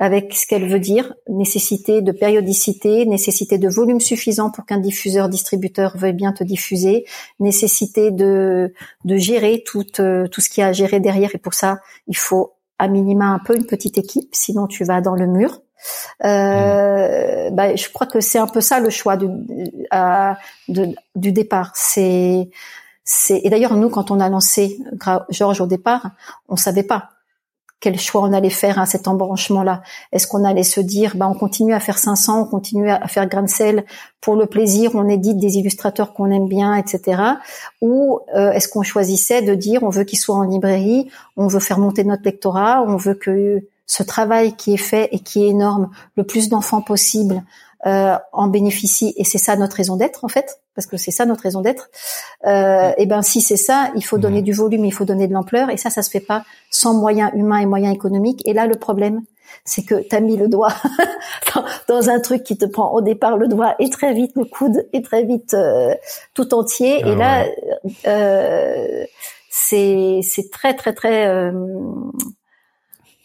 [0.00, 5.28] avec ce qu'elle veut dire, nécessité de périodicité, nécessité de volume suffisant pour qu'un diffuseur
[5.28, 7.04] distributeur veuille bien te diffuser,
[7.38, 8.72] nécessité de
[9.04, 11.80] de gérer tout euh, tout ce qu'il y a à gérer derrière et pour ça,
[12.08, 15.60] il faut à minima un peu une petite équipe, sinon tu vas dans le mur.
[16.24, 19.28] Euh, bah, je crois que c'est un peu ça le choix du,
[21.14, 21.72] du départ.
[21.74, 22.48] C'est
[23.04, 24.78] c'est et d'ailleurs nous quand on a lancé
[25.28, 26.12] Georges au départ,
[26.48, 27.10] on savait pas
[27.80, 29.82] quel choix on allait faire à cet embranchement-là.
[30.12, 33.26] Est-ce qu'on allait se dire, bah, on continue à faire 500, on continue à faire
[33.26, 33.82] grain de
[34.20, 37.22] pour le plaisir, on édite des illustrateurs qu'on aime bien, etc.
[37.80, 41.60] Ou euh, est-ce qu'on choisissait de dire, on veut qu'ils soient en librairie, on veut
[41.60, 45.48] faire monter notre lectorat, on veut que ce travail qui est fait et qui est
[45.48, 47.42] énorme, le plus d'enfants possible,
[47.86, 51.24] euh, en bénéficient et c'est ça notre raison d'être en fait parce que c'est ça
[51.24, 51.88] notre raison d'être
[52.46, 54.44] euh, et ben si c'est ça il faut donner mmh.
[54.44, 57.30] du volume il faut donner de l'ampleur et ça ça se fait pas sans moyens
[57.34, 58.42] humains et moyens économiques.
[58.46, 59.22] Et là le problème
[59.64, 60.74] c'est que tu as mis le doigt
[61.88, 64.86] dans, un truc qui te prend au départ le doigt et très vite le coude
[64.92, 65.94] et très vite euh,
[66.34, 67.00] tout entier.
[67.00, 67.46] Et ah là
[68.06, 69.04] euh,
[69.48, 71.52] c'est c'est très très très euh,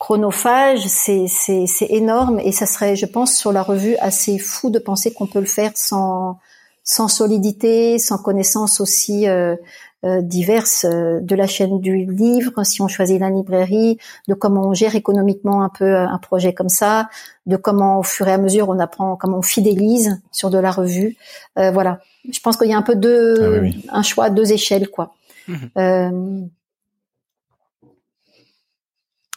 [0.05, 4.77] chronophage, c'est c'est énorme et ça serait, je pense, sur la revue assez fou de
[4.77, 6.37] penser qu'on peut le faire sans
[6.83, 9.55] sans solidité, sans connaissance aussi euh,
[10.03, 14.67] euh, diverses euh, de la chaîne du livre, si on choisit la librairie, de comment
[14.67, 17.09] on gère économiquement un peu un projet comme ça,
[17.47, 20.69] de comment au fur et à mesure on apprend, comment on fidélise sur de la
[20.69, 21.17] revue.
[21.55, 21.97] voilà,
[22.31, 25.15] je pense qu'il y a un peu deux, ah un choix à deux échelles, quoi.
[25.47, 26.45] Mmh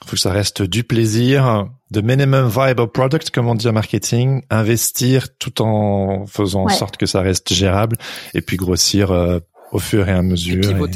[0.09, 4.43] faut que ça reste du plaisir, de minimum viable product, comme on dit en marketing,
[4.49, 7.97] investir tout en faisant en sorte que ça reste gérable,
[8.35, 9.39] et puis grossir euh,
[9.71, 10.89] au fur et à mesure.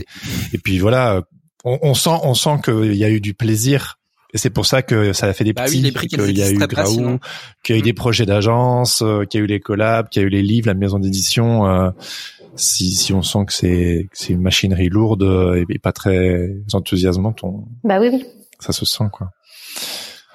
[0.52, 1.22] Et, puis voilà,
[1.64, 3.98] on, sent, on sent qu'il y a eu du plaisir.
[4.34, 6.56] Et c'est pour ça que ça a fait des bah petits, qu'il y a eu
[6.56, 7.18] Graou,
[7.62, 10.22] qu'il y a eu des projets d'agence, euh, qu'il y a eu les collabs, qu'il
[10.22, 11.66] y a eu les livres, la maison d'édition.
[11.66, 11.90] Euh,
[12.56, 15.22] si, si on sent que c'est c'est une machinerie lourde
[15.68, 17.64] et, pas très enthousiasmante, on.
[17.84, 18.24] Bah oui, oui
[18.62, 19.30] ça se sent quoi.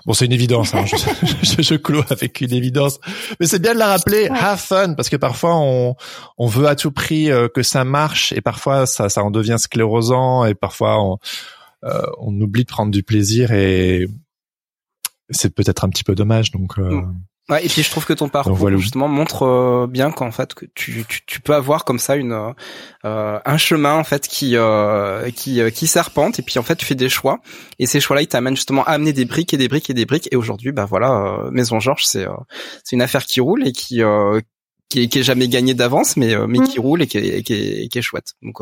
[0.05, 0.73] Bon, c'est une évidence.
[0.73, 0.85] Hein.
[0.85, 2.97] je, je, clôt avec une évidence,
[3.41, 4.29] mais c'est bien de la rappeler.
[4.29, 5.95] Have fun, parce que parfois on
[6.37, 9.57] on veut à tout prix euh, que ça marche, et parfois ça ça en devient
[9.59, 11.17] sclérosant, et parfois on
[11.83, 14.07] euh, on oublie de prendre du plaisir, et
[15.29, 16.51] c'est peut-être un petit peu dommage.
[16.51, 17.15] Donc euh, mm.
[17.49, 20.65] Ouais, et puis je trouve que ton parcours justement montre euh, bien qu'en fait que
[20.75, 22.53] tu, tu, tu, peux avoir comme ça une
[23.05, 26.39] euh, un chemin en fait qui euh, qui euh, qui serpente.
[26.39, 27.39] Et puis en fait tu fais des choix.
[27.79, 30.05] Et ces choix-là ils t'amènent justement à amener des briques et des briques et des
[30.05, 30.27] briques.
[30.33, 32.25] Et aujourd'hui bah voilà Maison Georges c'est
[32.83, 34.01] c'est une affaire qui roule et qui
[34.89, 36.81] qui est, qui est jamais gagnée d'avance mais mais qui mm.
[36.81, 38.33] roule et qui est, qui est, qui est chouette.
[38.41, 38.57] Donc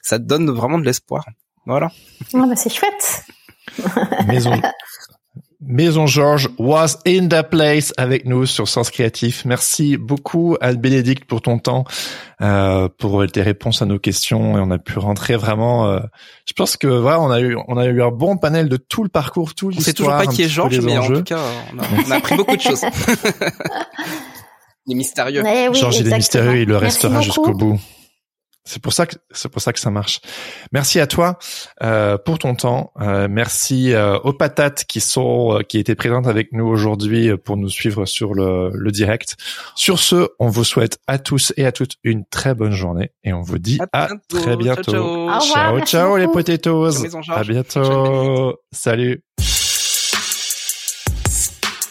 [0.00, 1.26] ça te donne vraiment de l'espoir.
[1.66, 1.90] Voilà.
[2.34, 3.24] Ah bah c'est chouette.
[4.28, 4.52] Maison
[5.60, 9.44] Maison Georges was in the place avec nous sur Sens Créatif.
[9.44, 11.84] Merci beaucoup Al Bénédicte pour ton temps,
[12.40, 15.88] euh, pour tes réponses à nos questions et on a pu rentrer vraiment.
[15.88, 15.98] Euh,
[16.46, 19.02] je pense que voilà, on a eu on a eu un bon panel de tout
[19.02, 19.82] le parcours, tout l'histoire.
[19.82, 21.40] On sait toujours pas qui est Georges, mais en tout cas,
[21.72, 22.82] on a, appris beaucoup de choses.
[24.86, 25.42] il est mystérieux.
[25.72, 27.80] Georges il est mystérieux, il le restera jusqu'au bout.
[28.68, 30.20] C'est pour ça que c'est pour ça que ça marche.
[30.72, 31.38] Merci à toi
[31.82, 32.92] euh, pour ton temps.
[33.00, 37.56] Euh, merci euh, aux patates qui sont euh, qui étaient présentes avec nous aujourd'hui pour
[37.56, 39.36] nous suivre sur le, le, direct.
[39.74, 43.32] Sur ce, on vous souhaite à tous et à toutes une très bonne journée et
[43.32, 44.92] on vous dit à, très bientôt.
[44.92, 47.06] Ciao ciao, ciao, les potatoes.
[47.30, 48.60] À bientôt.
[48.70, 49.22] Salut.